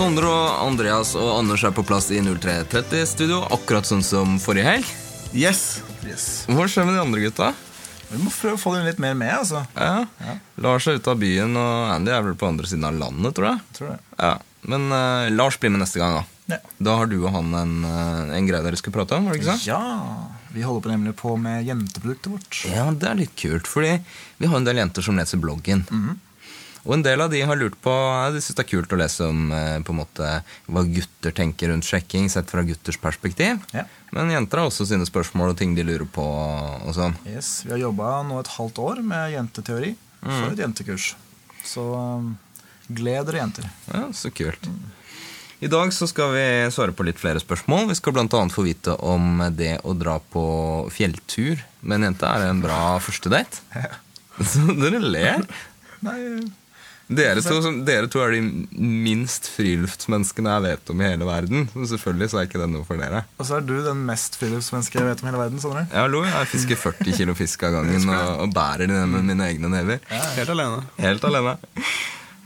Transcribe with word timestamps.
Sondre 0.00 0.30
og 0.32 0.60
Andreas 0.64 1.10
og 1.18 1.26
Anders 1.34 1.60
er 1.66 1.74
på 1.76 1.82
plass 1.84 2.06
i 2.08 2.22
0330-studio, 2.24 3.42
akkurat 3.52 3.84
sånn 3.84 4.00
som 4.00 4.38
forrige 4.40 4.64
helg. 4.64 4.92
Yes. 5.36 5.82
yes. 6.08 6.24
Hva 6.48 6.64
skjer 6.72 6.86
med 6.88 6.96
de 6.96 7.02
andre 7.02 7.20
gutta? 7.26 7.50
Vi 8.08 8.20
må 8.22 8.32
prøve 8.32 8.56
å 8.56 8.60
få 8.62 8.72
dem 8.78 8.86
litt 8.88 9.02
mer 9.02 9.12
med, 9.12 9.34
altså. 9.42 9.60
Ja. 9.76 10.38
Lars 10.64 10.88
er 10.88 10.96
ute 10.96 11.12
av 11.12 11.20
byen, 11.20 11.52
og 11.52 11.92
Andy 11.92 12.14
er 12.16 12.24
vel 12.24 12.38
på 12.40 12.48
andre 12.48 12.70
siden 12.70 12.88
av 12.88 12.96
landet, 12.96 13.36
tror 13.36 13.50
jeg. 13.50 13.60
Tror 13.76 13.90
det. 13.92 13.98
Ja. 14.22 14.32
Men 14.72 14.88
uh, 14.88 15.28
Lars 15.34 15.60
blir 15.60 15.74
med 15.76 15.84
neste 15.84 16.00
gang, 16.00 16.16
da. 16.16 16.24
Ja. 16.54 16.60
Da 16.88 16.96
har 17.02 17.12
du 17.12 17.18
og 17.18 17.28
han 17.36 17.52
en, 17.60 17.76
eh, 17.84 18.32
en 18.38 18.48
greie 18.48 18.64
dere 18.64 18.80
skal 18.80 18.96
prate 18.96 19.20
om, 19.20 19.28
var 19.28 19.36
det 19.36 19.44
ikke 19.44 19.52
sant? 19.52 19.68
Ja. 19.68 20.40
Vi 20.56 20.64
holder 20.64 20.86
på 20.86 20.94
nemlig 20.94 21.12
på 21.20 21.36
med 21.44 21.68
jenteproduktet 21.68 22.32
vårt. 22.32 22.64
Ja, 22.72 22.88
det 22.88 23.12
er 23.12 23.20
litt 23.20 23.36
kult, 23.38 23.68
fordi 23.68 23.98
vi 24.40 24.48
har 24.48 24.56
en 24.56 24.66
del 24.66 24.80
jenter 24.80 25.04
som 25.04 25.20
leser 25.20 25.44
bloggen. 25.44 25.84
Og 26.86 26.94
en 26.96 27.02
del 27.04 27.20
av 27.20 27.30
de 27.32 27.42
har 27.44 27.58
lurt 27.60 27.76
på 27.84 27.92
De 28.34 28.40
syns 28.40 28.56
det 28.56 28.64
er 28.64 28.70
kult 28.70 28.92
å 28.94 28.98
lese 29.00 29.26
om 29.28 29.50
eh, 29.52 29.78
på 29.84 29.92
en 29.92 29.98
måte 30.00 30.28
hva 30.70 30.84
gutter 30.88 31.34
tenker 31.36 31.72
rundt 31.72 31.84
sjekking, 31.88 32.28
sett 32.32 32.50
fra 32.52 32.64
gutters 32.66 32.96
perspektiv. 33.00 33.60
Ja. 33.76 33.84
Men 34.16 34.32
jenter 34.32 34.62
har 34.62 34.70
også 34.70 34.86
sine 34.88 35.06
spørsmål 35.08 35.52
og 35.52 35.58
ting 35.60 35.74
de 35.76 35.84
lurer 35.86 36.08
på. 36.08 36.24
og 36.24 36.94
sånn. 36.96 37.16
Yes, 37.28 37.60
Vi 37.66 37.74
har 37.74 37.82
jobba 37.84 38.20
nå 38.26 38.40
et 38.40 38.54
halvt 38.56 38.80
år 38.82 39.02
med 39.04 39.34
jenteteori 39.34 39.92
for 40.20 40.52
et 40.52 40.62
jentekurs. 40.64 41.12
Så 41.64 41.84
um, 41.94 42.32
gled 42.88 43.28
dere, 43.28 43.42
jenter. 43.44 43.68
Ja, 43.92 44.08
Så 44.16 44.32
kult. 44.34 44.70
I 45.60 45.68
dag 45.68 45.92
så 45.92 46.06
skal 46.08 46.30
vi 46.32 46.44
svare 46.72 46.94
på 46.96 47.04
litt 47.04 47.18
flere 47.20 47.40
spørsmål. 47.42 47.90
Vi 47.90 47.98
skal 47.98 48.14
bl.a. 48.16 48.44
få 48.48 48.64
vite 48.64 48.94
om 49.04 49.42
det 49.52 49.74
å 49.84 49.92
dra 49.92 50.14
på 50.32 50.44
fjelltur 50.88 51.60
med 51.84 51.98
en 51.98 52.06
jente 52.08 52.30
er 52.30 52.46
en 52.48 52.62
bra 52.64 52.96
første 53.04 53.28
date. 53.32 53.60
Ja. 53.76 53.90
Så 54.54 54.72
dere 54.72 55.02
ler. 55.04 55.44
Nei, 56.00 56.16
Dere 57.10 57.42
to, 57.42 57.56
som- 57.62 57.80
dere 57.84 58.06
to 58.06 58.20
er 58.22 58.30
de 58.36 58.40
minst 58.78 59.48
friluftsmenneskene 59.50 60.52
jeg 60.54 60.62
vet 60.62 60.90
om 60.92 61.00
i 61.02 61.08
hele 61.08 61.26
verden. 61.26 61.64
Så 61.74 61.88
selvfølgelig 61.96 62.28
så 62.30 62.38
er 62.38 62.46
ikke 62.46 62.60
det 62.62 62.68
noe 62.70 62.86
for 62.86 63.00
dere. 63.02 63.24
Og 63.38 63.46
så 63.48 63.56
er 63.58 63.64
du 63.66 63.72
den 63.82 64.04
mest 64.06 64.38
friluftsmennesket 64.38 65.00
jeg 65.00 65.08
vet 65.08 65.22
om 65.24 65.26
i 65.26 65.30
hele 65.32 65.40
verden. 65.42 65.58
Sondre. 65.64 65.82
Ja, 65.90 66.04
hallo, 66.06 66.22
jeg 66.28 66.46
fisker 66.52 66.78
40 66.78 67.16
kilo 67.18 67.34
fisk 67.34 67.64
av 67.66 67.74
gangen 67.80 68.06
og, 68.14 68.30
og 68.46 68.54
bærer 68.54 68.86
de 68.86 68.94
ned 68.94 69.10
med 69.16 69.26
mine 69.32 69.48
egne 69.50 69.72
never. 69.72 69.98
Helt 70.38 70.54
alene. 70.54 70.84
Helt 71.02 71.26
alene. 71.26 71.56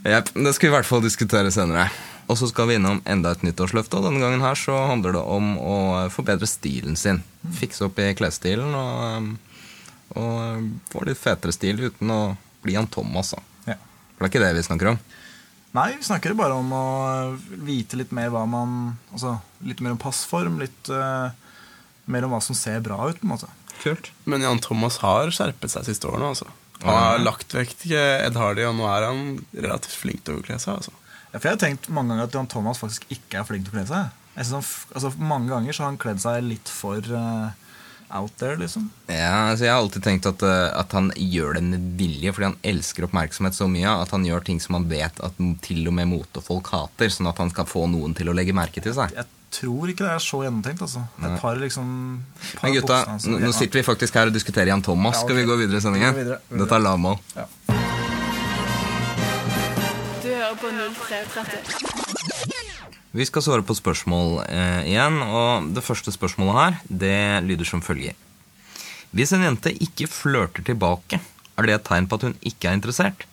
Jep, 0.05 0.33
det 0.35 0.55
skal 0.57 0.69
vi 0.69 0.73
i 0.73 0.77
hvert 0.79 0.89
fall 0.89 1.05
diskutere 1.05 1.53
senere. 1.53 1.87
Og 2.25 2.39
så 2.41 2.49
skal 2.49 2.71
vi 2.71 2.79
innom 2.79 3.03
enda 3.05 3.35
et 3.37 3.43
nyttårsløfte, 3.45 3.99
og 4.01 4.07
denne 4.09 4.21
gangen 4.25 4.41
her 4.41 4.57
så 4.57 4.79
handler 4.89 5.13
det 5.13 5.21
om 5.29 5.59
å 5.61 5.77
forbedre 6.13 6.49
stilen 6.49 6.97
sin. 6.97 7.21
Fikse 7.61 7.85
opp 7.85 8.01
i 8.01 8.15
klesstilen 8.17 8.73
og, 8.73 9.35
og 10.17 10.71
få 10.93 11.05
litt 11.05 11.21
fetere 11.21 11.53
stil 11.53 11.83
uten 11.91 12.09
å 12.15 12.21
bli 12.65 12.79
han 12.81 12.89
Thomas. 12.89 13.35
Da. 13.37 13.43
For 14.15 14.25
det 14.25 14.29
er 14.29 14.33
ikke 14.33 14.45
det 14.45 14.57
vi 14.59 14.67
snakker 14.67 14.93
om. 14.95 14.99
Nei, 15.75 15.89
vi 15.99 16.07
snakker 16.07 16.37
bare 16.39 16.55
om 16.55 16.71
å 16.71 16.85
vite 17.67 17.99
litt 17.99 18.13
mer 18.15 18.29
hva 18.31 18.45
man 18.47 18.95
Altså 19.11 19.41
litt 19.67 19.81
mer 19.83 19.97
om 19.97 19.99
passform, 19.99 20.61
litt 20.63 20.91
uh, 20.93 21.35
mer 22.07 22.27
om 22.27 22.35
hva 22.35 22.41
som 22.45 22.55
ser 22.55 22.85
bra 22.85 22.99
ut, 23.09 23.19
på 23.19 23.27
en 23.27 23.33
måte. 23.33 23.49
Kult. 23.81 24.13
Men 24.31 24.45
Jan 24.45 24.63
Thomas 24.63 25.01
har 25.03 25.33
skjerpet 25.35 25.73
seg 25.73 25.89
siste 25.89 26.07
årene. 26.11 26.31
altså. 26.31 26.47
Han 26.85 26.99
har 27.01 27.23
lagt 27.23 27.55
vekk 27.57 27.87
Ed 27.97 28.37
Hardy, 28.39 28.67
og 28.69 28.77
nå 28.79 28.87
er 28.91 29.09
han 29.09 29.25
relativt 29.57 29.97
flink 29.97 30.23
til 30.27 30.39
å 30.39 30.45
kle 30.45 30.59
seg. 30.61 30.79
altså. 30.79 30.95
Ja, 31.33 31.41
for 31.41 31.49
jeg 31.49 31.57
har 31.57 31.63
tenkt 31.65 31.89
mange 31.91 32.13
ganger 32.13 32.29
at 32.29 32.37
Jan 32.37 32.51
Thomas 32.53 32.79
faktisk 32.83 33.09
ikke 33.11 33.41
er 33.41 33.49
flink 33.49 33.67
til 33.67 33.75
å 33.75 33.79
kle 33.81 33.87
seg. 33.89 34.13
Jeg 34.35 34.47
synes 34.47 34.55
han, 34.55 34.95
altså, 34.99 35.13
mange 35.33 35.51
ganger 35.51 35.75
så 35.75 35.85
har 35.85 35.93
han 35.93 36.01
kledd 36.03 36.23
seg 36.23 36.45
litt 36.47 36.71
for 36.71 37.15
eh, 37.19 37.64
out 38.11 38.37
there, 38.41 38.57
liksom. 38.61 38.91
Ja, 39.07 39.51
altså 39.51 39.65
Jeg 39.65 39.73
har 39.75 39.83
alltid 39.83 40.05
tenkt 40.05 40.27
at, 40.29 40.43
uh, 40.43 40.71
at 40.79 40.93
han 40.97 41.13
gjør 41.17 41.59
det 41.59 41.63
med 41.67 41.87
vilje, 41.99 42.33
fordi 42.35 42.51
han 42.51 42.59
elsker 42.75 43.07
oppmerksomhet 43.09 43.57
så 43.57 43.69
mye 43.71 43.95
at 44.03 44.13
han 44.15 44.27
gjør 44.27 44.45
ting 44.47 44.61
som 44.63 44.79
han 44.79 44.89
vet 44.91 45.21
at 45.25 45.41
til 45.65 45.87
og 45.89 45.97
med 45.97 46.11
motefolk 46.11 46.71
hater, 46.75 47.13
sånn 47.13 47.31
at 47.31 47.41
han 47.43 47.53
skal 47.55 47.69
få 47.71 47.87
noen 47.91 48.17
til 48.17 48.31
å 48.31 48.37
legge 48.37 48.57
merke 48.57 48.83
til 48.85 48.97
seg. 48.97 49.15
Jeg 49.17 49.27
tror 49.55 49.91
ikke 49.93 50.07
det 50.07 50.15
er 50.15 50.23
så 50.23 50.43
gjennomtenkt. 50.45 50.83
altså. 50.83 51.05
Et 51.23 51.41
par 51.41 51.59
liksom 51.61 51.89
par 52.57 52.69
Men 52.69 52.77
gutta, 52.79 52.87
bokstaver, 52.87 53.13
altså. 53.15 53.37
nå, 53.47 53.53
sitter 53.53 53.81
vi 53.81 53.85
faktisk 53.87 54.19
her 54.19 54.33
og 54.33 54.35
diskuterer 54.35 54.73
Jan 54.73 54.83
Thomas. 54.83 55.21
Ja, 55.21 55.25
okay. 55.25 55.35
Skal 55.35 55.43
vi 55.43 55.51
gå 55.53 55.61
videre 55.63 55.79
i 55.79 55.85
sendingen? 55.85 56.15
Vi 56.15 56.25
går 56.25 56.25
videre, 56.25 56.65
Dette 56.65 56.81
er 56.81 56.87
lavmål. 56.89 57.21
Ja. 57.37 57.47
Du 60.25 60.31
hører 60.33 60.59
på 60.59 60.75
0330. 60.75 62.04
Vi 63.15 63.27
skal 63.29 63.45
svare 63.47 63.63
på 63.67 63.77
spørsmål 63.79 64.41
eh, 64.49 64.89
igjen, 64.91 65.21
og 65.23 65.69
det 65.77 65.85
første 65.87 66.11
spørsmålet 66.15 66.57
her, 66.59 66.79
det 66.91 67.19
lyder 67.47 67.69
som 67.69 67.83
følger. 67.85 68.17
Hvis 69.15 69.31
en 69.37 69.45
jente 69.47 69.71
ikke 69.85 70.09
flørter 70.11 70.65
tilbake, 70.67 71.21
er 71.55 71.69
det 71.69 71.77
et 71.77 71.85
tegn 71.87 72.09
på 72.11 72.19
at 72.19 72.27
hun 72.27 72.35
ikke 72.43 72.73
er 72.73 72.79
interessert? 72.81 73.27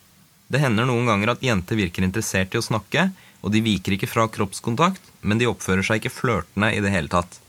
Det 0.51 0.61
hender 0.61 0.85
noen 0.85 1.07
ganger 1.09 1.31
at 1.33 1.41
jenter 1.41 1.79
virker 1.79 2.05
interessert 2.05 2.53
i 2.53 2.59
å 2.59 2.65
snakke, 2.65 3.07
og 3.41 3.55
de 3.55 3.63
viker 3.65 3.95
ikke 3.95 4.09
fra 4.11 4.27
kroppskontakt, 4.29 5.01
men 5.25 5.41
de 5.41 5.47
oppfører 5.49 5.81
seg 5.87 6.01
ikke 6.03 6.13
flørtende 6.13 6.69
i 6.75 6.81
det 6.83 6.91
hele 6.93 7.09
tatt. 7.09 7.39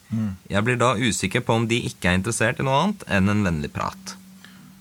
Jeg 0.52 0.60
blir 0.64 0.76
da 0.80 0.90
usikker 1.00 1.40
på 1.44 1.54
om 1.56 1.64
de 1.68 1.78
ikke 1.88 2.10
er 2.10 2.18
interessert 2.18 2.58
i 2.60 2.64
noe 2.64 2.78
annet 2.82 3.04
enn 3.08 3.28
en 3.32 3.44
vennlig 3.46 3.70
prat. 3.72 4.16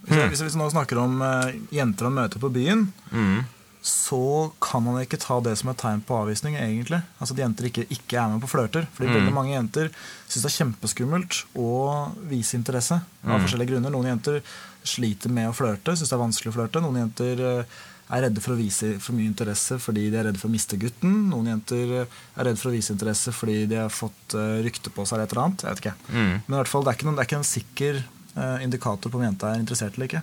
Hvis, 0.08 0.40
hvis 0.42 0.56
vi 0.56 0.60
nå 0.60 0.68
snakker 0.74 1.00
om 1.00 1.20
eh, 1.24 1.54
jenter 1.76 2.08
han 2.10 2.16
møter 2.20 2.40
på 2.44 2.50
byen, 2.52 2.88
Mm. 3.12 3.44
Så 3.82 4.52
kan 4.62 4.84
man 4.86 5.00
ikke 5.02 5.18
ta 5.18 5.40
det 5.42 5.56
som 5.58 5.70
et 5.72 5.78
tegn 5.82 6.02
på 6.06 6.14
avvisning, 6.14 6.54
egentlig. 6.56 7.00
Altså 7.20 7.34
at 7.34 7.40
jenter 7.42 7.66
ikke, 7.66 7.86
ikke 7.90 8.18
er 8.22 8.28
med 8.30 8.42
på 8.44 8.50
flørter. 8.52 8.86
Fordi 8.94 9.10
Mm. 9.10 9.16
veldig 9.18 9.34
mange 9.34 9.56
jenter 9.56 9.90
syns 10.30 10.44
det 10.44 10.52
er 10.52 10.58
kjempeskummelt 10.60 11.40
å 11.58 12.12
vise 12.30 12.54
interesse. 12.60 13.02
Av 13.26 13.40
Mm. 13.40 13.46
forskjellige 13.48 13.72
grunner. 13.74 13.90
Noen 13.90 14.06
jenter 14.12 14.42
sliter 14.86 15.30
med 15.30 15.50
å 15.50 15.54
flørte, 15.56 15.96
syns 15.98 16.10
det 16.10 16.14
er 16.14 16.26
vanskelig 16.28 16.52
å 16.54 16.58
flørte. 16.60 16.82
Noen 16.82 17.10
jenter 17.10 17.40
eh, 17.62 17.64
er 18.12 18.22
redde 18.22 18.42
for 18.42 18.54
å 18.54 18.58
vise 18.58 19.00
for 19.00 19.14
mye 19.14 19.26
interesse 19.34 19.80
fordi 19.80 20.12
de 20.12 20.18
er 20.18 20.24
redde 20.26 20.38
for 20.38 20.48
å 20.50 20.52
miste 20.52 20.78
gutten. 20.78 21.30
Noen 21.32 21.48
jenter 21.48 22.02
eh, 22.02 22.06
er 22.38 22.44
redde 22.46 22.58
for 22.60 22.70
å 22.70 22.74
vise 22.78 22.92
interesse 22.94 23.32
fordi 23.34 23.66
de 23.68 23.76
har 23.78 23.90
fått 23.90 24.36
eh, 24.36 24.62
rykte 24.62 24.92
på 24.94 25.08
seg 25.08 25.14
eller 25.18 25.24
et 25.26 25.32
eller 25.34 25.44
annet. 25.48 25.62
Jeg 25.64 25.70
vet 25.74 25.82
ikke. 25.86 25.96
Mm. 26.14 26.42
Men 26.46 26.54
i 26.54 26.62
hvert 26.62 26.68
fall, 26.68 26.84
det 26.84 26.94
er 26.94 26.98
ikke, 27.00 27.06
noen, 27.10 27.16
det 27.16 27.26
er 27.26 27.30
ikke 27.32 27.42
en 27.42 27.50
sikker 27.56 28.04
indikator 28.62 29.10
på 29.12 29.16
om 29.20 29.24
jenta 29.26 29.50
er 29.56 29.60
interessert 29.60 29.98
eller 29.98 30.08
ikke. 30.08 30.22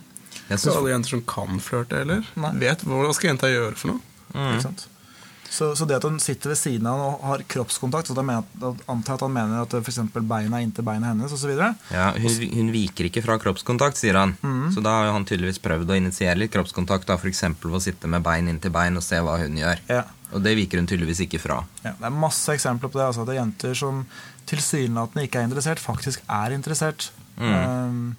Jeg 0.49 0.63
synes, 0.63 0.77
alle 0.77 0.93
jenter 0.95 1.17
som 1.17 1.25
kan 1.29 1.61
flørte, 1.63 2.05
eller? 2.05 2.29
Nei. 2.41 2.55
Vet 2.63 2.87
hva 2.89 3.11
skal 3.17 3.35
jenta 3.35 3.51
gjøre 3.53 3.77
for 3.77 3.95
noe? 3.95 4.05
Ikke 4.33 4.63
sant? 4.65 4.89
Så, 5.51 5.71
så 5.77 5.87
det 5.89 5.97
at 5.97 6.05
hun 6.05 6.19
sitter 6.21 6.53
ved 6.53 6.59
siden 6.61 6.87
av 6.87 6.99
han 6.99 7.07
og 7.09 7.23
har 7.25 7.43
kroppskontakt, 7.49 8.11
så 8.11 8.17
da 8.17 8.25
antar 8.93 9.17
at 9.17 9.25
han 9.25 9.33
mener 9.33 9.63
at 9.63 9.73
f.eks. 9.79 10.01
beina 10.13 10.59
er 10.59 10.67
inntil 10.67 10.85
beina 10.85 11.09
hennes 11.09 11.33
osv. 11.33 11.55
ja, 11.57 12.11
hun, 12.21 12.37
hun 12.53 12.69
viker 12.75 13.09
ikke 13.09 13.23
fra 13.25 13.39
kroppskontakt, 13.41 13.97
sier 14.01 14.19
han. 14.21 14.37
Så 14.75 14.85
da 14.85 14.99
har 14.99 15.13
han 15.15 15.25
tydeligvis 15.29 15.61
prøvd 15.65 15.89
å 15.89 15.97
initiere 15.97 16.37
litt 16.37 16.53
kroppskontakt, 16.53 17.09
f.eks. 17.17 17.45
ved 17.65 17.79
å 17.81 17.83
sitte 17.83 18.11
med 18.13 18.27
bein 18.27 18.53
inntil 18.53 18.75
bein 18.75 19.01
og 19.01 19.07
se 19.07 19.23
hva 19.25 19.39
hun 19.41 19.57
gjør. 19.57 19.81
Ja. 19.89 20.05
Og 20.37 20.45
det 20.45 20.53
viker 20.59 20.83
hun 20.83 20.89
tydeligvis 20.91 21.25
ikke 21.25 21.41
fra. 21.41 21.63
Ja, 21.81 21.95
det 21.97 22.05
er 22.11 22.13
masse 22.13 22.53
eksempler 22.53 22.93
på 22.93 23.01
det. 23.01 23.09
Altså, 23.09 23.25
at 23.25 23.31
det 23.31 23.39
er 23.39 23.41
jenter 23.41 23.79
som 23.79 24.05
tilsynelatende 24.49 25.25
ikke 25.25 25.41
er 25.41 25.49
interessert, 25.49 25.81
faktisk 25.81 26.25
er 26.29 26.53
interessert. 26.57 27.09
Um, 27.41 28.17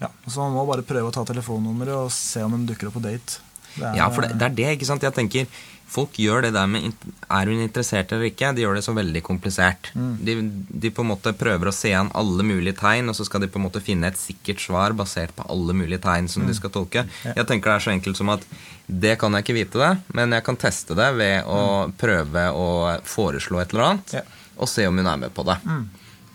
ja, 0.00 0.08
så 0.26 0.40
man 0.46 0.56
må 0.56 0.66
bare 0.68 0.86
prøve 0.86 1.10
å 1.10 1.14
ta 1.14 1.24
telefonnummeret 1.28 1.94
og 2.06 2.12
se 2.14 2.42
om 2.46 2.56
hun 2.56 2.66
dukker 2.68 2.88
opp 2.90 2.96
på 2.98 3.04
date. 3.04 3.40
Er, 3.78 3.94
Ja, 4.00 4.08
for 4.10 4.26
det, 4.26 4.34
det 4.40 4.46
er 4.48 4.54
det, 4.56 4.70
ikke 4.78 4.88
sant? 4.88 5.04
Jeg 5.06 5.14
tenker, 5.14 5.46
Folk 5.90 6.14
gjør 6.22 6.44
det 6.44 6.52
der 6.54 6.68
med 6.70 6.92
Er 7.26 7.48
hun 7.50 7.58
interessert 7.64 8.12
eller 8.14 8.28
ikke? 8.28 8.52
De 8.54 8.62
gjør 8.62 8.76
det 8.78 8.84
så 8.86 8.92
veldig 8.94 9.22
komplisert. 9.26 9.90
De, 10.22 10.36
de 10.70 10.90
på 10.94 11.02
en 11.02 11.08
måte 11.10 11.32
prøver 11.34 11.66
å 11.70 11.74
se 11.74 11.90
an 11.98 12.12
alle 12.14 12.46
mulige 12.46 12.76
tegn, 12.78 13.10
og 13.10 13.16
så 13.18 13.26
skal 13.26 13.42
de 13.42 13.48
på 13.50 13.58
en 13.58 13.64
måte 13.66 13.82
finne 13.82 14.06
et 14.06 14.18
sikkert 14.20 14.62
svar 14.62 14.94
basert 14.94 15.34
på 15.34 15.46
alle 15.50 15.74
mulige 15.74 15.98
tegn 16.04 16.30
som 16.30 16.46
de 16.46 16.54
skal 16.54 16.70
tolke. 16.74 17.02
Jeg 17.26 17.46
tenker 17.48 17.72
det 17.72 17.74
er 17.74 17.86
så 17.88 17.94
enkelt 17.96 18.20
som 18.20 18.30
at 18.36 18.46
det 18.86 19.16
kan 19.18 19.34
jeg 19.34 19.46
ikke 19.48 19.58
vite 19.58 19.82
det, 19.82 19.90
men 20.14 20.36
jeg 20.38 20.46
kan 20.46 20.58
teste 20.62 20.94
det 20.98 21.08
ved 21.18 21.50
å 21.50 21.60
prøve 21.98 22.46
å 22.54 22.68
foreslå 23.06 23.58
et 23.64 23.74
eller 23.74 23.88
annet, 23.88 24.14
Ja. 24.20 24.22
og 24.62 24.70
se 24.70 24.86
om 24.86 24.94
hun 25.02 25.10
er 25.10 25.18
med 25.26 25.34
på 25.34 25.42
det. 25.50 25.58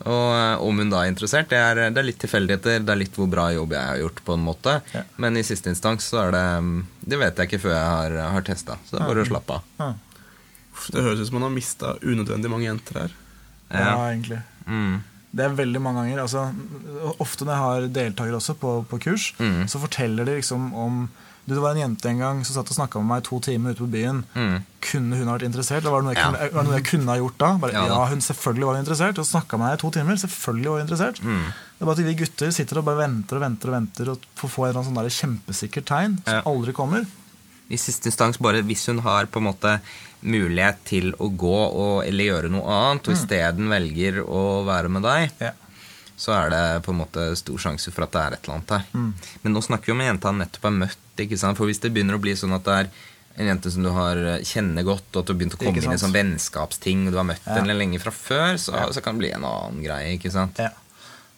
Og 0.03 0.35
eh, 0.35 0.61
om 0.61 0.77
hun 0.81 0.89
da 0.91 1.03
er 1.05 1.11
interessert, 1.13 1.47
det 1.49 1.57
er, 1.57 1.79
det 1.95 2.01
er 2.01 2.07
litt 2.09 2.19
tilfeldigheter. 2.19 2.83
Det 2.83 2.91
er 2.93 2.99
litt 2.99 3.15
hvor 3.15 3.29
bra 3.31 3.47
jobb 3.55 3.71
jeg 3.77 3.87
har 3.89 4.01
gjort, 4.01 4.19
på 4.27 4.33
en 4.35 4.43
måte. 4.45 4.73
Ja. 4.93 5.03
Men 5.23 5.37
i 5.39 5.43
siste 5.47 5.71
instans 5.71 6.09
så 6.11 6.19
er 6.27 6.31
det 6.35 6.43
mm, 6.65 6.75
Det 7.05 7.19
vet 7.21 7.37
jeg 7.39 7.47
ikke 7.49 7.61
før 7.63 7.75
jeg 7.77 7.89
har, 7.95 8.17
har 8.35 8.45
testa. 8.45 8.77
Så 8.85 8.97
det 8.97 9.01
er 9.03 9.09
bare 9.13 9.23
å 9.25 9.29
slappe 9.31 9.57
av. 9.59 9.63
Ja, 9.79 9.93
Uff, 10.75 10.89
Det 10.91 11.03
høres 11.05 11.21
ut 11.23 11.27
som 11.29 11.37
man 11.39 11.47
har 11.47 11.53
mista 11.55 11.93
unødvendig 12.03 12.49
mange 12.51 12.67
jenter 12.67 12.99
her. 13.05 13.13
ja, 13.71 13.79
Ja. 13.79 14.09
egentlig. 14.11 14.41
Mm. 14.67 15.03
Det 15.35 15.43
er 15.43 15.55
veldig 15.55 15.81
mange 15.83 16.01
ganger. 16.03 16.21
Altså, 16.23 16.41
ofte 17.19 17.43
når 17.47 17.53
jeg 17.55 17.63
har 17.63 17.87
deltakere 17.95 18.37
også 18.39 18.53
på, 18.59 18.73
på 18.87 18.99
kurs, 19.03 19.33
Mm. 19.39 19.65
så 19.67 19.79
forteller 19.79 20.25
de 20.25 20.35
liksom 20.41 20.73
om 20.73 21.09
Det 21.45 21.59
var 21.61 21.75
en 21.75 21.77
jente 21.83 22.09
en 22.09 22.17
gang 22.23 22.39
som 22.45 22.55
satt 22.55 22.71
og 22.73 22.77
snakka 22.77 22.97
med 23.01 23.05
meg 23.11 23.19
i 23.21 23.25
to 23.27 23.37
timer 23.39 23.75
ute 23.75 23.83
på 23.83 23.89
byen. 23.93 24.23
Mm. 24.33 24.55
Kunne 24.81 25.17
hun 25.19 25.27
ha 25.29 25.35
vært 25.37 25.45
interessert? 25.45 25.83
Eller 25.83 25.91
var 25.93 26.01
det 26.01 26.07
noe 26.07 26.13
jeg, 26.15 26.23
Ja. 26.23 26.31
kunne, 26.31 26.49
var 26.55 26.63
det 26.63 26.69
noe 26.71 26.79
jeg 26.79 26.85
kunne 26.89 27.11
ha 27.11 27.17
gjort 27.19 27.37
da? 27.37 27.49
Bare, 27.61 27.71
Ja 27.75 27.83
ja, 27.87 28.05
hun 28.09 28.21
Selvfølgelig 28.25 28.65
var 28.65 28.79
interessert. 28.79 29.19
Og 29.21 29.25
snakka 29.29 29.57
med 29.59 29.65
meg 29.67 29.73
i 29.77 29.81
to 29.83 29.91
timer. 29.91 30.15
Selvfølgelig 30.17 30.65
var 30.71 30.79
hun 30.79 30.85
interessert. 30.87 31.21
Mm. 31.21 31.43
Det 31.45 31.81
er 31.81 31.85
bare 31.85 31.99
at 31.99 32.05
vi 32.09 32.15
gutter 32.23 32.51
sitter 32.51 32.77
og 32.81 32.85
bare 32.85 32.97
venter 33.03 33.35
og 33.37 33.41
venter 33.45 33.69
og 33.69 33.75
venter 33.77 34.09
og 34.09 34.25
får 34.41 34.49
få 34.55 34.65
en 34.71 34.83
sånn 34.89 34.97
der 34.97 35.09
kjempesikkert 35.19 35.85
tegn 35.85 36.17
som 36.25 36.33
Ja. 36.33 36.41
aldri 36.45 36.73
kommer. 36.73 37.05
I 37.69 37.77
siste 37.77 38.09
instans, 38.09 38.37
bare 38.41 38.61
hvis 38.61 38.85
hun 38.87 38.99
har 39.05 39.25
på 39.25 39.37
en 39.37 39.47
måte 39.53 39.79
mulighet 40.23 40.77
til 40.85 41.11
å 41.13 41.29
gå 41.35 41.53
og, 41.73 42.05
eller 42.05 42.23
gjøre 42.29 42.49
noe 42.53 42.65
annet, 42.65 43.07
og 43.07 43.13
isteden 43.13 43.69
velger 43.69 44.21
å 44.25 44.65
være 44.65 44.89
med 44.89 45.01
deg, 45.03 45.31
Ja. 45.41 45.51
Så 46.17 46.31
er 46.31 46.49
det 46.53 46.61
på 46.85 46.93
en 46.93 47.01
måte 47.01 47.25
stor 47.35 47.57
sjanse 47.59 47.91
for 47.91 48.05
at 48.05 48.13
det 48.15 48.21
er 48.21 48.35
et 48.37 48.45
eller 48.47 48.55
annet 48.59 48.71
der. 48.71 48.85
Men 49.43 49.53
nå 49.55 49.61
snakker 49.65 49.91
vi 49.91 49.95
om 49.97 50.03
en 50.05 50.07
jente 50.13 50.29
han 50.31 50.39
nettopp 50.39 50.69
har 50.69 50.77
møtt. 50.77 51.03
ikke 51.19 51.37
sant? 51.37 51.57
For 51.59 51.67
hvis 51.67 51.81
det 51.83 51.91
begynner 51.95 52.15
å 52.15 52.23
bli 52.23 52.35
sånn 52.39 52.55
at 52.55 52.65
det 52.67 52.79
er 52.83 52.89
En 53.35 53.49
jente 53.49 53.67
som 53.67 53.83
du 53.83 53.89
har 53.91 54.15
eh, 54.15 54.43
kjenner 54.47 54.85
godt, 54.87 55.09
og 55.11 55.17
at 55.19 55.27
du 55.27 55.33
har 55.33 55.37
begynt 55.41 55.55
å 55.57 55.59
komme 55.59 55.81
inn 55.81 55.91
i 55.91 55.97
sånn 55.99 56.13
vennskapsting, 56.15 57.01
og 57.09 57.11
du 57.11 57.17
har 57.19 57.25
møtt 57.27 57.43
Ja. 57.43 57.57
henne 57.57 57.73
lenge 57.75 57.99
fra 57.99 58.13
før, 58.15 58.55
så, 58.55 58.71
så 58.95 59.01
kan 59.03 59.17
det 59.17 59.25
bli 59.25 59.31
en 59.35 59.43
annen 59.43 59.81
greie, 59.83 60.13
ikke 60.15 60.31
sant? 60.31 60.55
Ja. 60.63 60.69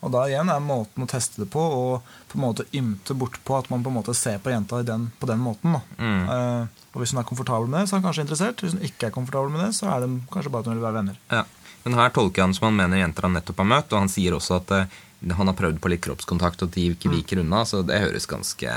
Og 0.05 0.11
da 0.13 0.27
igjen 0.29 0.51
er 0.53 0.61
måten 0.61 1.01
å 1.01 1.07
teste 1.09 1.41
det 1.41 1.47
på, 1.49 1.57
og 1.57 2.05
på 2.29 2.37
en 2.37 2.43
måte 2.43 2.67
ymte 2.77 3.17
bortpå 3.17 3.57
at 3.57 3.71
man 3.73 3.81
på 3.81 3.89
en 3.89 3.97
måte 3.97 4.13
ser 4.13 4.37
på 4.37 4.53
jenta 4.53 4.83
i 4.83 4.85
den, 4.85 5.07
på 5.17 5.25
den 5.25 5.41
måten. 5.41 5.73
Mm. 5.97 6.29
Uh, 6.29 6.69
og 6.93 7.01
hvis 7.01 7.15
hun 7.15 7.23
er 7.23 7.25
komfortabel 7.31 7.65
med 7.65 7.81
det, 7.81 7.89
så 7.89 7.95
er 7.97 8.03
hun 8.03 8.07
kanskje 8.11 8.27
interessert. 8.27 8.61
Hvis 8.61 8.77
hun 8.77 8.85
ikke 8.85 9.09
er 9.09 9.15
komfortabel 9.17 9.49
med 9.57 9.65
det, 9.65 9.71
så 9.79 9.89
er 9.89 10.05
det 10.05 10.11
kanskje 10.29 10.53
bare 10.53 10.67
at 10.67 10.69
hun 10.69 10.77
vil 10.77 10.85
være 10.85 10.99
venner. 10.99 11.17
Ja. 11.33 11.41
Men 11.85 11.97
her 11.99 12.13
tolker 12.15 12.41
jeg 12.41 12.49
han 12.49 12.55
som 12.57 12.69
han 12.69 12.79
mener 12.79 13.01
jenter 13.01 13.27
han 13.27 13.37
nettopp 13.37 13.61
har 13.63 13.69
møtt, 13.73 13.93
og 13.93 14.03
han 14.03 14.11
sier 14.11 14.35
også 14.35 14.57
at 14.59 14.73
eh, 14.75 14.95
han 15.37 15.49
har 15.49 15.57
prøvd 15.57 15.81
på 15.81 15.91
litt 15.91 16.03
kroppskontakt, 16.05 16.65
og 16.65 16.73
de 16.75 16.89
ikke 16.93 17.11
viker 17.13 17.41
unna, 17.43 17.63
så 17.65 17.81
det 17.85 18.01
høres 18.03 18.27
ganske, 18.29 18.73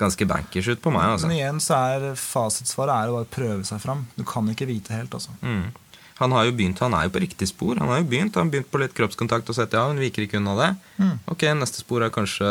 ganske 0.00 0.26
bankers 0.26 0.72
ut 0.72 0.82
på 0.82 0.90
meg, 0.94 1.14
altså. 1.14 1.28
Men 1.30 1.36
igjen 1.36 1.60
så 1.62 1.78
er 1.92 2.08
fasitsvaret 2.18 2.94
er 2.96 3.12
å 3.12 3.20
bare 3.20 3.30
prøve 3.30 3.62
seg 3.68 3.82
fram. 3.84 4.06
Du 4.16 4.24
kan 4.26 4.48
ikke 4.50 4.66
vite 4.70 4.96
helt, 4.96 5.14
altså. 5.14 5.34
Mm. 5.44 5.70
Han 6.22 6.32
har 6.36 6.46
jo 6.46 6.54
begynt, 6.54 6.80
han 6.82 6.94
er 6.94 7.08
jo 7.08 7.12
på 7.16 7.22
riktig 7.24 7.48
spor. 7.50 7.76
Han 7.82 7.90
har 7.90 8.00
jo 8.00 8.06
begynt, 8.12 8.36
han 8.38 8.50
begynt 8.52 8.70
på 8.70 8.80
litt 8.80 8.94
kroppskontakt 8.96 9.50
og 9.50 9.56
sett 9.58 9.74
ja, 9.76 9.82
hun 9.90 9.98
viker 10.00 10.24
ikke 10.24 10.38
unna 10.38 10.54
det. 10.60 10.68
Mm. 11.02 11.16
Ok, 11.34 11.42
neste 11.58 11.82
spor 11.82 12.04
er 12.06 12.12
kanskje, 12.14 12.48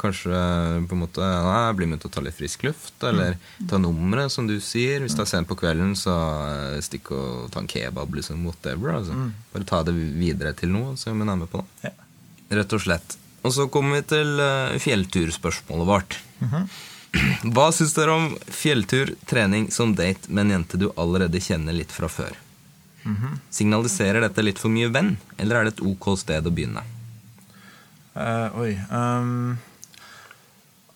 kanskje 0.00 0.42
på 0.90 0.96
en 0.96 1.02
måte 1.02 1.24
nei, 1.24 1.62
bli 1.78 1.88
med 1.88 2.02
til 2.02 2.10
å 2.10 2.14
ta 2.16 2.24
litt 2.24 2.36
frisk 2.38 2.66
luft, 2.68 2.94
eller 3.08 3.38
Mm. 3.62 3.66
ta 3.70 3.78
nummeret, 3.78 4.32
som 4.32 4.46
du 4.46 4.58
sier. 4.60 5.00
Hvis 5.00 5.16
det 5.16 5.24
er 5.24 5.30
sent 5.30 5.48
på 5.48 5.56
kvelden, 5.58 5.94
så 5.98 6.12
eh, 6.46 6.80
stikk 6.84 7.10
og 7.16 7.50
ta 7.52 7.60
en 7.60 7.68
kebab, 7.70 8.14
liksom, 8.14 8.44
whatever. 8.44 8.94
Altså. 8.98 9.16
Mm. 9.16 9.32
Bare 9.54 9.68
ta 9.68 9.82
det 9.82 9.94
videre 9.96 10.52
til 10.58 10.72
noe, 10.74 10.94
så 11.00 11.10
hun 11.10 11.24
er 11.28 11.36
med 11.36 11.50
på 11.50 11.62
det. 11.62 11.90
Ja. 11.90 11.94
Rett 12.60 12.72
og 12.76 12.84
slett. 12.84 13.16
Og 13.42 13.52
så 13.56 13.66
kommer 13.72 13.98
vi 13.98 14.02
til 14.12 14.40
eh, 14.40 14.78
fjellturspørsmålet 14.78 15.86
vårt. 15.86 16.18
-hmm. 16.42 16.68
Hva 17.52 17.66
syns 17.72 17.92
dere 17.94 18.14
om 18.14 18.38
fjelltur, 18.48 19.14
trening 19.28 19.70
som 19.70 19.94
date 19.94 20.30
med 20.32 20.46
en 20.46 20.50
jente 20.50 20.78
du 20.80 20.90
allerede 20.96 21.40
kjenner 21.40 21.72
litt 21.76 21.92
fra 21.92 22.08
før? 22.08 22.32
Mhm. 23.02 23.38
Signaliserer 23.50 24.22
dette 24.22 24.44
litt 24.44 24.60
for 24.62 24.72
mye 24.72 24.90
venn, 24.92 25.16
eller 25.38 25.58
er 25.58 25.64
det 25.64 25.76
et 25.76 25.86
ok 25.86 26.12
sted 26.20 26.46
å 26.46 26.54
begynne? 26.54 26.84
Uh, 28.12 28.48
oi 28.60 28.72
um, 28.92 29.56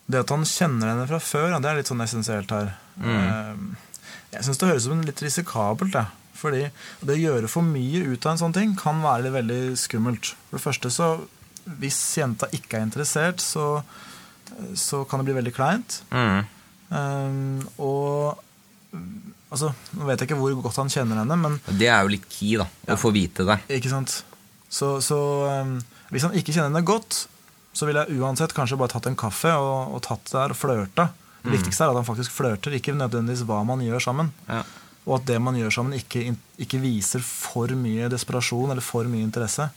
Det 0.05 0.21
at 0.21 0.31
han 0.35 0.45
kjenner 0.45 0.91
henne 0.93 1.07
fra 1.09 1.19
før, 1.23 1.49
ja, 1.55 1.61
det 1.63 1.71
er 1.71 1.81
litt 1.81 1.91
sånn 1.91 2.05
essensielt 2.05 2.53
her. 2.55 2.75
Ehm, 3.03 3.73
jeg 4.31 4.45
syns 4.47 4.61
det 4.61 4.69
høres 4.69 4.87
ut 4.87 4.93
som 4.93 5.01
litt 5.03 5.23
risikabelt. 5.25 5.97
Det. 5.97 6.05
Fordi 6.37 6.67
det 7.01 7.17
å 7.17 7.23
gjøre 7.23 7.51
for 7.51 7.67
mye 7.67 8.05
ut 8.13 8.27
av 8.27 8.35
en 8.35 8.43
sånn 8.45 8.55
ting 8.55 8.77
kan 8.79 9.01
være 9.03 9.33
veldig 9.35 9.61
skummelt. 9.81 10.35
For 10.51 10.59
det 10.61 10.67
første 10.67 10.93
så 10.95 11.09
Hvis 11.67 11.99
jenta 12.15 12.47
ikke 12.55 12.77
er 12.79 12.85
interessert, 12.87 13.41
så, 13.43 13.81
så 14.79 15.01
kan 15.11 15.19
det 15.19 15.27
bli 15.27 15.35
veldig 15.35 15.53
kleint. 15.57 15.97
Mm. 16.15 16.45
Um, 16.95 17.65
og 17.83 18.39
mm, 18.95 19.33
Altså, 19.57 19.73
Nå 19.97 20.07
vet 20.09 20.21
jeg 20.21 20.29
ikke 20.31 20.39
hvor 20.39 20.57
godt 20.69 20.81
han 20.83 20.93
kjenner 20.93 21.23
henne, 21.23 21.39
men 21.41 21.59
Det 21.67 21.89
er 21.89 22.05
jo 22.05 22.13
litt 22.13 22.29
key, 22.29 22.55
da. 22.61 22.69
Å 22.93 22.99
få 23.01 23.13
vite 23.17 23.47
det. 23.49 23.59
ikke 23.79 23.93
sant? 23.93 24.21
Så, 24.69 24.99
så 25.05 25.19
um, 25.49 25.79
hvis 26.13 26.27
han 26.27 26.37
ikke 26.37 26.53
kjenner 26.53 26.71
henne 26.71 26.85
godt, 26.87 27.25
så 27.77 27.89
ville 27.89 28.05
jeg 28.05 28.21
uansett 28.21 28.55
kanskje 28.57 28.79
bare 28.81 28.95
tatt 28.95 29.09
en 29.11 29.19
kaffe 29.19 29.53
og, 29.53 29.95
og 29.97 30.03
tatt 30.05 30.25
det 30.29 30.37
der 30.37 30.55
og 30.55 30.59
flørta. 30.59 31.11
Det 31.47 31.55
viktigste 31.55 31.85
er 31.85 31.93
at 31.93 32.01
han 32.01 32.07
faktisk 32.09 32.35
flørter, 32.35 32.75
ikke 32.75 32.95
nødvendigvis 32.97 33.45
hva 33.47 33.61
man 33.67 33.83
gjør 33.85 34.03
sammen. 34.03 34.33
Ja. 34.49 34.65
Og 35.07 35.21
at 35.21 35.27
det 35.29 35.37
man 35.39 35.55
gjør 35.59 35.75
sammen, 35.77 35.95
ikke, 35.95 36.35
ikke 36.63 36.81
viser 36.83 37.23
for 37.23 37.71
mye 37.79 38.09
desperasjon 38.11 38.73
eller 38.75 38.83
for 38.83 39.07
mye 39.11 39.23
interesse. 39.23 39.69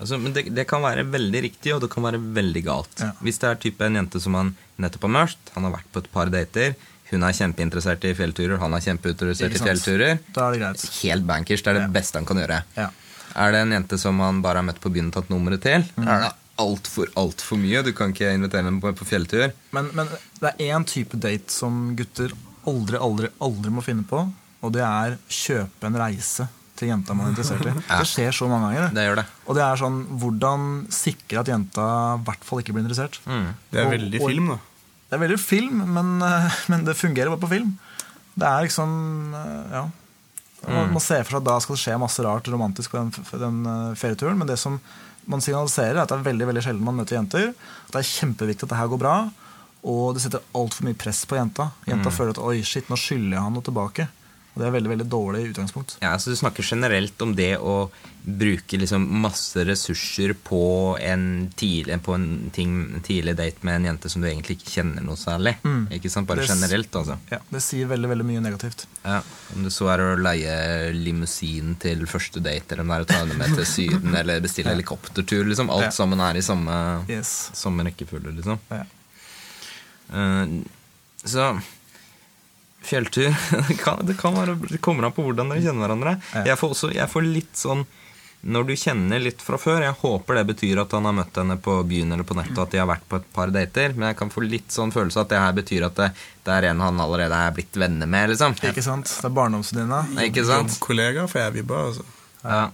Altså, 0.00 0.16
men 0.18 0.32
det, 0.34 0.46
det 0.56 0.64
kan 0.66 0.82
være 0.82 1.04
veldig 1.06 1.42
riktig, 1.44 1.74
og 1.74 1.82
det 1.84 1.90
kan 1.92 2.06
være 2.06 2.22
veldig 2.38 2.62
galt. 2.66 3.04
Ja. 3.04 3.12
Hvis 3.22 3.38
det 3.42 3.50
er 3.50 3.60
type 3.62 3.84
en 3.86 4.00
jente 4.00 4.22
som 4.22 4.38
han 4.38 4.54
nettopp 4.80 5.06
har 5.06 5.14
mørkt, 5.20 5.52
han 5.54 5.68
har 5.68 5.76
vært 5.76 5.92
på 5.92 6.02
et 6.02 6.10
par 6.14 6.32
dater, 6.32 6.74
hun 7.14 7.24
er 7.26 7.32
kjempeinteressert 7.38 8.04
i 8.04 8.14
fjellturer, 8.18 8.58
han 8.60 8.74
er 8.76 8.84
kjempeinteressert 8.84 9.54
i 9.56 9.62
fjellturer. 9.64 10.18
Da 10.34 10.48
er 10.48 10.52
det 10.56 10.60
greit. 10.62 10.84
Helt 11.02 11.26
bankers. 11.26 11.62
Det 11.62 11.70
er 11.72 11.78
det 11.80 11.86
Ja. 11.88 11.92
beste 12.00 12.18
han 12.20 12.26
kan 12.26 12.36
gjøre. 12.42 12.62
Ja. 12.76 12.88
Er 13.36 13.50
det 13.52 13.60
en 13.64 13.72
jente 13.72 13.98
som 13.98 14.18
han 14.20 14.42
bare 14.42 14.56
har 14.60 14.66
møtt 14.68 14.80
på 14.80 14.92
byen 14.92 15.08
og 15.08 15.12
tatt 15.14 15.28
nummeret 15.30 15.62
til, 15.62 15.82
Mm. 15.96 16.06
er 16.08 16.20
det 16.28 16.32
altfor, 16.58 17.06
altfor 17.16 17.58
mye. 17.58 17.82
Du 17.82 17.92
kan 17.92 18.12
ikke 18.12 18.30
invitere 18.34 18.62
henne 18.62 18.80
på, 18.80 18.92
på 18.94 19.04
fjelltur. 19.04 19.52
Men, 19.72 19.90
men 19.94 20.06
det 20.40 20.52
er 20.58 20.70
én 20.78 20.84
type 20.86 21.18
date 21.18 21.50
som 21.50 21.96
gutter 21.96 22.30
aldri, 22.66 22.96
aldri, 22.98 23.28
aldri 23.40 23.70
må 23.70 23.82
finne 23.82 24.04
på, 24.06 24.32
og 24.62 24.72
det 24.72 24.82
er 24.82 25.18
kjøpe 25.28 25.84
en 25.84 25.94
reise 25.98 26.46
til 26.76 26.88
jenta 26.88 27.14
man 27.14 27.26
er 27.26 27.30
interessert 27.34 27.66
i. 27.66 27.72
Ja. 27.90 27.98
Det 28.00 28.06
skjer 28.06 28.30
så 28.34 28.48
mange 28.48 28.70
ganger. 28.74 28.94
Det 28.94 29.02
gjør 29.08 29.16
det. 29.16 29.24
Og 29.48 29.54
det 29.58 29.62
er 29.62 29.76
sånn 29.82 29.98
hvordan 30.18 30.86
sikre 30.90 31.40
at 31.40 31.46
jenta 31.46 31.84
i 32.18 32.22
hvert 32.24 32.44
fall 32.44 32.58
ikke 32.62 32.72
blir 32.74 32.84
interessert. 32.86 33.18
Mm. 33.26 33.54
Det 33.70 33.80
er 33.80 33.84
Og- 33.86 33.92
veldig 33.98 34.20
og- 34.22 34.28
film, 34.30 34.48
da. 34.54 34.58
Det 35.14 35.20
er 35.20 35.28
veldig 35.28 35.38
film, 35.38 35.82
men, 35.94 36.08
eh, 36.26 36.54
men 36.66 36.82
det 36.82 36.96
fungerer 36.98 37.30
bare 37.30 37.44
på 37.44 37.52
film. 37.52 37.76
Det 38.34 38.48
er 38.48 38.64
liksom 38.66 39.34
eh, 39.38 39.76
Ja. 39.78 39.84
Man, 40.64 40.94
man 40.94 41.02
ser 41.04 41.20
for 41.22 41.36
seg 41.36 41.42
at 41.42 41.44
da 41.46 41.54
skal 41.60 41.76
det 41.76 41.82
skje 41.82 41.94
masse 42.00 42.22
rart 42.24 42.46
romantisk 42.48 42.90
på 42.90 42.96
den, 42.96 43.10
den 43.42 43.58
eh, 43.68 43.96
ferieturen, 44.00 44.38
men 44.40 44.48
det 44.48 44.56
som 44.58 44.78
man 45.28 45.42
signaliserer, 45.44 45.98
er 45.98 46.02
at 46.02 46.10
det 46.10 46.16
er 46.16 46.24
veldig 46.24 46.48
veldig 46.48 46.62
sjelden 46.64 46.88
man 46.88 46.96
møter 46.98 47.18
jenter. 47.18 47.50
At 47.52 47.92
det 47.92 48.00
er 48.00 48.08
kjempeviktig 48.08 48.66
at 48.66 48.72
det 48.72 48.78
her 48.80 48.90
går 48.90 49.02
bra, 49.04 49.14
og 49.84 50.16
det 50.16 50.24
setter 50.24 50.42
altfor 50.56 50.88
mye 50.88 50.98
press 50.98 51.22
på 51.28 51.38
jenta. 51.38 51.68
Jenta 51.86 52.10
føler 52.10 52.34
at 52.34 52.40
'oi, 52.42 52.64
shit, 52.66 52.88
nå 52.90 52.98
skylder 52.98 53.36
jeg 53.36 53.44
han 53.44 53.54
noe 53.54 53.68
tilbake'. 53.68 54.08
Og 54.54 54.60
det 54.62 54.66
er 54.68 54.74
veldig 54.76 54.90
veldig 54.92 55.04
dårlig 55.10 55.40
utgangspunkt. 55.50 55.96
Ja, 56.00 56.12
så 56.18 56.30
Du 56.30 56.36
snakker 56.38 56.62
generelt 56.62 57.20
om 57.24 57.32
det 57.34 57.56
å 57.58 57.90
bruke 58.24 58.78
liksom 58.78 59.02
masse 59.20 59.64
ressurser 59.66 60.30
på 60.46 60.60
en, 61.02 61.50
tidlig, 61.58 61.98
på 62.06 62.14
en 62.14 62.50
ting, 62.54 63.00
tidlig 63.04 63.34
date 63.36 63.66
med 63.66 63.80
en 63.80 63.88
jente 63.90 64.08
som 64.08 64.22
du 64.22 64.28
egentlig 64.30 64.56
ikke 64.60 64.76
kjenner 64.76 65.02
noe 65.04 65.18
særlig. 65.18 65.56
Mm. 65.66 65.88
Ikke 65.98 66.08
sant? 66.14 66.28
Bare 66.30 66.40
Det 66.44 66.48
generelt, 66.54 66.94
altså. 67.02 67.18
Ja, 67.34 67.40
Det 67.50 67.62
sier 67.66 67.90
veldig 67.90 68.08
veldig 68.14 68.28
mye 68.30 68.44
negativt. 68.46 68.86
Ja, 69.02 69.18
Om 69.56 69.66
det 69.66 69.72
så 69.74 69.90
er 69.92 70.04
å 70.06 70.14
leie 70.22 70.54
limousin 70.94 71.74
til 71.82 72.06
første 72.06 72.40
date, 72.40 72.72
eller 72.72 72.86
om 72.86 72.94
det 72.94 72.96
er 73.00 73.04
å 73.04 73.10
ta 73.10 73.20
henne 73.24 73.36
med 73.42 73.58
til 73.58 73.66
Syden, 73.66 74.14
eller 74.22 74.40
bestille 74.40 74.70
helikoptertur. 74.70 75.44
liksom 75.50 75.68
Alt 75.74 75.90
Ja. 75.90 75.94
sammen 75.98 76.20
er 76.20 76.38
i 76.38 76.46
samme, 76.46 76.78
Yes. 77.10 77.50
samme 77.52 77.82
rekkefølge, 77.90 78.36
liksom. 78.38 78.58
Ja. 78.70 78.84
Uh, 80.14 80.62
så 81.24 81.50
fjelltur 82.88 83.28
det, 83.68 83.76
kan, 83.80 84.00
det, 84.06 84.16
kan 84.20 84.36
være, 84.36 84.56
det 84.70 84.80
kommer 84.84 85.08
an 85.08 85.14
på 85.16 85.24
hvordan 85.26 85.52
dere 85.52 85.64
kjenner 85.64 85.86
hverandre. 85.86 86.16
Jeg, 86.46 86.58
får 86.60 86.74
også, 86.76 86.90
jeg 86.94 87.10
får 87.10 87.26
litt 87.28 87.58
sånn 87.58 87.84
Når 88.44 88.66
du 88.68 88.74
kjenner 88.76 89.22
litt 89.24 89.40
fra 89.40 89.56
før 89.56 89.80
Jeg 89.86 89.96
håper 90.02 90.36
det 90.36 90.44
betyr 90.52 90.82
at 90.82 90.92
han 90.92 91.06
har 91.08 91.14
møtt 91.16 91.38
henne 91.40 91.56
på 91.64 91.78
byen 91.88 92.12
eller 92.12 92.28
på 92.28 92.36
nettet, 92.36 92.58
at 92.60 92.74
de 92.74 92.80
har 92.82 92.88
vært 92.90 93.06
på 93.08 93.16
et 93.20 93.28
par 93.32 93.52
dater. 93.54 93.94
Men 93.96 94.10
jeg 94.10 94.18
kan 94.20 94.32
få 94.34 94.44
litt 94.44 94.74
sånn 94.74 94.92
følelse 94.92 95.24
at 95.24 95.32
det 95.32 95.40
her 95.40 95.54
betyr 95.56 95.86
at 95.88 95.96
det, 96.00 96.10
det 96.44 96.56
er 96.58 96.68
en 96.70 96.82
han 96.84 97.00
allerede 97.00 97.38
er 97.46 97.54
blitt 97.56 97.76
venner 97.80 98.10
med. 98.10 98.34
liksom 98.34 98.56
Ikke 98.60 98.84
sant? 98.84 99.08
Det 99.08 99.30
er 99.30 99.36
barndomsvenninna. 99.40 100.02
Kollega 100.84 101.24
får 101.30 101.46
jeg 101.46 101.56
vibba, 101.60 101.86
altså. 101.88 102.04
Ja. 102.44 102.66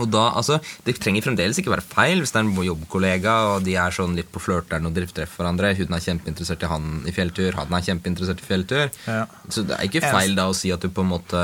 Og 0.00 0.08
da, 0.08 0.22
altså, 0.38 0.58
Det 0.86 0.94
trenger 1.00 1.24
fremdeles 1.26 1.58
ikke 1.60 1.72
være 1.74 1.84
feil 1.84 2.22
hvis 2.22 2.32
det 2.32 2.40
er 2.40 2.46
en 2.46 2.64
jobbkollega 2.64 3.34
og 3.52 3.66
de 3.66 3.74
er 3.76 3.94
sånn 3.94 4.16
litt 4.16 4.30
på 4.32 4.40
flørteren 4.40 4.88
og 4.88 4.96
treffer 4.96 5.42
hverandre. 5.42 5.74
Hun 5.76 5.92
er 5.96 6.04
kjempeinteressert 6.06 6.64
i 6.64 6.70
han 6.70 6.88
i 7.08 7.14
fjelltur, 7.14 7.58
han 7.58 7.76
er 7.76 7.86
kjempeinteressert 7.88 8.40
i 8.40 8.48
fjelltur. 8.48 8.92
Ja. 9.06 9.26
Så 9.52 9.66
det 9.68 9.76
er 9.76 9.88
ikke 9.88 10.04
feil 10.04 10.36
da 10.38 10.48
å 10.48 10.56
si 10.56 10.72
at 10.72 10.82
du 10.82 10.88
på 10.88 11.04
en 11.04 11.12
måte 11.12 11.42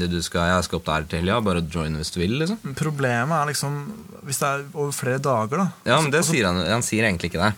det 0.00 0.10
du 0.12 0.20
skal, 0.24 0.48
Jeg 0.50 0.68
skal 0.68 0.80
opp 0.80 0.88
der 0.88 1.08
til 1.10 1.22
helga, 1.22 1.40
bare 1.44 1.64
join 1.66 1.98
hvis 2.00 2.12
du 2.14 2.20
vil. 2.22 2.38
liksom 2.40 2.76
Problemet 2.78 3.36
er 3.36 3.50
liksom 3.52 3.80
Hvis 4.24 4.40
det 4.40 4.48
er 4.48 4.64
over 4.74 4.92
flere 4.96 5.20
dager, 5.22 5.64
da. 5.64 5.66
Ja, 5.84 6.00
men 6.00 6.10
det 6.12 6.22
Også, 6.24 6.36
sier 6.36 6.48
han 6.48 6.60
Han 6.64 6.86
sier 6.86 7.04
egentlig 7.04 7.32
ikke 7.32 7.44
det. 7.44 7.52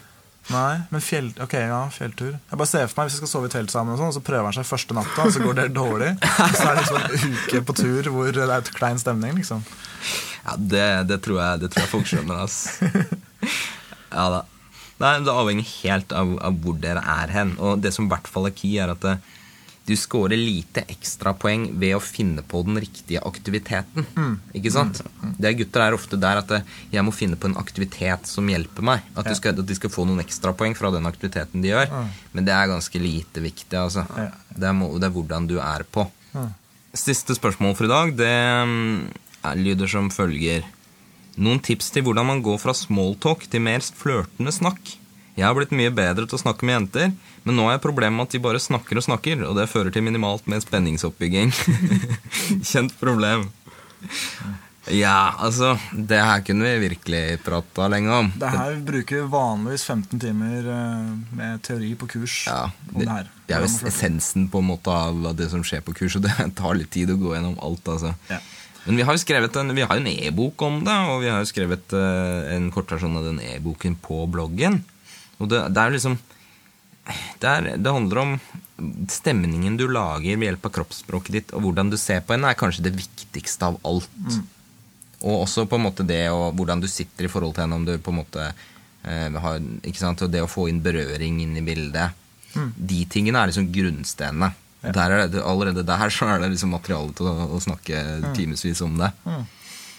Nei, 0.51 0.83
men 0.91 1.01
fjell, 1.05 1.29
ok, 1.39 1.53
ja, 1.55 1.85
fjelltur. 1.95 2.33
Jeg 2.35 2.59
bare 2.59 2.67
ser 2.67 2.89
for 2.91 2.99
meg 2.99 3.09
Hvis 3.09 3.21
vi 3.21 3.23
skal 3.23 3.31
sove 3.31 3.47
i 3.51 3.53
telt 3.53 3.71
sammen, 3.71 3.95
og 3.95 4.01
sånn, 4.01 4.11
og 4.11 4.17
så 4.17 4.25
prøver 4.27 4.49
han 4.49 4.57
seg 4.57 4.67
første 4.67 4.97
natta, 4.97 5.29
og 5.29 5.35
så 5.37 5.45
går 5.45 5.59
det 5.61 5.69
dårlig. 5.77 6.11
Så 6.59 6.67
er 6.67 6.75
det 6.75 6.83
liksom 6.83 6.99
en 6.99 7.37
uke 7.39 7.63
på 7.69 7.77
tur 7.79 8.11
hvor 8.11 8.35
det 8.35 8.43
er 8.49 8.57
et 8.59 8.73
klein 8.75 8.99
stemning. 8.99 9.39
liksom 9.39 9.63
Ja, 10.45 10.57
Det, 10.59 10.87
det, 11.09 11.21
tror, 11.25 11.39
jeg, 11.43 11.61
det 11.63 11.71
tror 11.73 11.85
jeg 11.87 11.93
folk 11.93 12.09
skjønner, 12.11 12.43
altså. 12.47 12.91
Ja 14.13 14.25
da. 14.29 14.41
Nei, 15.03 15.13
Det 15.25 15.33
avhenger 15.35 15.69
helt 15.83 16.13
av, 16.15 16.35
av 16.47 16.57
hvor 16.63 16.77
dere 16.83 17.01
er 17.01 17.31
hen. 17.35 17.55
Og 17.59 17.81
det 17.83 17.91
som 17.95 18.07
i 18.07 18.11
hvert 18.13 18.29
fall 18.31 18.47
er 18.51 18.55
key, 18.55 18.75
er 18.79 18.93
at 18.93 19.01
det, 19.03 19.15
du 19.89 19.97
scorer 19.99 20.39
lite 20.39 20.85
ekstrapoeng 20.93 21.65
ved 21.83 21.97
å 21.97 22.03
finne 22.05 22.45
på 22.47 22.61
den 22.69 22.77
riktige 22.85 23.19
aktiviteten. 23.27 24.05
Ikke 24.55 24.71
sant? 24.71 25.01
Det 25.43 25.49
er 25.49 25.57
Gutter 25.59 25.83
er 25.89 25.97
ofte 25.97 26.19
der 26.23 26.39
at 26.39 26.53
det, 26.53 26.61
jeg 26.95 27.03
må 27.03 27.11
finne 27.17 27.35
på 27.41 27.49
en 27.51 27.57
aktivitet 27.59 28.31
som 28.31 28.47
hjelper 28.53 28.87
meg. 28.93 29.03
At, 29.19 29.27
du 29.27 29.35
skal, 29.35 29.57
at 29.59 29.67
de 29.67 29.75
skal 29.81 29.91
få 29.91 30.05
noen 30.07 30.23
ekstrapoeng 30.23 30.77
fra 30.79 30.93
den 30.95 31.09
aktiviteten 31.11 31.65
de 31.67 31.73
gjør. 31.73 31.91
Men 32.37 32.47
det 32.47 32.55
er 32.55 32.71
ganske 32.71 33.03
lite 33.03 33.43
viktig. 33.43 33.75
altså. 33.81 34.07
Ja. 34.15 34.29
Det, 34.55 34.69
er, 34.71 34.77
må- 34.85 34.93
det 35.03 35.09
er 35.11 35.17
hvordan 35.19 35.51
du 35.51 35.57
er 35.59 35.83
på. 35.91 36.07
Siste 36.95 37.35
spørsmål 37.35 37.75
for 37.75 37.89
i 37.89 37.91
dag 37.91 38.15
det 38.23 38.33
mm, 38.69 38.97
lyder 39.59 39.91
som 39.91 40.11
følger. 40.13 40.65
Noen 41.41 41.63
tips 41.65 41.91
til 41.95 42.05
hvordan 42.07 42.29
man 42.29 42.43
går 42.45 42.59
fra 42.61 42.75
smalltalk 42.77 43.47
til 43.51 43.65
mer 43.65 43.81
flørtende 43.81 44.53
snakk. 44.53 44.99
Jeg 45.33 45.47
har 45.47 45.55
blitt 45.57 45.73
mye 45.73 45.93
bedre 45.95 46.27
til 46.29 46.37
å 46.37 46.43
snakke 46.43 46.67
med 46.69 46.77
jenter, 46.77 47.13
men 47.47 47.57
nå 47.57 47.65
har 47.65 47.79
jeg 47.79 47.87
problemet 47.87 48.19
med 48.19 48.29
at 48.29 48.35
de 48.37 48.43
bare 48.45 48.61
snakker 48.61 49.01
og 49.01 49.07
snakker, 49.07 49.47
og 49.49 49.57
det 49.57 49.71
fører 49.73 49.95
til 49.95 50.05
minimalt 50.05 50.45
med 50.51 50.61
spenningsoppbygging. 50.65 51.55
Kjent 52.71 52.93
problem. 53.01 53.49
Ja, 54.91 55.33
altså, 55.39 55.77
det 55.95 56.19
her 56.19 56.43
kunne 56.45 56.67
vi 56.67 56.89
virkelig 56.89 57.39
prata 57.47 57.87
lenge 57.89 58.13
om. 58.13 58.31
Det 58.37 58.51
her 58.51 58.77
bruker 58.83 59.21
vi 59.23 59.31
vanligvis 59.31 59.85
15 59.87 60.21
timer 60.21 60.67
eh, 60.75 61.13
med 61.39 61.63
teori 61.63 61.93
på 61.95 62.09
kurs 62.11 62.41
Ja, 62.51 62.65
det, 62.91 63.07
det 63.07 63.21
det 63.47 63.57
er 63.57 63.63
jo 63.63 63.89
essensen 63.89 64.49
på 64.51 64.59
en 64.59 64.69
måte 64.73 64.93
av 64.93 65.31
det 65.39 65.49
som 65.53 65.63
skjer 65.65 65.85
på 65.87 65.95
kurs, 65.97 66.19
og 66.19 66.27
det 66.27 66.35
tar 66.59 66.75
litt 66.77 66.91
tid 66.93 67.15
å 67.15 67.19
gå 67.21 67.33
gjennom 67.37 67.57
alt. 67.63 67.89
altså. 67.95 68.13
Ja. 68.29 68.41
Men 68.85 68.99
vi 68.99 69.05
har 69.07 69.15
jo 69.15 69.23
skrevet 69.23 69.57
en, 69.61 69.75
vi 69.77 69.85
har 69.87 69.97
en 69.97 70.11
e-bok 70.11 70.63
om 70.67 70.81
det, 70.83 70.97
og 71.13 71.23
vi 71.23 71.31
har 71.31 71.43
jo 71.43 71.51
skrevet 71.51 71.95
eh, 71.95 72.55
en 72.57 72.71
kortversjon 72.75 73.19
av 73.21 73.29
den 73.29 73.39
e-boken 73.53 73.95
på 74.03 74.25
bloggen. 74.31 74.81
Og 75.39 75.51
det, 75.51 75.63
det 75.75 75.83
er 75.83 75.95
liksom 75.95 76.19
det, 77.43 77.49
er, 77.49 77.69
det 77.83 77.93
handler 77.95 78.23
om 78.23 78.35
stemningen 79.11 79.77
du 79.79 79.89
lager 79.91 80.39
ved 80.39 80.49
hjelp 80.49 80.67
av 80.67 80.75
kroppsspråket 80.79 81.37
ditt, 81.37 81.55
og 81.55 81.67
hvordan 81.67 81.91
du 81.93 81.99
ser 82.01 82.23
på 82.23 82.35
henne, 82.35 82.51
er 82.51 82.59
kanskje 82.59 82.87
det 82.87 82.95
viktigste 82.97 83.71
av 83.71 83.79
alt. 83.87 84.11
Og 85.23 85.45
også 85.45 85.69
på 85.71 85.79
en 85.79 85.87
måte 85.87 86.07
det 86.07 86.25
og 86.35 86.57
hvordan 86.59 86.83
du 86.83 86.89
sitter 86.91 87.29
i 87.29 87.31
forhold 87.31 87.55
til 87.55 87.67
henne, 87.67 87.79
om 87.79 87.87
du 87.87 87.95
på 88.03 88.15
en 88.15 88.19
måte 88.19 88.49
eh, 88.49 89.39
har 89.45 89.63
ikke 89.87 90.03
sant, 90.03 90.27
og 90.27 90.33
Det 90.33 90.43
å 90.43 90.51
få 90.51 90.67
inn 90.71 90.83
berøring 90.83 91.39
inn 91.45 91.55
i 91.59 91.65
bildet. 91.67 92.19
De 92.77 93.05
tingene 93.11 93.41
er 93.41 93.53
liksom 93.53 93.71
grunnstenene. 93.73 94.51
Der 94.83 95.11
er 95.15 95.29
det, 95.31 95.43
allerede 95.47 95.85
der 95.87 96.11
så 96.11 96.27
er 96.27 96.41
det 96.43 96.51
liksom 96.51 96.73
materiale 96.75 97.13
til 97.15 97.29
å, 97.31 97.35
å 97.55 97.61
snakke 97.63 98.01
timevis 98.35 98.83
om 98.83 98.97
det. 98.99 99.13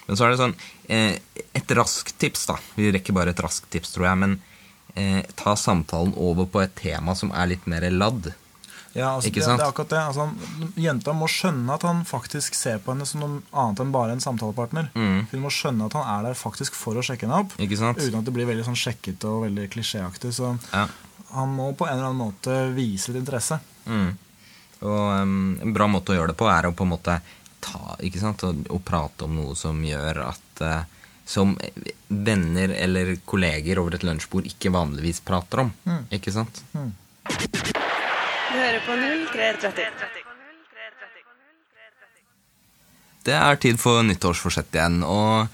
Men 0.04 0.18
så 0.20 0.26
er 0.26 0.34
det 0.34 0.40
sånn 0.42 0.56
eh, 0.92 1.16
Et 1.56 1.72
raskt 1.78 2.18
tips, 2.20 2.46
da. 2.50 2.58
Vi 2.76 2.90
rekker 2.92 3.16
bare 3.16 3.32
et 3.32 3.40
raskt 3.40 3.70
tips, 3.72 3.94
tror 3.96 4.10
jeg. 4.10 4.20
Men 4.20 4.34
eh, 5.00 5.22
ta 5.40 5.56
samtalen 5.56 6.12
over 6.20 6.50
på 6.52 6.60
et 6.66 6.74
tema 6.76 7.16
som 7.16 7.32
er 7.32 7.54
litt 7.54 7.68
mer 7.72 7.86
ladd. 7.92 8.34
Ja, 8.94 9.16
altså, 9.16 9.30
Ikke 9.32 9.42
det, 9.42 9.54
det 9.58 9.64
er 9.64 9.72
akkurat 9.72 9.90
det. 9.90 10.02
Altså, 10.06 10.26
jenta 10.78 11.14
må 11.18 11.26
skjønne 11.32 11.74
at 11.74 11.86
han 11.88 12.04
faktisk 12.06 12.54
ser 12.54 12.78
på 12.84 12.94
henne 12.94 13.08
som 13.10 13.24
noe 13.24 13.40
annet 13.58 13.80
enn 13.82 13.94
bare 13.96 14.14
en 14.14 14.22
samtalepartner. 14.22 14.92
Hun 14.94 15.42
må 15.42 15.50
skjønne 15.50 15.88
at 15.88 15.96
han 15.98 16.06
er 16.18 16.28
der 16.28 16.38
faktisk 16.38 16.76
for 16.78 17.00
å 17.00 17.06
sjekke 17.06 17.26
henne 17.26 17.40
opp. 17.42 17.56
Ikke 17.64 17.80
sant? 17.80 17.98
Uten 18.04 18.20
at 18.20 18.28
det 18.28 18.36
blir 18.36 18.46
veldig 18.52 18.68
sånn 18.68 18.78
sjekkete 18.78 19.32
og 19.32 19.48
veldig 19.48 19.66
klisjéaktig. 19.74 20.36
Så 20.38 20.52
Ja. 20.76 20.84
han 21.34 21.56
må 21.56 21.72
på 21.74 21.88
en 21.88 21.96
eller 21.96 22.12
annen 22.12 22.22
måte 22.22 22.60
vise 22.76 23.10
litt 23.16 23.24
interesse. 23.24 23.58
Mm. 23.90 24.12
Og 24.84 25.22
um, 25.22 25.54
en 25.64 25.76
bra 25.76 25.88
måte 25.92 26.14
å 26.14 26.18
gjøre 26.18 26.34
det 26.34 26.40
på 26.40 26.50
er 26.52 26.68
å 26.68 26.74
på 26.76 26.86
en 26.86 26.94
måte 26.94 27.20
ta, 27.64 27.96
ikke 28.04 28.20
sant, 28.22 28.44
å, 28.44 28.52
å 28.76 28.80
prate 28.84 29.28
om 29.28 29.38
noe 29.38 29.56
som 29.60 29.80
gjør 29.84 30.26
at 30.28 30.64
uh, 30.64 30.82
Som 31.26 31.56
venner 32.08 32.74
eller 32.76 33.14
kolleger 33.26 33.80
over 33.80 33.96
et 33.96 34.04
lunsjbord 34.04 34.50
ikke 34.50 34.74
vanligvis 34.76 35.22
prater 35.24 35.62
om. 35.64 35.70
Ikke 36.12 36.34
sant? 36.36 36.60
Du 36.76 38.58
hører 38.60 38.84
på 38.84 38.98
0330. 39.00 40.20
Det 43.24 43.36
er 43.38 43.62
tid 43.64 43.80
for 43.80 44.04
nyttårsforsett 44.04 44.76
igjen. 44.76 45.00
Og 45.08 45.48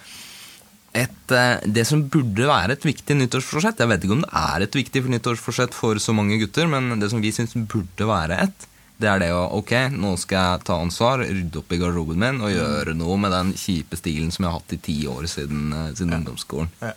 et, 0.97 1.31
eh, 1.31 1.61
det 1.69 1.85
som 1.85 2.01
burde 2.09 2.47
være 2.49 2.73
et 2.73 2.85
viktig 2.87 3.13
nyttårsforsett 3.13 3.77
Jeg 3.77 3.89
vet 3.91 4.05
ikke 4.05 4.15
om 4.15 4.23
det 4.23 4.33
er 4.33 4.65
et 4.65 4.77
viktig 4.79 5.03
nyttårsforsett 5.13 5.75
for 5.77 6.01
så 6.01 6.15
mange 6.17 6.39
gutter, 6.41 6.65
men 6.65 6.97
det 6.99 7.11
som 7.11 7.21
vi 7.21 7.31
syns 7.35 7.53
burde 7.53 8.07
være 8.09 8.39
et, 8.47 8.65
det 8.99 9.07
er 9.07 9.21
det 9.23 9.29
å 9.31 9.43
Ok, 9.59 9.71
nå 9.95 10.15
skal 10.19 10.39
jeg 10.57 10.65
ta 10.67 10.79
ansvar, 10.83 11.23
rydde 11.23 11.61
opp 11.61 11.71
i 11.71 11.79
garderoben 11.79 12.19
min 12.19 12.41
og 12.43 12.51
gjøre 12.51 12.95
noe 12.99 13.15
med 13.21 13.31
den 13.31 13.53
kjipe 13.59 13.99
stilen 13.99 14.33
som 14.35 14.43
jeg 14.45 14.51
har 14.51 14.59
hatt 14.59 14.75
i 14.75 14.81
ti 14.89 14.97
år 15.07 15.29
siden, 15.31 15.71
siden 15.95 16.11
ja. 16.11 16.19
ungdomsskolen. 16.19 16.73
Ja. 16.83 16.91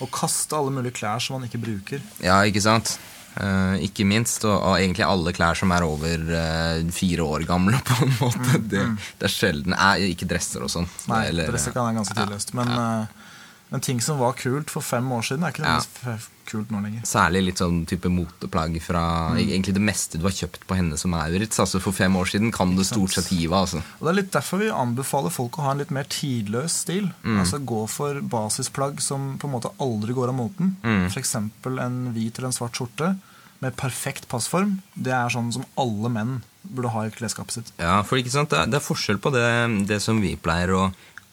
Og 0.00 0.10
kaste 0.14 0.56
alle 0.56 0.72
mulige 0.74 0.96
klær 0.98 1.22
som 1.22 1.36
man 1.36 1.46
ikke 1.46 1.60
bruker. 1.62 2.02
Ja, 2.24 2.40
ikke 2.48 2.62
sant? 2.64 2.96
Uh, 3.36 3.76
ikke 3.84 4.02
minst. 4.08 4.42
Og, 4.48 4.56
og 4.56 4.74
egentlig 4.80 5.04
alle 5.06 5.34
klær 5.36 5.58
som 5.58 5.70
er 5.76 5.86
over 5.86 6.24
uh, 6.34 6.80
fire 6.94 7.26
år 7.36 7.46
gamle, 7.48 7.78
på 7.88 8.00
en 8.08 8.16
måte. 8.18 8.58
Det, 8.72 8.82
det 9.20 9.28
er 9.28 9.34
sjelden 9.34 9.76
eh, 9.76 10.08
Ikke 10.10 10.26
dresser 10.30 10.64
og 10.66 10.72
sånn. 10.72 10.88
Nei, 11.12 11.26
Eller- 11.30 11.52
dresser 11.52 11.76
kan 11.76 11.86
være 11.86 12.00
ganske 12.00 12.18
tidløst. 12.18 12.54
Men, 12.58 12.74
eh, 12.74 13.30
men 13.70 13.86
ting 13.86 14.02
som 14.02 14.18
var 14.18 14.34
kult 14.40 14.72
for 14.72 14.82
fem 14.82 15.06
år 15.14 15.28
siden, 15.30 15.46
er 15.46 15.54
ikke 15.54 15.62
Ja. 15.62 15.78
nødvendigvis 15.78 16.28
kult 16.50 16.72
nå 16.74 16.80
lenger. 16.82 17.04
Særlig 17.08 17.42
litt 17.46 17.62
sånn 17.62 17.84
type 17.88 18.10
moteplagg 18.12 18.76
fra 18.84 19.02
egentlig 19.38 19.74
det 19.76 19.84
meste 19.86 20.18
du 20.20 20.26
har 20.28 20.34
kjøpt 20.36 20.66
på 20.68 20.76
henne 20.78 20.98
som 21.00 21.14
Maurits. 21.14 21.60
Altså 21.62 21.80
for 21.82 21.96
fem 21.96 22.16
år 22.20 22.30
siden 22.32 22.52
kan 22.54 22.74
du 22.76 22.82
stort 22.86 23.14
sett 23.16 23.30
hive, 23.32 23.56
altså. 23.56 23.82
Og 24.00 24.04
Det 24.06 24.12
er 24.12 24.18
litt 24.20 24.32
derfor 24.34 24.62
vi 24.62 24.70
anbefaler 24.74 25.34
folk 25.34 25.58
å 25.58 25.66
ha 25.68 25.74
en 25.74 25.82
litt 25.84 25.94
mer 25.94 26.08
tidløs 26.10 26.80
stil. 26.84 27.10
Altså 27.24 27.62
Gå 27.70 27.84
for 27.90 28.20
basisplagg 28.20 29.00
som 29.04 29.34
på 29.40 29.48
en 29.48 29.54
måte 29.56 29.72
aldri 29.80 30.16
går 30.16 30.32
av 30.32 30.38
moten. 30.42 30.76
For 30.82 31.20
F.eks. 31.20 31.36
en 31.38 31.98
hvit 32.14 32.38
eller 32.38 32.50
en 32.50 32.56
svart 32.56 32.78
skjorte 32.78 33.14
med 33.60 33.76
perfekt 33.76 34.26
passform. 34.30 34.78
Det 34.96 35.12
er 35.12 35.32
sånn 35.32 35.52
som 35.52 35.66
alle 35.80 36.08
menn 36.12 36.38
burde 36.62 36.92
ha 36.94 37.06
i 37.06 37.12
klesskapet 37.12 37.56
sitt. 37.58 37.72
Ja, 37.80 38.00
for 38.04 38.20
ikke 38.20 38.32
sant, 38.32 38.52
det 38.52 38.58
er, 38.60 38.68
det 38.72 38.80
er 38.80 38.84
forskjell 38.84 39.20
på 39.22 39.32
det, 39.34 39.44
det 39.88 40.00
som 40.04 40.20
vi 40.20 40.34
pleier 40.40 40.72
å 40.76 40.82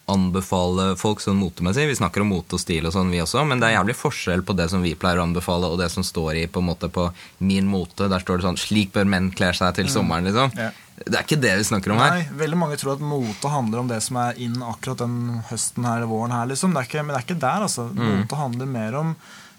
anbefale 0.08 0.96
folk 0.98 1.20
sånn 1.20 1.36
motemessig. 1.40 1.86
Vi 1.90 1.96
snakker 1.98 2.24
om 2.24 2.30
mote 2.32 2.56
og 2.56 2.62
stil 2.62 2.86
og 2.88 2.94
sånn, 2.94 3.10
vi 3.12 3.20
også, 3.22 3.44
men 3.48 3.60
det 3.60 3.68
er 3.68 3.76
jævlig 3.78 3.96
forskjell 3.98 4.42
på 4.48 4.56
det 4.58 4.68
som 4.72 4.82
vi 4.84 4.94
pleier 4.98 5.20
å 5.20 5.26
anbefale, 5.28 5.68
og 5.70 5.78
det 5.80 5.90
som 5.92 6.04
står 6.06 6.42
i 6.42 6.46
på 6.50 6.62
en 6.62 6.68
måte 6.70 6.88
på 6.92 7.08
min 7.44 7.68
mote. 7.68 8.08
Der 8.08 8.20
står 8.24 8.38
det 8.40 8.46
sånn 8.48 8.58
'Slik 8.60 8.92
bør 8.92 9.06
menn 9.06 9.30
kle 9.30 9.52
seg 9.54 9.74
til 9.74 9.86
sommeren', 9.92 10.24
liksom. 10.30 10.52
Ja. 10.56 10.70
Det 10.98 11.14
er 11.14 11.22
ikke 11.22 11.40
det 11.40 11.56
vi 11.58 11.64
snakker 11.64 11.92
om 11.92 11.98
her. 12.02 12.10
Nei, 12.10 12.28
Veldig 12.34 12.56
mange 12.58 12.76
tror 12.76 12.94
at 12.94 13.00
mote 13.00 13.48
handler 13.48 13.78
om 13.78 13.88
det 13.88 14.02
som 14.02 14.16
er 14.16 14.34
inn 14.42 14.56
akkurat 14.62 14.98
den 14.98 15.42
høsten 15.50 15.84
her 15.84 15.96
eller 15.98 16.08
våren 16.10 16.32
her. 16.32 16.46
liksom. 16.46 16.72
Det 16.74 16.80
er 16.80 16.88
ikke, 16.88 17.04
men 17.06 17.14
det 17.14 17.20
er 17.22 17.26
ikke 17.28 17.40
der. 17.40 17.62
altså. 17.62 17.94
Mote 17.94 18.36
handler 18.36 18.66
mer 18.66 18.94
om 18.98 19.16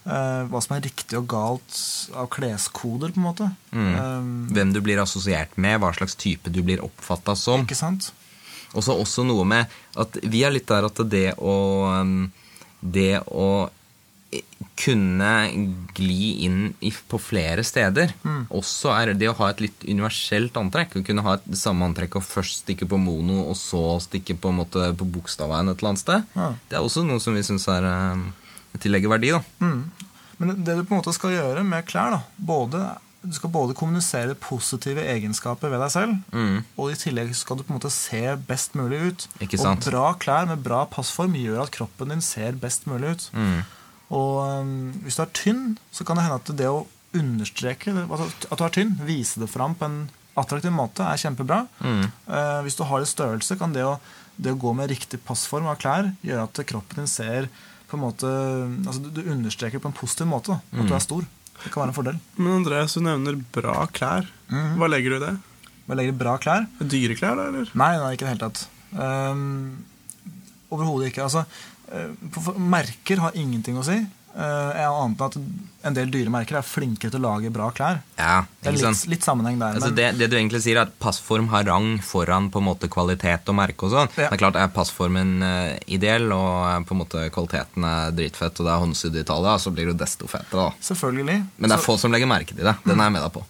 Uh, 0.09 0.47
hva 0.47 0.61
som 0.63 0.77
er 0.77 0.81
riktig 0.87 1.17
og 1.19 1.27
galt 1.27 2.09
av 2.15 2.29
kleskoder, 2.31 3.11
på 3.13 3.19
en 3.19 3.25
måte. 3.27 3.51
Eh, 3.75 4.53
Hvem 4.55 4.71
du 4.73 4.79
blir 4.81 4.97
assosiert 4.97 5.49
med, 5.57 5.77
hva 5.81 5.91
slags 5.93 6.15
type 6.15 6.49
du 6.49 6.63
blir 6.63 6.79
oppfatta 6.81 7.35
som. 7.37 7.61
ikke 7.67 7.75
sant? 7.75 8.11
Og 8.75 8.85
så 8.85 8.95
også 8.95 9.25
noe 9.27 9.47
med 9.47 9.79
at 9.99 10.19
vi 10.23 10.43
er 10.45 10.53
litt 10.53 10.69
der 10.69 10.87
at 10.87 11.03
det 11.09 11.33
å 11.37 11.57
um, 11.89 12.29
Det 12.79 13.19
å 13.27 13.67
eh, 14.31 14.45
kunne 14.79 15.31
gli 15.97 16.45
inn 16.45 16.69
på 17.11 17.17
flere 17.19 17.65
steder 17.67 18.13
også 18.55 18.93
er 18.93 19.11
det 19.19 19.27
å 19.27 19.35
ha 19.41 19.49
et 19.51 19.59
litt 19.65 19.83
universelt 19.83 20.55
antrekk. 20.55 20.95
Å 20.95 21.03
kunne 21.03 21.25
ha 21.25 21.33
et 21.35 21.49
samme 21.59 21.83
antrekk 21.89 22.15
og 22.15 22.23
først 22.23 22.61
stikke 22.63 22.87
på 22.87 23.01
mono, 23.01 23.41
og 23.51 23.57
så 23.59 23.97
stikke 23.99 24.37
på, 24.39 24.53
en 24.53 24.61
måte, 24.61 24.85
på 24.95 25.09
Bogstadveien 25.17 25.73
et 25.73 25.81
eller 25.81 25.91
annet 25.91 26.03
sted. 26.05 26.29
Ja. 26.39 26.53
Det 26.71 26.79
er 26.79 26.87
også 26.87 27.03
noe 27.03 27.19
som 27.19 27.35
vi 27.35 27.43
syns 27.43 27.67
er 27.73 27.89
um, 27.89 28.29
tillegger 28.79 29.11
verdi. 29.11 29.33
da. 29.35 29.43
Men 30.39 30.55
det 30.63 30.77
du 30.77 30.85
på 30.85 30.95
en 30.95 31.01
måte 31.01 31.13
skal 31.15 31.35
gjøre 31.35 31.65
med 31.67 31.83
klær, 31.89 32.15
da 32.15 32.21
både, 32.39 32.85
Du 33.21 33.33
skal 33.35 33.51
både 33.51 33.73
kommunisere 33.75 34.35
positive 34.39 35.03
egenskaper 35.03 35.67
ved 35.73 35.81
deg 35.83 35.91
selv, 35.91 36.13
og 36.79 36.91
i 36.93 36.95
tillegg 36.95 37.33
skal 37.35 37.57
du 37.59 37.63
på 37.65 37.73
en 37.73 37.79
måte 37.79 37.91
se 37.91 38.21
best 38.47 38.77
mulig 38.79 38.99
ut. 39.09 39.25
Og 39.59 39.65
bra 39.91 40.13
klær 40.21 40.47
med 40.47 40.63
bra 40.63 40.85
passform 40.87 41.35
gjør 41.35 41.65
at 41.65 41.73
kroppen 41.75 42.13
din 42.13 42.21
ser 42.23 42.53
best 42.61 42.87
mulig 42.87 43.11
ut. 43.17 43.25
Og 44.09 44.37
um, 44.63 44.93
hvis 45.03 45.19
du 45.19 45.21
er 45.25 45.33
tynn, 45.35 45.65
så 45.91 46.05
kan 46.07 46.15
det 46.17 46.23
hende 46.25 46.39
at 46.39 46.53
det 46.57 46.69
å 46.71 46.85
understreke 47.13 47.91
at 47.91 48.47
at 48.51 48.57
du 48.57 48.63
er 48.65 48.73
tynn, 48.73 48.95
vise 49.05 49.39
det 49.41 49.49
fram 49.51 49.75
på 49.75 49.85
en 49.85 49.99
attraktiv 50.39 50.71
måte, 50.71 51.03
er 51.03 51.19
kjempebra. 51.19 51.63
Eh, 51.83 52.61
hvis 52.63 52.77
du 52.79 52.85
har 52.87 53.01
litt 53.03 53.11
størrelse, 53.11 53.57
kan 53.59 53.73
det 53.75 53.83
å, 53.83 53.97
det 54.37 54.53
å 54.53 54.59
gå 54.61 54.71
med 54.77 54.87
riktig 54.93 55.19
passform 55.27 55.67
av 55.67 55.75
klær 55.81 56.13
gjøre 56.23 56.45
at 56.47 56.61
kroppen 56.69 57.01
din 57.03 57.09
ser 57.11 57.49
på 57.89 57.97
en 57.97 58.03
måte 58.05 58.29
altså 58.85 59.01
Du, 59.09 59.23
understreker 59.25 59.81
på 59.81 59.89
en 59.89 59.97
positiv 59.97 60.29
måte 60.29 60.59
at 60.61 60.87
du 60.87 60.93
er 60.93 61.01
stor. 61.03 61.25
Det 61.63 61.71
kan 61.73 61.81
være 61.83 61.89
en 61.91 61.95
fordel. 61.97 62.19
Men 62.37 62.53
Andreas, 62.61 62.93
du 62.95 63.01
nevner 63.03 63.35
bra 63.55 63.85
klær. 63.93 64.27
Hva 64.49 64.87
legger 64.89 65.09
du 65.15 65.17
i 65.19 65.23
det? 65.25 65.33
Hva 65.89 65.95
legger 65.97 66.13
bra 66.17 66.35
klær 66.41 66.67
Dyre 66.79 67.15
klær, 67.17 67.35
da, 67.39 67.47
eller? 67.51 67.69
Nei, 67.77 67.91
nei, 67.97 68.11
ikke 68.15 68.25
i 68.25 68.29
det 68.29 68.33
hele 68.35 68.45
tatt. 68.45 68.67
Um, 68.93 69.85
Overhodet 70.69 71.09
ikke. 71.09 71.23
Altså, 71.25 71.45
eh, 71.91 72.11
for- 72.31 72.41
for- 72.49 72.59
merker 72.59 73.17
har 73.23 73.31
ingenting 73.35 73.77
å 73.77 73.83
si. 73.85 73.97
Uh, 74.29 74.71
jeg 74.77 74.89
ant 74.93 75.21
at 75.25 75.35
en 75.89 75.95
del 75.95 76.11
dyremerker 76.13 76.59
er 76.59 76.65
flinkere 76.65 77.11
til 77.11 77.21
å 77.21 77.31
lage 77.31 77.49
bra 77.53 77.69
klær. 77.75 78.01
Ja, 78.19 78.43
Det 78.61 78.69
er 78.69 78.75
litt, 78.77 79.01
litt 79.13 79.25
sammenheng 79.25 79.57
der. 79.57 79.79
Altså 79.79 79.89
men, 79.89 79.97
det, 79.97 80.07
det 80.19 80.29
du 80.31 80.35
egentlig 80.37 80.61
sier, 80.63 80.77
er 80.77 80.87
at 80.87 80.93
passform 81.01 81.49
har 81.53 81.65
rang 81.69 81.97
foran 82.05 82.51
på 82.53 82.61
en 82.61 82.67
måte 82.67 82.91
kvalitet 82.91 83.49
og 83.49 83.57
merke 83.57 83.87
og 83.87 83.95
sånn. 83.95 84.13
Ja. 84.13 84.27
Det 84.27 84.37
er 84.37 84.43
klart 84.43 84.59
er 84.59 84.71
passformen 84.75 85.43
eh, 85.45 85.75
ideell, 85.97 86.29
og 86.35 86.53
eh, 86.67 86.77
på 86.85 86.95
en 86.95 87.01
måte 87.01 87.25
kvaliteten 87.33 87.89
er 87.89 88.15
dritfett, 88.15 88.59
og 88.59 88.69
det 88.69 88.73
er 88.75 88.83
håndsydd 88.85 89.19
i 89.19 89.23
Italia, 89.25 89.57
så 89.59 89.73
blir 89.73 89.89
det 89.89 89.95
jo 89.95 89.99
desto 90.03 90.29
fetere. 90.29 90.67
da. 90.67 90.87
selvfølgelig. 90.91 91.39
Men 91.57 91.71
det 91.71 91.79
er 91.79 91.83
så, 91.83 91.89
få 91.89 91.99
som 92.03 92.13
legger 92.13 92.29
merke 92.29 92.53
til 92.53 92.67
det. 92.67 92.75
Den 92.85 92.99
er 92.99 93.09
jeg 93.09 93.17
med 93.17 93.25
deg 93.25 93.37
på. 93.39 93.45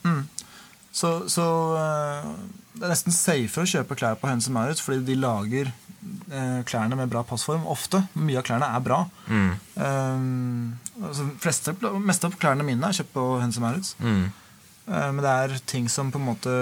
Så, 0.92 1.14
så 1.30 1.46
uh, 1.76 2.32
det 2.76 2.88
er 2.88 2.94
nesten 2.94 3.16
safere 3.16 3.66
å 3.66 3.72
kjøpe 3.76 3.98
klær 4.00 4.20
på 4.20 4.30
Hennes 4.30 4.50
Maurits, 4.54 4.84
fordi 4.84 5.04
de 5.08 5.20
lager 5.20 5.72
uh, 5.72 6.60
klærne 6.70 6.98
med 7.00 7.12
bra 7.12 7.24
passform 7.28 7.68
ofte. 7.70 8.04
Mye 8.18 8.42
av 8.42 8.48
klærne 8.48 8.70
er 8.74 8.84
bra. 8.86 9.04
Um, 9.30 10.76
altså, 11.04 11.30
fleste, 11.44 11.76
meste 12.00 12.30
av 12.30 12.38
klærne 12.42 12.68
mine 12.68 12.90
er 12.90 13.02
kjøpt 13.02 13.16
på 13.16 13.32
Hennes 13.42 13.62
Maurits. 13.64 13.96
Mm. 14.02 14.30
Eh, 14.90 15.10
Men 15.14 15.22
det 15.22 15.32
er 15.32 15.56
ting 15.70 15.90
som 15.92 16.10
på 16.12 16.20
en 16.20 16.28
måte 16.32 16.54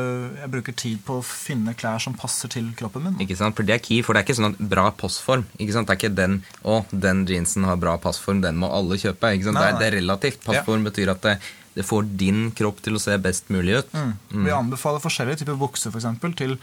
jeg 0.41 0.51
bruker 0.51 0.75
tid 0.75 1.03
på 1.07 1.19
å 1.19 1.25
finne 1.25 1.75
klær 1.77 2.01
som 2.03 2.15
passer 2.17 2.51
til 2.51 2.69
kroppen 2.77 3.05
min. 3.05 3.19
Ikke 3.23 3.37
sant? 3.39 3.55
For 3.57 3.67
det 3.67 3.77
er 3.77 3.83
key, 3.83 4.01
for 4.03 4.13
det 4.13 4.23
er 4.23 4.27
ikke 4.27 4.39
sånn 4.39 4.51
at 4.51 4.63
bra 4.73 4.89
passform. 5.03 5.45
Ikke 5.57 5.75
sant? 5.75 5.87
Det 5.87 5.95
er 5.95 6.01
ikke 6.01 6.17
den 6.17 6.41
å, 6.67 6.81
den 6.91 7.23
jeansen 7.29 7.67
har 7.67 7.79
bra 7.79 7.95
passform, 8.01 8.43
den 8.43 8.59
må 8.59 8.71
alle 8.73 8.99
kjøpe. 8.99 9.31
Ikke 9.37 9.49
sant? 9.49 9.59
Nei, 9.59 9.69
det, 9.69 9.77
er, 9.77 9.79
det 9.79 9.89
er 9.91 9.97
relativt. 10.01 10.43
Passform 10.47 10.87
betyr 10.89 11.13
at 11.15 11.23
det, 11.23 11.37
det 11.77 11.85
får 11.85 12.07
din 12.17 12.47
kropp 12.57 12.79
til 12.81 12.97
å 12.97 12.99
se 13.01 13.13
best 13.21 13.51
mulig 13.53 13.75
ut. 13.77 13.91
Vi 14.33 14.53
anbefaler 14.53 15.01
forskjellige 15.03 15.43
typer 15.43 15.59
bukser 15.61 15.93
for 15.93 16.01
eksempel, 16.01 16.33
til 16.37 16.55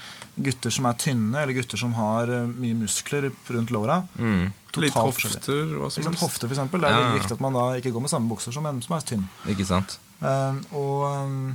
gutter 0.42 0.74
som 0.74 0.88
er 0.90 0.96
tynne, 0.98 1.36
eller 1.38 1.54
gutter 1.54 1.78
som 1.78 1.94
har 1.94 2.32
eh, 2.34 2.48
mye 2.50 2.74
muskler 2.80 3.28
rundt 3.54 3.70
låra. 3.74 4.00
Mm. 4.18 4.48
Litt 4.82 4.96
hofter, 4.98 5.70
hva 5.78 5.86
som 5.86 6.02
sant? 6.02 6.08
helst. 6.10 6.24
Hofter, 6.24 6.50
for 6.50 6.56
eksempel. 6.56 6.82
Det 6.82 6.90
er 6.90 6.98
Ja, 6.98 7.12
viktig 7.14 7.36
at 7.36 7.44
man 7.44 7.54
da 7.54 7.68
ikke 7.78 7.92
går 7.94 8.02
med 8.08 8.10
samme 8.10 8.32
bukser 8.32 8.56
som 8.56 8.66
en 8.66 8.82
som 8.82 8.96
er 8.96 9.06
tynn. 9.06 9.22
Ikke 9.54 9.68
sant? 9.68 10.00
Uh, 10.18 10.58
og 10.74 11.06
eh, 11.12 11.54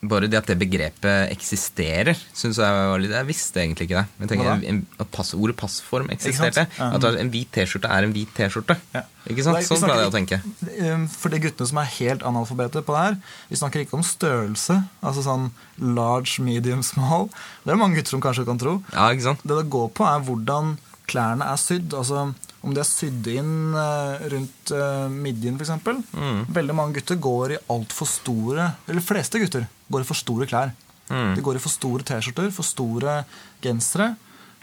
Bare 0.00 0.30
det 0.32 0.38
at 0.38 0.48
det 0.48 0.56
begrepet 0.56 1.28
eksisterer, 1.28 2.16
syns 2.32 2.56
jeg 2.56 2.72
var 2.72 3.02
litt 3.02 3.12
Jeg 3.12 3.26
visste 3.28 3.60
egentlig 3.60 3.84
ikke 3.84 4.00
det. 4.00 4.16
Men 4.16 4.30
tenker 4.30 4.64
en, 4.72 4.78
At 4.96 5.10
pass, 5.12 5.34
ordet 5.36 5.56
passform 5.60 6.08
eksisterte. 6.14 6.64
Sant? 6.72 7.04
At 7.04 7.18
en 7.20 7.32
hvit 7.32 7.50
T-skjorte 7.52 7.90
er 7.92 8.06
en 8.06 8.14
hvit 8.14 8.30
T-skjorte. 8.36 8.78
Ja. 8.94 9.02
Ikke 9.28 9.44
sant? 9.44 9.60
Sånn 9.68 9.84
pleide 9.84 10.06
jeg 10.06 10.08
å 10.08 10.14
tenke. 10.14 10.38
Eh, 10.72 11.02
For 11.12 11.32
de 11.32 11.42
guttene 11.44 11.68
som 11.68 11.80
er 11.82 11.90
helt 11.98 12.24
analfabete 12.24 12.80
på 12.86 12.96
det 12.96 13.02
her, 13.04 13.18
vi 13.50 13.60
snakker 13.60 13.84
ikke 13.84 13.98
om 13.98 14.04
størrelse. 14.06 14.78
Altså 15.04 15.24
sånn 15.26 15.50
large, 15.76 16.40
medium, 16.44 16.80
small. 16.86 17.28
Det 17.60 17.68
er 17.68 17.76
det 17.76 17.82
mange 17.82 18.00
gutter 18.00 18.16
som 18.16 18.22
kanskje 18.24 18.46
kan 18.48 18.60
tro. 18.62 18.78
Ja, 18.94 19.10
ikke 19.12 19.28
sant? 19.28 19.44
Det 19.44 19.58
det 19.58 19.66
går 19.74 19.90
på, 20.00 20.06
er 20.08 20.24
hvordan 20.24 20.78
klærne 21.10 21.50
er 21.50 21.60
sydd. 21.60 21.92
Altså 21.92 22.30
om 22.60 22.72
de 22.76 22.80
er 22.80 22.88
sydd 22.88 23.28
inn 23.32 23.76
eh, 23.76 24.24
rundt 24.32 24.72
uh, 24.76 25.08
midjen, 25.12 25.60
f.eks. 25.60 25.76
Mm. 26.12 26.40
Veldig 26.56 26.76
mange 26.76 26.98
gutter 26.98 27.20
går 27.20 27.54
i 27.56 27.60
altfor 27.72 28.08
store 28.08 28.66
Eller 28.84 29.04
fleste 29.04 29.40
gutter 29.40 29.64
går 29.90 30.04
i 30.04 30.08
for 30.08 30.18
store 30.18 30.46
klær. 30.50 30.74
Mm. 31.10 31.34
De 31.36 31.42
går 31.42 31.58
i 31.58 31.62
for 31.62 31.72
store 31.72 32.06
T-skjorter, 32.06 32.50
for 32.54 32.66
store 32.66 33.22
gensere. 33.62 34.14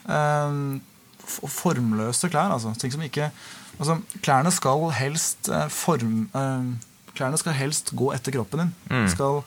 og 0.07 1.49
formløse 1.51 2.29
klær, 2.31 2.53
altså. 2.55 2.73
Ting 2.79 2.93
som 2.93 3.01
ikke 3.03 3.31
Altså, 3.77 3.97
klærne 4.25 4.51
skal 4.53 4.89
helst 4.97 5.49
eh, 5.53 5.69
form 5.69 6.29
eh, 6.33 6.69
Klærne 7.17 7.37
skal 7.41 7.55
helst 7.57 7.93
gå 7.97 8.11
etter 8.13 8.33
kroppen 8.35 8.61
din. 8.61 8.73
Mm. 8.91 9.07
Skal 9.09 9.39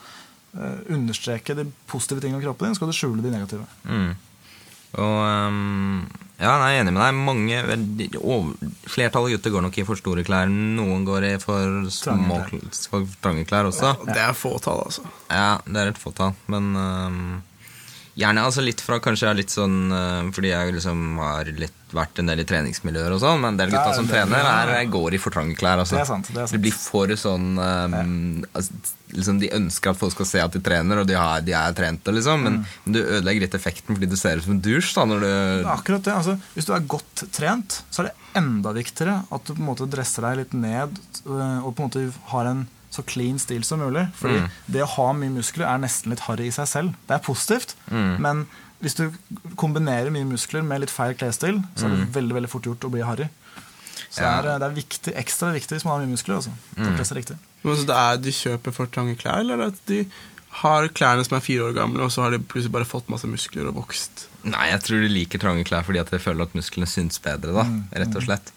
eh, 0.55 0.79
understreke 0.91 1.55
de 1.55 1.65
positive 1.87 2.23
tingene 2.23 2.39
om 2.39 2.43
kroppen 2.43 2.67
din, 2.67 2.75
skal 2.75 2.91
du 2.91 2.95
skjule 2.95 3.23
de 3.23 3.31
negative. 3.31 3.65
Mm. 3.83 4.11
Og 4.99 5.19
um, 5.23 6.07
Ja, 6.41 6.55
nei, 6.57 6.71
jeg 6.73 6.79
er 6.79 6.83
enig 6.87 6.93
med 6.95 7.03
deg. 7.03 7.17
Mange, 7.21 7.57
over, 8.17 8.71
Flertallet 8.89 9.35
gutter 9.35 9.53
går 9.53 9.61
nok 9.67 9.75
i 9.77 9.85
for 9.85 9.99
store 9.99 10.23
klær. 10.25 10.49
Noen 10.49 11.03
går 11.05 11.27
i 11.27 11.35
for 11.43 11.85
Trange 11.85 12.25
små 12.25 12.39
klær. 12.47 12.79
for 12.89 13.05
trange 13.21 13.45
klær 13.45 13.69
også. 13.69 13.91
Det 14.09 14.17
er 14.23 14.33
fåtall, 14.33 14.81
altså. 14.87 15.05
Ja, 15.29 15.59
det 15.67 15.83
er 15.83 15.91
et 15.93 16.01
fåtall, 16.01 16.33
men 16.49 16.71
ehm, 16.81 17.21
Gjerne 18.19 18.41
altså 18.43 18.59
litt 18.63 18.81
fra 18.83 18.97
kanskje 18.99 19.23
jeg 19.23 19.31
er 19.31 19.37
litt 19.39 19.53
sånn 19.53 19.75
eh, 19.95 20.31
Fordi 20.35 20.49
jeg 20.51 20.73
liksom 20.75 21.03
har 21.23 21.47
litt 21.55 21.77
vært 21.95 22.19
en 22.19 22.27
del 22.31 22.39
i 22.39 22.45
treningsmiljøer 22.47 23.11
og 23.11 23.19
sånn, 23.19 23.39
men 23.43 23.49
en 23.53 23.57
del 23.59 23.71
gutta 23.71 23.93
som 23.95 24.05
det- 24.07 24.13
trener, 24.15 24.45
er, 24.47 24.85
går 24.87 25.15
i 25.15 25.19
for 25.19 25.31
trange 25.35 25.57
klær. 25.59 25.79
Altså. 25.83 25.95
Det 25.97 26.03
er 26.05 26.07
sant, 26.07 26.27
det 26.31 26.39
er 26.39 26.47
sant. 26.47 26.61
blir 26.63 26.71
for 26.71 27.11
sånn 27.19 27.47
um, 27.59 28.45
altså, 28.55 28.71
liksom 29.11 29.39
De 29.41 29.49
ønsker 29.57 29.91
at 29.91 29.99
folk 29.99 30.13
skal 30.15 30.25
se 30.29 30.39
at 30.39 30.53
de 30.55 30.61
trener, 30.63 31.01
og 31.03 31.07
de, 31.09 31.17
har, 31.19 31.41
de 31.43 31.51
er 31.51 31.73
trente, 31.75 32.13
liksom, 32.15 32.43
men, 32.47 32.53
Mm. 32.61 32.65
men 32.85 32.93
du 32.95 32.99
ødelegger 33.03 33.41
litt 33.43 33.57
effekten 33.59 33.95
fordi 33.97 34.07
du 34.07 34.15
ser 34.15 34.37
ut 34.39 34.43
som 34.47 34.53
en 34.55 34.61
dusj 34.63 34.93
da, 34.95 35.03
når 35.11 35.19
du 35.19 35.27
Det 35.27 35.71
akkurat 35.75 36.03
det. 36.07 36.13
Altså, 36.15 36.37
hvis 36.55 36.65
du 36.65 36.73
er 36.77 36.87
godt 36.95 37.25
trent, 37.35 37.81
så 37.91 37.99
er 38.05 38.11
det 38.11 38.15
enda 38.39 38.71
viktigere 38.71 39.17
at 39.31 39.43
du 39.43 39.53
på 39.53 39.59
en 39.59 39.67
måte 39.67 39.89
dresser 39.91 40.21
deg 40.29 40.37
litt 40.45 40.53
ned 40.55 40.95
øh, 41.27 41.59
og 41.65 41.75
på 41.75 41.83
en 41.83 41.89
måte 41.91 42.05
har 42.31 42.45
en 42.55 42.67
så 42.91 43.03
clean 43.07 43.39
stil 43.39 43.63
som 43.63 43.79
mulig. 43.79 44.07
Fordi 44.19 44.41
Mm. 44.41 44.49
det 44.67 44.81
å 44.83 44.89
ha 44.97 45.13
mye 45.13 45.29
muskler 45.31 45.65
er 45.67 45.77
nesten 45.79 46.09
litt 46.11 46.19
harry 46.27 46.47
i 46.47 46.51
seg 46.51 46.67
selv. 46.67 46.95
Det 47.07 47.15
er 47.15 47.23
positivt, 47.25 47.75
men 47.91 48.47
hvis 48.81 48.95
du 48.97 49.11
kombinerer 49.55 50.09
mye 50.11 50.25
muskler 50.25 50.63
med 50.65 50.81
litt 50.81 50.89
feil 50.91 51.13
klesstil, 51.15 51.63
så 51.75 51.85
er 51.85 51.95
det 51.95 52.11
veldig 52.13 52.33
veldig 52.39 52.49
fort 52.49 52.63
gjort 52.63 52.87
å 52.87 52.91
bli 52.91 53.01
harry. 53.01 53.29
Så 54.11 54.21
Ja. 54.23 54.41
det, 54.41 54.49
er, 54.51 54.59
det 54.59 54.67
er 54.71 54.75
viktig, 54.75 55.13
ekstra 55.15 55.53
viktig 55.53 55.77
hvis 55.77 55.85
man 55.85 55.99
har 55.99 56.05
mye 56.05 56.15
muskler. 56.17 56.37
Også, 56.41 56.51
til 56.75 57.35
å. 57.35 57.37
Men 57.63 57.75
så 57.77 57.85
det 57.87 57.95
er 57.95 58.17
De 58.17 58.31
kjøper 58.31 58.73
for 58.73 58.85
trange 58.87 59.15
klær, 59.17 59.39
eller 59.39 59.61
er 59.61 59.67
at 59.71 59.85
de 59.87 60.05
har 60.61 60.87
klærne 60.89 61.23
som 61.23 61.37
er 61.37 61.41
fire 61.45 61.69
år 61.69 61.73
gamle, 61.77 62.01
og 62.03 62.11
så 62.11 62.23
har 62.23 62.31
de 62.31 62.39
plutselig 62.39 62.71
bare 62.73 62.83
fått 62.89 63.07
masse 63.07 63.23
muskler 63.29 63.69
og 63.69 63.75
vokst? 63.75 64.25
Nei, 64.43 64.67
jeg 64.71 64.81
tror 64.83 64.99
de 65.01 65.07
liker 65.07 65.39
trange 65.39 65.63
klær 65.63 65.85
fordi 65.85 65.99
at 66.01 66.09
de 66.11 66.19
føler 66.19 66.41
at 66.43 66.53
musklene 66.57 66.87
syns 66.89 67.19
bedre, 67.23 67.53
da, 67.55 67.63
Mm, 67.63 67.85
rett 67.93 68.15
og 68.17 68.23
slett. 68.25 68.51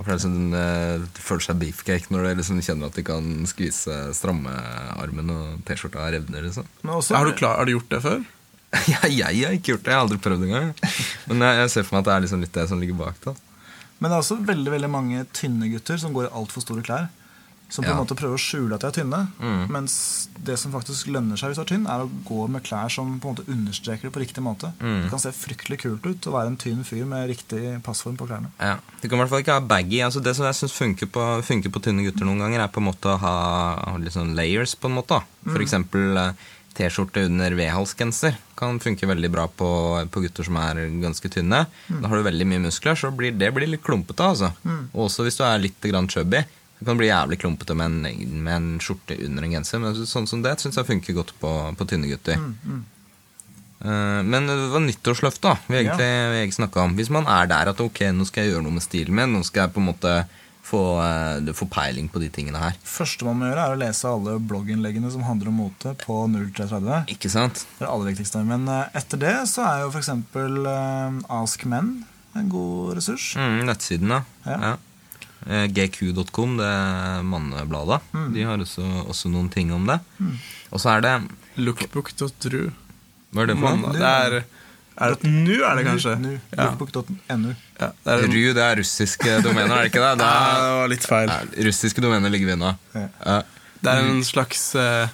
For 0.00 0.14
det 0.14 0.22
sånn, 0.22 0.50
det 0.54 1.20
føler 1.20 1.44
seg 1.44 1.58
beefcake 1.60 2.08
når 2.12 2.24
du 2.24 2.38
liksom 2.40 2.60
kjenner 2.64 2.88
at 2.88 2.96
de 2.96 3.02
kan 3.04 3.26
skvise 3.50 3.96
stramme 4.16 4.52
armen 4.96 5.28
og 5.34 5.58
T-skjorta 5.68 6.06
revner. 6.14 6.46
liksom. 6.46 6.68
Men 6.82 6.94
også, 6.96 7.16
Har 7.18 7.28
du, 7.28 7.34
klar, 7.36 7.58
har 7.60 7.68
du 7.68 7.74
gjort 7.76 7.90
det 7.92 8.00
før? 8.06 8.22
Ja, 8.92 9.00
jeg 9.10 9.44
har 9.44 9.54
ikke 9.58 9.74
gjort 9.74 9.84
det, 9.84 9.90
jeg 9.90 9.98
har 9.98 10.04
aldri 10.06 10.18
prøvd 10.22 10.44
engang. 10.46 10.68
Men 11.28 11.42
jeg, 11.44 11.56
jeg 11.60 11.70
ser 11.74 11.86
for 11.86 11.96
meg 11.96 12.04
at 12.04 12.08
det 12.08 12.14
er 12.16 12.24
liksom 12.26 12.44
litt 12.44 12.54
det 12.56 12.66
som 12.70 12.80
ligger 12.80 13.00
bak. 13.00 13.16
da. 13.24 13.34
Men 14.00 14.08
det 14.08 14.14
er 14.16 14.22
også 14.24 14.36
veldig 14.48 14.72
veldig 14.72 14.90
mange 14.90 15.24
tynne 15.36 15.68
gutter 15.72 15.98
som 16.00 16.14
går 16.16 16.28
i 16.28 16.34
altfor 16.40 16.64
store 16.64 16.84
klær. 16.86 17.08
Som 17.70 17.84
på 17.86 17.92
en 17.92 18.00
måte 18.00 18.16
prøver 18.18 18.34
å 18.34 18.42
skjule 18.42 18.74
at 18.74 18.82
de 18.82 18.88
er 18.90 18.94
tynne. 18.96 19.20
Mm. 19.38 19.60
Mens 19.70 19.94
det 20.42 20.56
som 20.58 20.72
faktisk 20.74 21.06
lønner 21.14 21.38
seg 21.38 21.52
hvis 21.52 21.60
du 21.60 21.62
er 21.62 21.68
tynn, 21.70 21.86
er 21.86 22.02
å 22.02 22.08
gå 22.26 22.48
med 22.50 22.64
klær 22.66 22.90
som 22.90 23.12
på 23.22 23.30
en 23.30 23.36
måte 23.36 23.46
understreker 23.52 24.08
det 24.08 24.14
på 24.16 24.22
riktig 24.24 24.42
måte. 24.42 24.72
Mm. 24.82 25.04
Det 25.04 25.10
kan 25.12 25.22
se 25.22 25.30
fryktelig 25.36 25.78
kult 25.84 26.08
ut 26.10 26.26
å 26.26 26.34
være 26.34 26.50
en 26.50 26.58
tynn 26.60 26.82
fyr 26.86 27.06
med 27.06 27.28
riktig 27.30 27.76
passform 27.86 28.18
på 28.18 28.26
klærne. 28.26 28.50
Ja. 28.58 28.76
Du 29.00 29.06
kan 29.08 29.16
i 29.18 29.22
hvert 29.22 29.30
fall 29.32 29.44
ikke 29.44 29.58
ha 29.60 29.62
baggy. 29.62 30.00
altså 30.02 30.22
Det 30.22 30.34
som 30.36 30.48
jeg 30.48 30.58
syns 30.58 30.74
funker, 30.74 31.06
på- 31.14 31.42
funker 31.46 31.70
på 31.70 31.82
tynne 31.86 32.02
gutter 32.08 32.26
noen 32.26 32.42
ganger, 32.42 32.64
er 32.64 32.74
på 32.74 32.82
en 32.82 32.90
måte 32.90 33.14
å 33.14 33.18
ha, 33.22 33.96
litt 34.02 34.16
sånn 34.18 34.34
layers, 34.34 34.74
på 34.74 34.90
en 34.90 34.98
måte. 34.98 35.22
For 35.46 35.62
eksempel 35.62 36.16
eh, 36.18 36.32
T-skjorte 36.74 37.24
under 37.26 37.54
V-halsgenser 37.58 38.36
kan 38.58 38.78
funke 38.82 39.06
veldig 39.08 39.30
bra 39.32 39.46
på, 39.48 39.68
på 40.10 40.22
gutter 40.22 40.46
som 40.46 40.56
er 40.60 40.84
ganske 41.02 41.30
tynne. 41.32 41.64
Da 41.88 42.08
har 42.08 42.16
du 42.20 42.26
veldig 42.26 42.46
mye 42.46 42.62
muskler, 42.68 42.98
så 42.98 43.10
blir 43.14 43.34
det 43.38 43.50
blir 43.54 43.66
litt 43.70 43.82
klumpete. 43.82 44.22
altså. 44.22 44.52
Mm. 44.64 44.88
også 44.94 45.26
hvis 45.26 45.38
du 45.38 45.44
er 45.44 45.58
litt 45.62 45.90
chubby. 46.10 46.44
Det 46.80 46.86
kan 46.88 46.96
bli 46.96 47.10
jævlig 47.10 47.36
klumpete 47.42 47.74
med 47.76 47.90
en, 47.92 48.38
med 48.40 48.54
en 48.54 48.68
skjorte 48.80 49.18
under 49.26 49.44
en 49.44 49.52
genser. 49.58 49.82
Men 49.82 49.98
sånn 50.08 50.28
som 50.30 50.40
det 50.40 50.54
syns 50.62 50.80
jeg 50.80 50.88
funker 50.88 51.18
godt 51.18 51.34
på, 51.36 51.52
på 51.76 51.86
tynne 51.90 52.08
gutter. 52.08 52.40
Eh, 53.84 54.20
Men 54.24 54.48
det 54.48 54.56
var 54.72 54.80
nyttårsløftet 54.84 55.44
da, 55.44 55.56
vi 55.68 55.82
egentlig, 55.82 56.08
vi 56.32 56.42
egentlig 56.42 56.80
om. 56.80 56.96
Hvis 56.96 57.12
man 57.12 57.28
er 57.28 57.50
der 57.52 57.72
at 57.74 57.80
ok, 57.84 58.06
nå 58.16 58.24
skal 58.28 58.46
jeg 58.46 58.54
gjøre 58.54 58.64
noe 58.64 58.78
med 58.78 58.84
stilen 58.86 59.16
min, 59.16 59.36
nå 59.36 59.44
skal 59.44 59.66
jeg 59.66 59.74
på 59.76 59.82
en 59.84 59.90
måte 59.90 60.14
få, 60.70 60.82
uh, 61.02 61.52
få 61.56 61.68
peiling 61.72 62.08
på 62.08 62.20
de 62.22 62.28
tingene 62.32 62.60
her. 62.62 62.76
første 62.86 63.26
man 63.26 63.40
må 63.40 63.48
gjøre, 63.48 63.64
er 63.64 63.74
å 63.76 63.80
lese 63.80 64.08
alle 64.08 64.36
blogginnleggene 64.38 65.10
som 65.12 65.24
handler 65.26 65.50
om 65.50 65.60
mote 65.64 65.94
på 66.04 66.18
0330. 66.32 67.10
Ikke 67.16 67.32
sant? 67.32 67.64
Det 67.76 67.82
er 67.82 67.88
det 67.88 67.94
aller 67.94 68.12
viktigste. 68.12 68.44
Men 68.46 68.68
uh, 68.70 68.86
etter 68.96 69.20
det 69.20 69.34
så 69.50 69.66
er 69.66 69.84
jo 69.84 69.90
f.eks. 69.92 70.12
Ask 71.40 71.66
Men 71.68 71.98
en 72.38 72.52
god 72.52 72.94
ressurs. 73.00 73.32
Mm, 73.36 73.64
nettsiden, 73.66 74.12
da. 74.12 74.22
Ja. 74.46 74.60
Ja. 74.70 74.76
Eh, 75.48 75.66
GQ.com, 75.72 76.56
det 76.60 76.66
er 76.68 77.22
mannebladet. 77.24 78.00
De 78.34 78.42
har 78.44 78.60
også, 78.60 78.84
også 79.08 79.30
noen 79.32 79.48
ting 79.52 79.70
om 79.72 79.86
det. 79.88 79.96
Og 80.70 80.80
så 80.82 80.96
er 80.98 81.04
det 81.06 81.14
Lookbook.ru. 81.60 82.70
Hva 83.30 83.44
er 83.44 83.50
det 83.52 83.56
for 83.60 83.78
noe? 83.78 83.92
Det 83.94 84.02
er, 84.10 84.36
er 85.00 85.14
det 85.14 85.30
Nu, 85.30 85.54
er 85.64 85.78
det 85.78 85.84
kanskje? 85.86 86.16
Nu, 86.20 86.32
Ja. 86.52 86.66
Lookbook.nu. 86.70 87.54
Ja, 87.80 87.88
er, 88.04 88.26
Ru, 88.26 88.42
det 88.52 88.64
er 88.66 88.76
russiske 88.82 89.38
domener, 89.44 89.72
er 89.78 89.86
det 89.86 89.92
ikke 89.94 90.02
det? 90.04 90.12
det 90.20 90.26
Ja, 90.26 90.42
er, 90.50 90.60
det 90.66 90.76
var 90.80 90.92
litt 90.92 91.06
feil. 91.08 91.32
russiske 91.70 92.04
domener 92.04 92.30
ligger 92.34 92.50
vi 92.52 92.56
unna. 92.58 92.74
Ja. 92.94 93.06
Ja. 93.24 93.38
Det 93.80 93.94
er 93.96 94.10
en 94.10 94.20
slags 94.28 94.74
eh, 94.76 95.08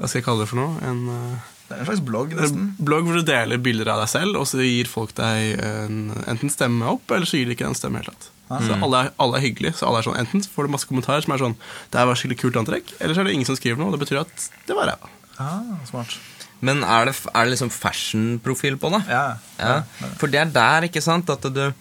Hva 0.00 0.08
skal 0.10 0.18
jeg 0.18 0.24
kalle 0.26 0.42
det 0.42 0.50
for 0.50 0.58
noe? 0.58 0.80
En 0.82 1.04
eh, 1.14 1.36
Det 1.68 1.76
er 1.76 1.84
en 1.84 1.86
slags 1.92 2.02
blogg, 2.02 2.32
nesten. 2.34 2.72
blogg 2.82 3.06
hvor 3.06 3.20
du 3.20 3.22
deler 3.28 3.60
bilder 3.62 3.92
av 3.94 4.00
deg 4.02 4.10
selv, 4.10 4.40
og 4.40 4.48
så 4.50 4.58
gir 4.64 4.88
folk 4.90 5.12
deg 5.20 5.60
en, 5.62 6.00
enten 6.26 6.50
stemme 6.50 6.88
opp, 6.90 7.06
eller 7.14 7.28
så 7.30 7.38
gir 7.38 7.46
de 7.46 7.54
ikke 7.54 7.68
en 7.70 7.78
stemme 7.78 8.00
i 8.00 8.02
det 8.02 8.08
hele 8.10 8.16
tatt. 8.18 8.32
Så 8.50 8.74
alle 8.82 9.04
er, 9.04 9.12
alle 9.22 9.38
er 9.38 9.44
hyggelige. 9.46 9.76
Så 9.78 9.86
alle 9.86 10.00
er 10.00 10.08
sånn, 10.08 10.18
Enten 10.18 10.42
får 10.42 10.66
du 10.66 10.72
masse 10.74 10.88
kommentarer 10.90 11.22
som 11.22 11.34
er 11.34 11.38
sånn 11.38 11.56
'Det 11.90 11.98
her 12.00 12.06
var 12.06 12.18
skikkelig 12.18 12.40
kult 12.40 12.58
antrekk', 12.58 12.94
eller 13.00 13.14
så 13.14 13.20
er 13.20 13.24
det 13.30 13.34
ingen 13.34 13.46
som 13.46 13.56
skriver 13.56 13.78
noe. 13.78 13.92
og 13.92 13.98
Det 13.98 14.08
betyr 14.08 14.20
at 14.20 14.50
det 14.66 14.74
var 14.74 14.90
ræva. 14.90 15.08
Ah, 15.38 15.78
smart. 15.86 16.18
Men 16.60 16.82
er 16.84 17.06
det, 17.06 17.14
er 17.34 17.44
det 17.44 17.52
liksom 17.54 17.70
fashion-profil 17.70 18.76
på 18.76 18.90
det? 18.90 19.08
Ja. 19.08 19.38
Ja, 19.58 19.82
for 20.18 20.26
det 20.26 20.40
er 20.40 20.50
der, 20.52 20.88
ikke 20.88 21.02
sant, 21.02 21.30
at 21.30 21.42
du 21.42 21.72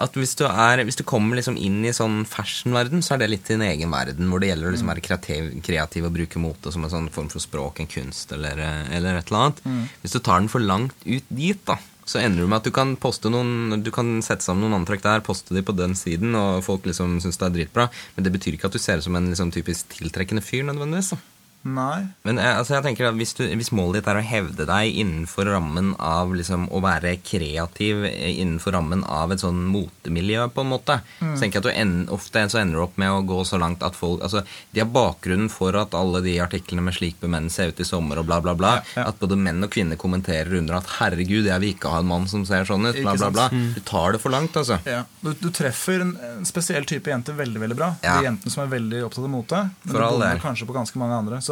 at 0.00 0.16
hvis 0.16 0.32
du, 0.38 0.46
er, 0.48 0.80
hvis 0.86 0.96
du 0.96 1.04
kommer 1.04 1.36
liksom 1.36 1.58
inn 1.60 1.84
i 1.84 1.92
sånn 1.92 2.22
fashion-verden, 2.24 3.02
så 3.04 3.14
er 3.14 3.18
det 3.22 3.30
litt 3.34 3.50
din 3.50 3.60
egen 3.60 3.90
verden, 3.92 4.30
hvor 4.30 4.40
det 4.40 4.48
gjelder 4.48 4.70
å 4.70 4.72
liksom 4.72 4.88
være 4.88 5.04
kreativ, 5.04 5.50
kreativ 5.66 6.06
og 6.08 6.14
bruke 6.16 6.40
mote 6.40 6.72
som 6.72 6.86
en 6.86 6.92
sånn 6.92 7.10
form 7.12 7.28
for 7.28 7.42
språk, 7.44 7.82
en 7.82 7.90
kunst 7.90 8.32
eller, 8.32 8.56
eller 8.88 9.18
et 9.20 9.28
eller 9.28 9.40
annet. 9.42 9.60
Hvis 10.00 10.16
du 10.16 10.20
tar 10.24 10.40
den 10.40 10.48
for 10.48 10.64
langt 10.64 10.96
ut 11.04 11.26
dit, 11.28 11.60
da, 11.68 11.76
så 12.10 12.18
ender 12.18 12.42
du 12.42 12.50
med 12.50 12.58
at 12.58 12.66
du 12.66 12.72
kan 12.74 12.96
poste 12.98 13.30
noen 13.30 13.82
Du 13.84 13.92
kan 13.94 14.18
sette 14.24 14.42
sammen 14.42 14.66
noen 14.66 14.80
antrekk 14.80 15.04
der, 15.04 15.22
poste 15.26 15.54
de 15.54 15.62
på 15.62 15.76
den 15.78 15.94
siden, 15.98 16.34
og 16.38 16.64
folk 16.66 16.88
liksom 16.88 17.20
syns 17.22 17.38
det 17.38 17.46
er 17.46 17.58
dritbra, 17.58 17.90
men 18.16 18.26
det 18.26 18.34
betyr 18.34 18.56
ikke 18.56 18.70
at 18.70 18.74
du 18.74 18.82
ser 18.82 18.98
ut 18.98 19.06
som 19.06 19.18
en 19.18 19.30
liksom 19.30 19.52
typisk 19.54 19.94
tiltrekkende 20.00 20.42
fyr, 20.44 20.66
nødvendigvis. 20.66 21.14
da. 21.14 21.39
Nei. 21.62 22.06
Men 22.24 22.38
eh, 22.40 22.56
altså, 22.56 22.74
jeg 22.78 22.84
tenker 22.86 23.08
at 23.10 23.16
hvis, 23.18 23.34
du, 23.36 23.42
hvis 23.58 23.68
målet 23.76 24.00
ditt 24.00 24.06
er 24.08 24.16
å 24.16 24.24
hevde 24.24 24.64
deg 24.68 24.94
innenfor 25.02 25.44
rammen 25.52 25.90
av 26.00 26.32
liksom, 26.32 26.68
å 26.72 26.80
være 26.80 27.18
kreativ 27.20 28.04
eh, 28.08 28.30
innenfor 28.40 28.72
rammen 28.72 29.02
av 29.04 29.32
et 29.34 29.42
sånn 29.44 29.58
motemiljø, 29.68 30.46
på 30.54 30.64
en 30.64 30.70
måte, 30.72 31.00
Mm. 31.20 31.34
så 31.36 31.40
tenker 31.42 31.58
jeg 31.60 31.60
at 31.60 31.68
du 31.68 31.80
en, 31.82 31.92
ofte 32.14 32.42
så 32.48 32.58
ender 32.62 32.78
du 32.78 32.82
opp 32.86 32.96
med 33.00 33.10
å 33.12 33.20
gå 33.28 33.42
så 33.44 33.58
langt 33.60 33.82
at 33.84 33.94
folk 33.98 34.22
altså, 34.24 34.40
De 34.72 34.80
har 34.80 34.88
bakgrunnen 34.88 35.50
for 35.52 35.76
at 35.76 35.92
alle 35.94 36.22
de 36.24 36.38
artiklene 36.40 36.82
med 36.86 36.94
'slik 36.94 37.18
bør 37.20 37.28
menn 37.34 37.50
se 37.50 37.66
ut 37.68 37.80
i 37.80 37.84
sommer' 37.84 38.18
og 38.18 38.26
bla, 38.26 38.40
bla, 38.40 38.54
bla, 38.54 38.70
Ja, 38.96 39.02
ja. 39.02 39.08
at 39.08 39.18
både 39.20 39.36
menn 39.36 39.62
og 39.62 39.70
kvinner 39.70 39.96
kommenterer 40.00 40.56
under 40.58 40.76
at 40.80 40.86
'herregud, 40.86 41.44
jeg 41.46 41.60
vil 41.60 41.74
ikke 41.74 41.90
ha 41.92 41.98
en 42.00 42.06
mann 42.06 42.26
som 42.28 42.44
ser 42.46 42.64
sånn 42.64 42.86
ut', 42.88 43.00
bla, 43.02 43.14
bla, 43.16 43.30
bla, 43.30 43.48
Mm. 43.50 43.74
Du 43.74 43.80
tar 43.80 44.12
det 44.12 44.20
for 44.20 44.30
langt, 44.30 44.52
altså. 44.56 44.78
Ja. 44.86 45.04
Du, 45.22 45.32
du 45.34 45.50
treffer 45.50 46.00
en, 46.00 46.16
spesiell 46.44 46.84
type 46.84 47.10
jente 47.10 47.32
veldig 47.36 47.60
veldig 47.60 47.76
bra. 47.76 47.90
De 48.00 48.24
jentene 48.24 48.50
som 48.50 48.64
er 48.64 48.70
veldig 48.78 49.04
opptatt 49.04 49.24
av 49.24 49.30
mote. 49.30 49.60
Men 49.84 49.92
For 49.92 49.98
du 50.00 50.06
bommer 50.08 50.38
kanskje 50.40 50.66
på 50.66 50.74
ganske 50.76 50.96
mange 50.98 51.14
andre. 51.18 51.40
Så 51.42 51.49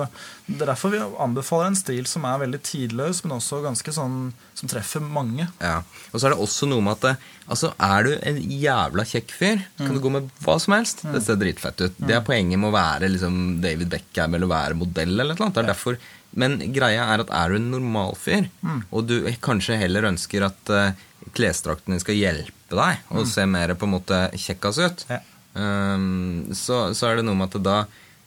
Det 0.48 0.60
er 0.62 0.70
derfor 0.70 0.92
vi 0.92 1.00
anbefaler 1.24 1.70
en 1.70 1.78
stil 1.78 2.06
som 2.08 2.24
er 2.28 2.38
veldig 2.44 2.60
tidløs, 2.66 3.22
men 3.24 3.34
også 3.36 3.58
ganske 3.64 3.92
sånn 3.96 4.18
som 4.58 4.70
treffer 4.70 5.02
mange. 5.04 5.46
Ja. 5.62 5.80
Og 6.12 6.20
så 6.20 6.28
er 6.28 6.34
det 6.34 6.40
også 6.44 6.68
noe 6.70 6.84
med 6.84 6.98
at 7.04 7.18
altså, 7.48 7.72
er 7.78 8.06
du 8.08 8.12
en 8.18 8.38
jævla 8.52 9.04
kjekk 9.08 9.34
fyr, 9.34 9.64
kan 9.80 9.94
du 9.96 10.00
gå 10.04 10.12
med 10.14 10.30
hva 10.44 10.58
som 10.62 10.76
helst. 10.76 11.02
Det 11.06 11.22
ser 11.26 11.40
dritfett 11.40 11.80
ut. 11.86 11.98
Det 11.98 12.16
er 12.18 12.24
poenget 12.26 12.60
med 12.60 12.70
å 12.70 12.76
være 12.76 13.10
liksom, 13.14 13.40
David 13.64 13.90
Beckham 13.96 14.34
eller 14.38 14.48
å 14.48 14.54
være 14.54 14.78
modell 14.78 15.14
eller 15.18 15.38
noe. 15.38 15.50
Det 15.54 15.62
er 15.64 15.70
derfor, 15.72 15.98
men 16.38 16.58
greia 16.74 17.06
er 17.14 17.24
at 17.24 17.30
er 17.34 17.54
du 17.54 17.58
en 17.60 17.70
normal 17.72 18.14
fyr, 18.20 18.48
og 18.90 19.06
du 19.08 19.16
kanskje 19.44 19.78
heller 19.80 20.08
ønsker 20.10 20.44
at 20.48 20.72
uh, 20.74 20.90
klesdrakten 21.36 21.94
din 21.96 22.00
skal 22.02 22.16
hjelpe 22.18 22.76
deg 22.76 23.00
og 23.16 23.24
se 23.28 23.44
mer 23.48 23.72
på 23.80 23.86
en 23.88 23.94
måte 23.96 24.18
kjekkas 24.36 24.78
ut, 24.82 25.06
Ja. 25.08 25.22
um, 25.56 26.48
så, 26.52 26.90
så 26.96 27.08
er 27.08 27.16
det 27.20 27.24
noe 27.28 27.38
med 27.38 27.48
at 27.54 27.62
da 27.64 27.78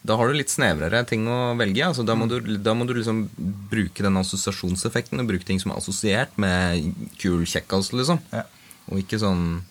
da 0.04 0.16
har 0.18 0.28
du 0.32 0.34
litt 0.34 0.50
snevrere 0.50 1.04
ting 1.06 1.28
å 1.30 1.54
velge. 1.60 1.84
Altså, 1.86 2.02
da, 2.08 2.16
må 2.18 2.26
du, 2.32 2.40
da 2.58 2.74
må 2.74 2.88
du 2.90 2.96
liksom 2.98 3.26
bruke 3.70 4.02
den 4.02 4.18
assosiasjonseffekten 4.18 5.22
og 5.22 5.28
bruke 5.30 5.46
ting 5.46 5.60
som 5.62 5.72
er 5.76 5.78
assosiert 5.82 6.34
med 6.42 6.88
kul 7.22 7.44
kjekkas, 7.46 7.92
liksom. 7.94 8.18
Ja. 8.34 8.48
Og 8.90 9.04
ikke 9.04 9.20
sånn 9.22 9.62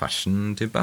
fashion-type. 0.00 0.82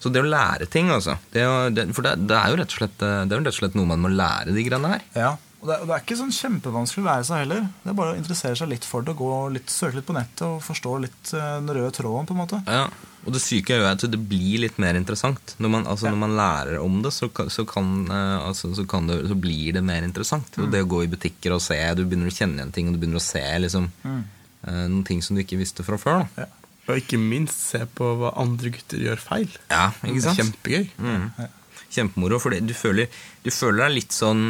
Så 0.00 0.08
det 0.12 0.22
å 0.24 0.28
lære 0.30 0.64
ting, 0.72 0.88
altså 0.90 1.18
det, 1.34 1.42
å- 1.44 1.68
det, 1.74 1.84
For 1.94 2.02
det, 2.06 2.14
det 2.30 2.36
er 2.38 2.48
jo 2.54 2.56
rett 2.62 2.72
og 2.72 2.78
slett 2.80 2.96
Det 3.02 3.10
er 3.28 3.36
jo 3.36 3.42
rett 3.44 3.52
og 3.52 3.58
slett 3.58 3.76
noe 3.76 3.90
man 3.90 4.00
må 4.00 4.08
lære, 4.08 4.54
de 4.56 4.64
greiene 4.64 4.94
her. 4.94 5.02
Ja, 5.14 5.34
og 5.60 5.66
det, 5.68 5.74
er- 5.74 5.82
og 5.82 5.86
det 5.90 5.94
er 5.96 6.02
ikke 6.04 6.16
sånn 6.16 6.32
kjempevanskelig 6.32 7.02
å 7.02 7.06
lære 7.10 7.24
seg 7.28 7.42
heller. 7.44 7.66
Det 7.84 7.90
er 7.92 7.96
bare 7.98 8.14
å 8.14 8.18
interessere 8.18 8.56
seg 8.56 8.68
litt 8.70 8.86
for 8.88 9.04
det, 9.04 9.12
og 9.12 9.20
gå 9.20 9.38
litt, 9.58 9.68
søke 9.72 9.98
litt 10.00 10.06
på 10.08 10.16
nettet 10.16 10.42
og 10.46 10.62
forstå 10.64 10.92
litt 11.04 11.32
uh, 11.36 11.58
den 11.60 11.68
røde 11.76 11.90
tråden. 11.98 12.26
på 12.30 12.32
en 12.36 12.40
måte. 12.40 12.60
Ja, 12.66 12.86
Og 13.26 13.34
det 13.36 13.42
syke 13.44 13.74
er 13.76 13.82
jo 13.82 13.88
at 13.90 14.04
det 14.14 14.20
blir 14.30 14.62
litt 14.64 14.78
mer 14.80 14.96
interessant. 14.96 15.54
Når 15.60 15.72
man, 15.74 15.84
altså, 15.86 16.08
når 16.08 16.20
man 16.22 16.36
lærer 16.38 16.78
om 16.80 17.02
det, 17.04 17.12
så, 17.12 17.28
så, 17.52 17.66
kan, 17.68 17.90
uh, 18.08 18.46
altså, 18.48 18.72
så, 18.74 18.86
kan 18.88 19.06
det, 19.10 19.18
så 19.28 19.36
blir 19.36 19.74
det 19.76 19.82
mer 19.84 20.02
interessant. 20.06 20.48
Og 20.56 20.70
det 20.72 20.80
å 20.86 20.88
gå 20.88 21.02
i 21.04 21.10
butikker 21.12 21.52
og 21.52 21.60
se, 21.60 21.76
du 21.98 22.06
begynner 22.06 22.32
å 22.32 22.36
kjenne 22.38 22.56
igjen 22.62 22.72
ting, 22.78 22.88
og 22.88 22.96
du 22.96 23.02
begynner 23.04 23.20
å 23.20 23.26
se 23.28 23.44
liksom, 23.66 23.90
eh, 24.06 24.86
noen 24.88 25.04
ting 25.04 25.20
som 25.22 25.36
du 25.36 25.42
ikke 25.44 25.60
visste 25.60 25.84
fra 25.84 25.98
før. 26.00 26.22
Da. 26.24 26.46
Ja. 26.46 26.48
Og 26.90 27.02
ikke 27.02 27.20
minst 27.20 27.60
se 27.68 27.84
på 27.94 28.08
hva 28.18 28.32
andre 28.40 28.72
gutter 28.74 28.98
gjør 29.04 29.20
feil. 29.22 29.52
Ja, 29.70 29.90
ikke 30.00 30.24
sant? 30.24 30.40
Det 30.40 30.40
er 30.40 30.40
Kjempegøy. 30.40 30.88
Mm. 30.96 31.50
Kjempemoro, 31.90 32.38
for 32.42 32.54
du 32.56 32.72
føler, 32.74 33.06
du 33.44 33.50
føler 33.52 33.84
deg 33.84 33.94
litt 34.00 34.14
sånn 34.16 34.48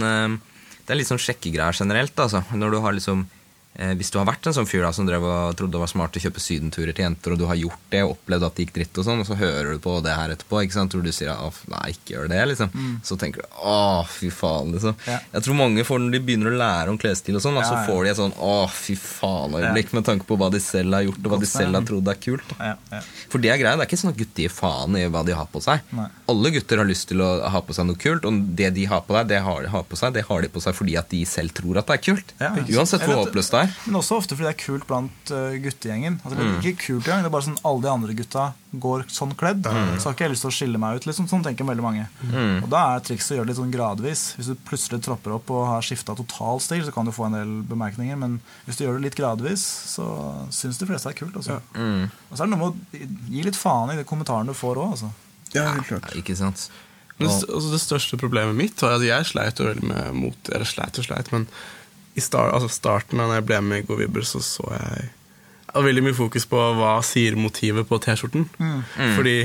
Det 0.90 0.96
er 0.96 0.98
litt 1.04 1.06
sånn 1.06 1.20
sjekkegreier 1.22 1.76
generelt. 1.78 2.18
Altså. 2.18 2.40
Når 2.50 2.72
du 2.74 2.76
har 2.82 2.94
liksom 2.96 3.20
Hvis 3.70 4.10
du 4.10 4.18
har 4.18 4.26
vært 4.26 4.44
en 4.50 4.54
sånn 4.56 4.66
fyr 4.68 4.82
da, 4.82 4.90
som 4.92 5.06
drev 5.06 5.22
og 5.24 5.54
trodde 5.56 5.76
det 5.76 5.80
var 5.80 5.88
smart 5.88 6.16
å 6.18 6.20
kjøpe 6.20 6.42
sydenturer 6.42 6.90
til 6.90 7.04
jenter, 7.06 7.32
og 7.32 7.38
du 7.38 7.44
har 7.48 7.56
gjort 7.56 7.84
det 7.92 8.00
og 8.02 8.16
opplevd 8.16 8.44
at 8.48 8.56
det 8.56 8.64
gikk 8.66 8.72
dritt, 8.76 8.98
og 8.98 9.06
sånn, 9.06 9.22
og 9.22 9.28
så 9.28 9.36
hører 9.38 9.70
du 9.76 9.82
på 9.84 9.94
det 10.04 10.16
her 10.16 10.34
etterpå, 10.34 10.58
ikke 10.66 10.76
sant? 10.76 10.90
tror 10.90 11.04
du 11.06 11.12
sier 11.14 11.30
nei, 11.70 11.84
ikke 11.94 12.16
gjør 12.16 12.30
det, 12.32 12.40
liksom. 12.50 12.72
Så 13.06 13.16
tenker 13.20 13.46
du 13.46 13.60
å, 13.62 14.02
fy 14.10 14.28
faen, 14.34 14.74
liksom. 14.74 14.96
Ja. 15.06 15.20
Jeg 15.36 15.46
tror 15.46 15.58
mange 15.60 15.84
får, 15.86 16.02
når 16.02 16.16
de 16.16 16.22
begynner 16.26 16.50
å 16.50 16.58
lære 16.60 16.92
om 16.92 16.98
klesstil 17.00 17.38
og 17.38 17.44
sånn, 17.44 17.60
ja, 17.62 17.68
så 17.68 17.78
får 17.86 18.02
de 18.02 18.12
et 18.12 18.18
sånn 18.18 18.34
å, 18.42 18.56
fy 18.74 18.98
faen-øyeblikk 18.98 19.94
med 19.96 20.08
tanke 20.10 20.26
på 20.28 20.40
hva 20.40 20.50
de 20.52 20.60
selv 20.64 20.98
har 20.98 21.06
gjort, 21.06 21.22
og 21.22 21.36
hva 21.36 21.40
de 21.40 21.50
selv 21.52 21.78
har 21.78 21.86
trodd 21.86 22.10
er 22.10 22.20
kult. 22.26 22.54
Ja. 22.58 22.74
For 23.30 23.38
det 23.40 23.54
er 23.54 23.62
greia, 23.62 23.78
det 23.78 23.86
er 23.86 23.92
ikke 23.92 24.00
sånn 24.02 24.12
at 24.12 24.18
gutter 24.18 24.48
gir 24.48 24.52
faen 24.52 24.98
i 24.98 25.06
hva 25.06 25.22
de 25.24 25.38
har 25.38 25.48
på 25.54 25.62
seg. 25.62 25.86
Nei. 25.94 26.08
Alle 26.34 26.52
gutter 26.58 26.82
har 26.82 26.90
lyst 26.90 27.08
til 27.12 27.22
å 27.22 27.30
ha 27.54 27.62
på 27.62 27.76
seg 27.78 27.86
noe 27.86 28.02
kult, 28.02 28.26
og 28.26 28.42
det 28.58 28.74
de 28.74 28.88
har 28.90 29.06
på, 29.06 29.14
deg, 29.14 29.30
det 29.30 29.40
har, 29.46 29.62
de 29.62 29.72
har 29.72 29.86
på 29.86 29.98
seg, 30.02 30.18
det 30.18 30.26
har 30.26 30.42
de 30.42 30.50
på 30.50 30.66
seg 30.66 30.76
fordi 30.80 30.98
at 30.98 31.14
de 31.14 31.22
selv 31.28 31.54
tror 31.54 31.78
at 31.80 31.86
det 31.86 32.00
er 32.00 32.04
kult. 32.10 32.34
Uansett 32.40 33.06
hvor 33.06 33.22
håpløst 33.22 33.54
det 33.54 33.59
håpløst 33.59 33.59
det 33.60 33.66
er. 33.68 33.76
Men 33.86 33.98
også 34.00 34.18
ofte 34.20 34.36
fordi 34.36 34.48
det 34.48 34.54
er 34.54 34.62
kult 34.64 34.86
blant 34.88 35.32
uh, 35.34 35.52
guttegjengen. 35.62 36.18
Altså, 36.22 36.38
det 36.38 36.46
er 36.46 36.56
ikke 36.58 36.86
kult 36.86 37.04
engang, 37.04 37.22
det 37.24 37.30
er 37.30 37.34
bare 37.36 37.46
sånn 37.46 37.60
alle 37.68 37.84
de 37.84 37.92
andre 37.92 38.16
gutta 38.18 38.46
går 38.70 39.04
sånn 39.10 39.34
kledd. 39.38 39.66
Så 39.98 40.08
har 40.08 40.14
ikke 40.14 40.26
jeg 40.28 40.34
lyst 40.34 40.44
til 40.46 40.50
å 40.50 40.54
skille 40.54 40.80
meg 40.80 41.00
ut. 41.00 41.06
Liksom. 41.08 41.26
Sånn 41.30 41.42
tenker 41.46 41.66
veldig 41.66 41.84
mange. 41.84 42.04
Og 42.62 42.68
da 42.70 42.84
er 42.94 43.06
trikset 43.06 43.34
å 43.34 43.38
gjøre 43.40 43.48
det 43.48 43.52
litt 43.52 43.60
sånn 43.60 43.72
gradvis. 43.74 44.22
Hvis 44.38 44.50
du 44.52 44.60
plutselig 44.68 45.00
tropper 45.06 45.34
opp 45.34 45.50
og 45.54 45.64
har 45.66 45.86
skifta 45.86 46.14
total 46.18 46.62
stil, 46.62 46.84
så 46.86 46.94
kan 46.94 47.08
du 47.08 47.14
få 47.14 47.26
en 47.26 47.34
del 47.34 47.56
bemerkninger. 47.66 48.18
Men 48.20 48.38
hvis 48.68 48.78
du 48.78 48.84
gjør 48.84 49.00
det 49.00 49.08
litt 49.08 49.18
gradvis, 49.18 49.64
så 49.96 50.06
syns 50.54 50.78
de 50.78 50.86
fleste 50.86 51.10
det 51.10 51.16
er 51.16 51.22
kult. 51.24 51.40
Altså. 51.40 51.58
Og 51.58 52.36
så 52.36 52.44
er 52.44 52.46
det 52.46 52.52
noe 52.54 52.62
med 52.62 52.70
å 52.70 53.10
gi 53.34 53.42
litt 53.48 53.58
faen 53.58 53.90
i 53.96 53.98
de 53.98 54.06
kommentarene 54.06 54.54
du 54.54 54.60
får 54.60 54.78
òg. 54.78 54.94
Altså. 54.94 55.10
Ja, 55.50 55.66
helt 55.72 55.90
klart. 55.90 56.12
Ja, 56.12 56.22
ikke 56.22 56.38
sant? 56.38 56.68
Men 57.20 57.28
det, 57.28 57.50
altså 57.52 57.74
det 57.74 57.82
største 57.82 58.16
problemet 58.20 58.56
mitt 58.56 58.80
var 58.80 58.96
at 58.96 59.04
jeg 59.04 59.28
sleit 59.28 59.60
veldig 59.60 59.84
med 59.84 60.14
mot 60.16 60.50
Eller 60.54 60.68
sleit 60.68 60.96
og 60.96 61.04
sleit, 61.04 61.28
men 61.34 61.44
i 62.20 62.24
start, 62.24 62.52
altså 62.54 62.70
starten 62.72 63.22
da 63.22 63.32
jeg 63.38 63.48
ble 63.48 63.58
med 63.64 63.82
i 63.82 63.88
Go 63.88 63.98
Vibber, 63.98 64.26
så 64.28 64.42
så 64.44 64.68
jeg 64.76 65.10
veldig 65.86 66.02
mye 66.02 66.16
fokus 66.16 66.46
på 66.50 66.60
hva 66.78 66.96
sier 67.06 67.36
motivet 67.38 67.86
på 67.88 67.98
T-skjorten. 68.02 68.48
Fordi 69.16 69.36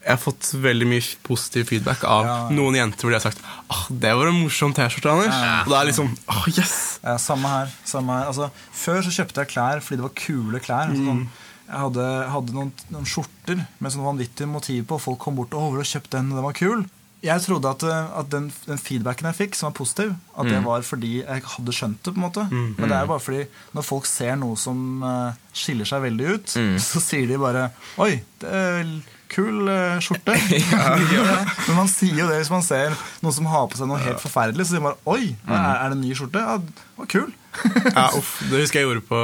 jeg 0.00 0.08
har 0.08 0.20
fått 0.20 0.48
veldig 0.56 0.86
mye 0.88 1.02
positiv 1.26 1.66
feedback 1.68 2.06
av 2.08 2.24
Ja, 2.24 2.36
ja. 2.48 2.54
noen 2.56 2.78
jenter 2.78 3.04
hvor 3.04 3.12
de 3.12 3.18
har 3.18 3.24
sagt 3.26 3.42
ah, 3.44 3.82
'Det 3.90 4.14
var 4.16 4.30
en 4.30 4.38
morsom 4.40 4.72
T-skjorte, 4.72 5.12
Anders'. 5.12 5.40
Og 5.66 5.72
da 5.74 5.80
er 5.80 5.90
liksom 5.90 6.08
ah, 6.26 6.46
Yes! 6.48 7.00
Ja, 7.04 7.18
samme 7.20 7.48
her. 7.48 7.74
Samme 7.84 8.16
her. 8.16 8.30
Altså, 8.32 8.48
før 8.72 9.02
så 9.04 9.12
kjøpte 9.12 9.44
jeg 9.44 9.52
klær 9.52 9.84
fordi 9.84 10.00
det 10.00 10.06
var 10.08 10.16
kule 10.16 10.60
klær. 10.64 10.88
Mm. 10.88 11.04
sånn, 11.04 11.22
jeg 11.68 11.78
hadde, 11.84 12.06
hadde 12.32 12.56
noen, 12.56 12.72
noen 12.90 13.06
skjorter 13.06 13.60
med 13.78 13.92
sånn 13.92 14.08
vanvittig 14.08 14.48
motiv 14.48 14.88
på, 14.88 14.96
og 14.96 15.04
folk 15.04 15.20
kom 15.22 15.36
bort 15.38 15.52
og 15.54 15.60
«Å, 15.60 15.68
den, 15.70 15.84
har 15.84 15.92
kjøpt 15.92 16.10
den, 16.16 16.32
den 16.32 16.48
var 16.48 16.56
kul. 16.56 16.82
Jeg 17.20 17.42
trodde 17.44 17.68
at, 17.68 17.82
eh, 17.84 18.10
at 18.20 18.28
den, 18.32 18.48
den 18.64 18.80
feedbacken 18.80 19.28
jeg 19.28 19.36
fikk, 19.36 19.56
som 19.58 19.68
var 19.68 19.76
positiv, 19.76 20.14
at 20.40 20.48
det 20.48 20.60
var 20.64 20.84
fordi 20.86 21.12
jeg 21.20 21.44
hadde 21.54 21.74
skjønt 21.76 22.00
det. 22.00 22.14
på 22.14 22.20
en 22.20 22.24
måte 22.24 22.46
Men 22.50 22.86
det 22.86 22.96
er 22.96 23.04
jo 23.04 23.12
bare 23.12 23.24
fordi 23.24 23.42
når 23.76 23.86
folk 23.86 24.08
ser 24.08 24.38
noe 24.40 24.56
som 24.56 25.04
uh, 25.04 25.36
skiller 25.52 25.88
seg 25.88 26.04
veldig 26.06 26.28
ut, 26.34 26.54
så 26.90 27.02
sier 27.04 27.28
de 27.28 27.40
bare 27.40 27.68
'Oi, 28.00 28.22
det 28.40 28.54
er 28.62 28.94
kul 29.30 29.68
uh, 29.68 30.00
skjorte'. 30.02 30.38
Men 31.68 31.76
man 31.76 31.92
sier 31.92 32.22
jo 32.22 32.30
det 32.30 32.40
hvis 32.40 32.54
man 32.54 32.64
ser 32.64 32.96
noen 33.20 33.36
som 33.36 33.52
har 33.52 33.68
på 33.68 33.78
seg 33.78 33.90
noe 33.90 34.00
helt 34.00 34.22
forferdelig. 34.22 34.66
Så 34.66 34.78
sier 34.78 34.86
man 34.88 34.96
'Oi, 35.04 35.36
er, 35.44 35.60
er 35.76 35.92
det 35.92 36.00
en 36.00 36.04
ny 36.06 36.16
skjorte?' 36.16 36.40
Ja, 36.40 36.56
det 36.56 36.88
var 36.96 37.12
kul. 37.18 37.28
Ja, 37.96 38.10
uff, 38.16 38.36
det 38.50 38.60
husker 38.62 38.80
jeg 38.80 38.86
gjorde 38.88 39.02
på 39.08 39.20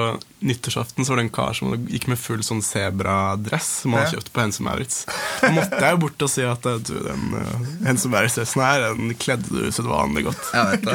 nyttårsaften. 0.46 1.04
Så 1.06 1.12
var 1.12 1.20
det 1.20 1.26
en 1.26 1.32
kar 1.34 1.54
som 1.56 1.72
gikk 1.88 2.06
med 2.10 2.18
full 2.20 2.42
sånn 2.44 2.60
sebradress 2.62 3.68
som 3.82 3.94
han 3.94 4.02
hadde 4.04 4.16
kjøpt 4.18 4.30
på 4.34 4.42
Hense 4.42 4.64
Maurits. 4.66 4.98
Da 5.40 5.50
måtte 5.54 5.78
jeg 5.80 5.94
jo 5.96 6.00
bort 6.02 6.24
og 6.26 6.30
si 6.30 6.44
at 6.46 6.66
du, 6.86 6.92
den 7.06 7.22
uh, 7.32 7.64
Hense 7.86 8.10
Maurits-dressen 8.12 8.62
her 8.62 8.84
Den 8.98 9.14
kledde 9.20 9.48
du 9.48 9.62
usedvanlig 9.70 10.26
godt. 10.28 10.42
jeg 10.52 10.68
vet 10.72 10.86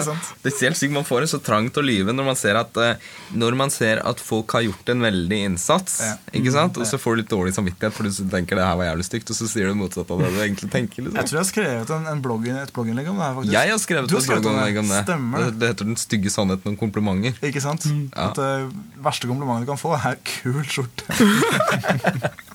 er 0.51 0.67
helt 0.67 0.79
sykt, 0.79 0.93
Man 0.95 1.07
får 1.07 1.25
det 1.25 1.31
så 1.33 1.39
trangt 1.43 1.79
å 1.79 1.83
lyve 1.85 2.13
når 2.15 2.27
man 2.31 2.37
ser 2.39 2.59
at, 2.59 2.77
eh, 2.83 3.09
når 3.37 3.57
man 3.59 3.73
ser 3.73 4.03
at 4.07 4.21
folk 4.21 4.53
har 4.57 4.65
gjort 4.67 4.91
en 4.93 5.01
veldig 5.07 5.41
innsats. 5.49 5.97
Ja. 6.05 6.13
Ikke 6.37 6.53
sant? 6.53 6.77
Og 6.81 6.87
så 6.89 6.99
får 7.01 7.15
du 7.17 7.23
litt 7.23 7.31
dårlig 7.33 7.55
samvittighet 7.57 7.95
fordi 7.97 8.13
du 8.17 8.29
tenker 8.35 8.59
det 8.59 8.67
her 8.67 8.77
var 8.79 8.91
jævlig 8.91 9.07
stygt, 9.09 9.31
og 9.33 9.39
så 9.39 9.49
sier 9.51 9.71
du 9.71 9.77
motsatt 9.79 10.11
av 10.13 10.21
det 10.25 10.31
du 10.35 10.39
egentlig 10.43 10.71
tenker. 10.73 11.01
Jeg 11.01 11.11
Liksom. 11.11 11.27
tror 11.27 11.37
jeg 11.39 11.43
har 11.45 11.49
skrevet 11.51 11.95
en, 11.97 12.05
en 12.11 12.21
blogg, 12.23 12.47
et 12.53 12.73
blogginnlegg 12.75 13.09
om 13.11 13.17
det 13.19 13.25
her. 13.25 13.35
faktisk 13.39 13.55
Jeg 13.57 13.71
har 13.73 13.81
skrevet 13.81 14.09
Du 14.11 14.17
et 14.17 14.29
blogginnlegg 14.29 14.79
om 14.83 14.91
det. 14.93 15.01
Stemmer 15.07 15.37
Det, 15.41 15.49
det. 15.51 15.59
det 15.61 15.71
heter 15.73 15.89
Den 15.91 15.99
stygge 15.99 16.33
sannheten 16.33 16.73
om 16.73 16.77
komplimenter. 16.79 17.20
Ikke 17.41 17.62
sant? 17.62 17.86
Ja. 18.15 18.29
At 18.29 18.36
det 18.39 18.71
verste 19.03 19.27
komplimentet 19.27 19.67
du 19.67 19.71
kan 19.71 19.81
få, 19.81 19.93
er 19.97 20.15
'kul 20.25 20.63
skjorte'. 20.65 21.05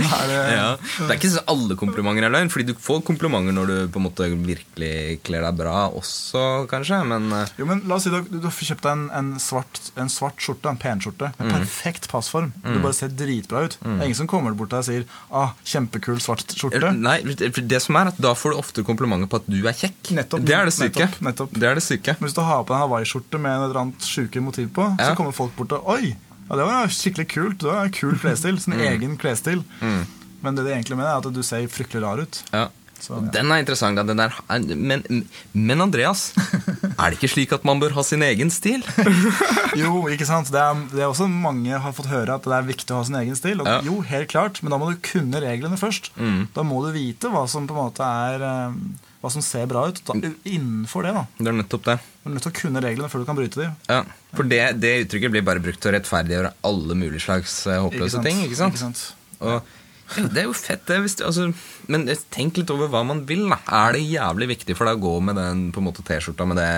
er 0.00 0.26
det, 0.30 0.38
Ja. 0.54 0.68
Det 0.80 1.08
er 1.10 1.16
ikke 1.18 1.30
sånn 1.34 1.48
alle 1.52 1.76
komplimenter 1.78 2.26
er 2.26 2.32
løgn, 2.34 2.50
Fordi 2.52 2.66
du 2.70 2.74
får 2.74 3.02
komplimenter 3.06 3.52
når 3.56 3.66
du 3.70 3.76
på 3.92 4.00
en 4.00 4.06
måte 4.06 4.28
virkelig 4.34 5.20
kler 5.26 5.44
deg 5.46 5.56
bra 5.60 5.88
også, 5.90 6.66
kanskje. 6.70 7.00
Men 7.06 7.30
eh, 7.32 7.46
Jo, 7.58 7.66
men 7.68 7.82
la 7.88 7.96
oss 7.98 8.04
si 8.08 8.10
du, 8.12 8.20
du 8.30 8.40
har 8.46 8.50
kjøpt 8.52 8.82
deg 8.86 8.92
en, 8.92 9.04
en, 9.20 9.30
svart, 9.42 9.80
en 10.00 10.08
svart 10.12 10.40
skjorte, 10.42 10.68
en 10.70 10.80
penskjorte, 10.80 11.32
med 11.38 11.52
perfekt 11.52 12.08
passform. 12.10 12.52
Du 12.64 12.78
bare 12.80 12.96
ser 12.96 13.08
dritbra 13.12 13.64
ut. 13.66 13.78
Det 13.80 13.96
er 13.98 14.04
ingen 14.08 14.18
som 14.22 14.30
kommer 14.30 14.54
bort 14.56 14.70
til 14.72 14.78
deg 14.78 14.84
og 14.84 14.90
sier 14.90 15.04
'ah, 15.30 15.52
kjempekul 15.64 16.20
svart 16.20 16.44
skjorte'. 16.54 16.94
Nei, 16.96 17.18
det 17.22 17.82
som 17.82 17.96
er 17.96 18.10
at 18.12 18.18
da 18.20 18.34
får 18.34 18.54
du 18.54 18.58
ofte 18.60 18.84
komplimenter 18.86 19.28
på 19.30 19.40
at 19.42 19.46
du 19.50 19.60
er 19.66 19.72
kjekk. 19.76 20.12
Nettopp. 20.16 20.44
det 20.44 20.54
er 20.56 20.64
det 20.64 20.74
syke. 20.74 21.06
Nettopp, 21.06 21.20
nettopp. 21.28 21.52
Det 21.60 21.68
er 21.68 21.74
det 21.74 21.82
syke. 21.84 22.16
Men 22.20 22.28
hvis 22.28 22.34
du 22.36 22.42
har 22.42 22.64
på 22.64 22.72
deg 22.74 22.80
en 22.80 22.88
hawaiiskjorte 22.88 23.38
med 23.40 23.50
en 23.56 23.64
eller 23.68 23.80
annet 23.84 24.00
sjuke 24.06 24.40
motiv 24.42 24.68
på, 24.74 24.88
Ja. 24.98 25.10
så 25.10 25.16
kommer 25.16 25.32
folk 25.36 25.54
bort 25.56 25.72
og 25.72 25.84
'oi, 25.86 26.16
ja, 26.50 26.56
det 26.58 26.66
var 26.66 26.90
skikkelig 26.90 27.28
kult'. 27.30 27.58
Det 27.62 27.70
var 27.70 27.84
en 27.86 27.94
kul 27.94 28.18
klesstil. 28.18 28.58
Sin 28.60 28.74
Mm. 28.74 28.80
egen 28.90 29.16
klesstil. 29.16 29.62
Men 30.42 30.54
det 30.56 30.64
de 30.64 30.72
egentlig 30.74 30.96
mener, 30.96 31.10
er 31.14 31.16
at 31.22 31.32
du 31.34 31.42
ser 31.42 31.66
fryktelig 31.68 32.02
rar 32.02 32.18
ut. 32.24 32.42
Ja. 32.52 32.68
Så, 33.00 33.14
ja. 33.16 33.30
Den 33.32 33.48
er 33.52 33.62
interessant. 33.62 33.96
Den 33.96 34.16
der, 34.18 34.34
men, 34.76 35.24
men 35.54 35.80
Andreas, 35.80 36.34
er 36.36 37.10
det 37.10 37.16
ikke 37.18 37.30
slik 37.32 37.52
at 37.56 37.64
man 37.64 37.80
bør 37.80 37.94
ha 37.96 38.02
sin 38.04 38.20
egen 38.22 38.50
stil? 38.52 38.82
Jo, 39.80 40.02
ikke 40.10 40.26
sant? 40.26 40.50
Det 40.50 40.58
er, 40.60 40.74
det 40.90 41.00
er 41.00 41.08
også 41.08 41.28
mange 41.30 41.78
har 41.78 41.92
fått 41.96 42.10
høre 42.10 42.34
at 42.34 42.42
det 42.44 42.52
er 42.52 42.66
viktig 42.66 42.90
å 42.92 42.98
ha 43.00 43.04
sin 43.06 43.14
egen 43.20 43.36
stil. 43.38 43.60
Og 43.62 43.66
Ja. 43.70 43.80
Jo, 43.86 44.00
helt 44.02 44.28
klart, 44.28 44.60
men 44.62 44.70
da 44.74 44.78
må 44.82 44.90
du 44.90 44.98
kunne 45.00 45.40
reglene 45.40 45.78
først. 45.80 46.10
Da 46.56 46.62
må 46.66 46.82
du 46.84 46.90
vite 46.92 47.30
hva 47.32 47.46
som 47.48 47.68
på 47.70 47.72
en 47.76 47.84
måte 47.86 48.04
er 48.04 48.42
eh, 48.42 48.72
hva 49.20 49.30
som 49.32 49.44
ser 49.44 49.66
bra 49.68 49.84
ut. 49.90 50.00
Da, 50.06 50.16
innenfor 50.48 51.04
det, 51.04 51.12
da. 51.16 51.26
Det 51.36 51.50
er 51.52 51.58
nettopp 51.58 51.84
det. 51.90 51.98
Du 52.22 52.30
er 52.30 52.36
nødt 52.36 52.46
til 52.46 52.52
å 52.52 52.58
kunne 52.62 52.84
reglene 52.84 53.10
før 53.12 53.22
du 53.22 53.28
kan 53.28 53.38
bryte 53.38 53.60
dem. 53.60 53.74
Ja, 53.90 54.00
For 54.36 54.48
det, 54.48 54.62
det 54.80 54.94
uttrykket 55.04 55.34
blir 55.34 55.44
bare 55.46 55.62
brukt 55.64 55.82
til 55.82 55.92
å 55.92 55.96
rettferdiggjøre 55.98 56.54
alle 56.70 56.96
mulige 56.96 57.24
slags 57.26 57.60
eh, 57.68 57.80
håpløse 57.84 58.24
ting. 58.24 58.40
ikke 58.46 58.58
sant? 58.62 58.76
Ikke 58.76 58.86
sant? 58.86 59.04
Og 59.40 59.54
ja, 59.54 60.24
Det 60.26 60.42
er 60.42 60.48
jo 60.48 60.54
fett, 60.56 60.82
det. 60.88 60.96
Det 61.06 61.26
altså, 61.26 61.50
men 61.90 62.08
tenk 62.34 62.58
litt 62.58 62.72
over 62.72 62.90
hva 62.90 63.02
man 63.06 63.22
vil. 63.28 63.44
da. 63.50 63.60
Er 63.84 63.94
det 63.94 64.02
jævlig 64.08 64.50
viktig 64.54 64.76
for 64.78 64.88
deg 64.88 64.98
å 64.98 65.04
gå 65.04 65.14
med 65.28 65.38
den 65.38 65.62
T-skjorta 65.76 66.46
med 66.48 66.58
det 66.58 66.70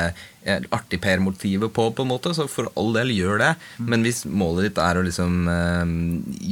eh, 0.44 0.61
artig 0.74 1.00
Per-motivet 1.02 1.72
på, 1.72 1.88
på 1.94 2.05
en 2.05 2.11
måte, 2.11 2.35
så 2.37 2.48
for 2.50 2.70
all 2.76 2.92
del, 2.96 3.14
gjør 3.16 3.38
det. 3.42 3.52
Men 3.78 4.05
hvis 4.05 4.24
målet 4.26 4.68
ditt 4.70 4.83
er 4.83 4.98
å 5.00 5.07
liksom 5.07 5.48
eh, 5.48 5.96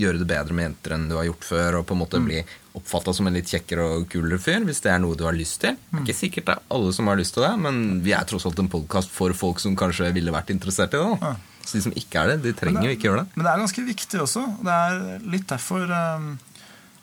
gjøre 0.01 0.23
det 0.23 0.31
bedre 0.33 0.57
med 0.57 0.71
jenter 0.71 0.97
enn 0.97 1.09
du 1.11 1.19
har 1.19 1.29
gjort 1.29 1.51
før, 1.51 1.81
og 1.81 1.89
på 1.91 1.97
en 1.99 2.03
måte 2.05 2.23
bli 2.25 2.43
oppfatta 2.79 3.13
som 3.17 3.27
en 3.27 3.35
litt 3.35 3.51
kjekkere 3.51 3.85
og 3.97 4.09
kulere 4.13 4.39
fyr, 4.39 4.61
hvis 4.69 4.81
det 4.85 4.93
er 4.93 5.01
noe 5.03 5.17
du 5.19 5.25
har 5.27 5.35
lyst 5.37 5.61
til 5.65 5.75
Det 5.77 5.99
er 5.99 6.05
ikke 6.05 6.19
sikkert 6.21 6.47
det 6.51 6.55
er 6.57 6.63
alle 6.77 6.93
som 6.97 7.07
har 7.11 7.17
lyst 7.19 7.35
til 7.35 7.43
det, 7.47 7.53
men 7.59 8.01
vi 8.05 8.13
er 8.17 8.25
tross 8.31 8.47
alt 8.47 8.59
en 8.63 8.69
podkast 8.71 9.11
for 9.11 9.33
folk 9.35 9.59
som 9.61 9.75
kanskje 9.77 10.13
ville 10.15 10.31
vært 10.35 10.51
interessert 10.55 10.95
i 10.95 11.01
det. 11.03 11.17
da. 11.21 11.35
Så 11.67 11.77
de 11.77 11.83
som 11.89 11.93
ikke 11.99 12.23
er 12.23 12.27
det, 12.35 12.39
de 12.47 12.53
trenger 12.57 12.87
jo 12.89 12.95
ikke 12.97 13.09
gjøre 13.11 13.25
det. 13.25 13.35
Men 13.37 13.45
det 13.45 13.51
er 13.53 13.65
ganske 13.65 13.83
viktig 13.91 14.21
også. 14.23 14.45
Det 14.65 14.77
er 14.77 15.27
litt 15.35 15.49
derfor 15.51 15.91
eh, 15.91 16.31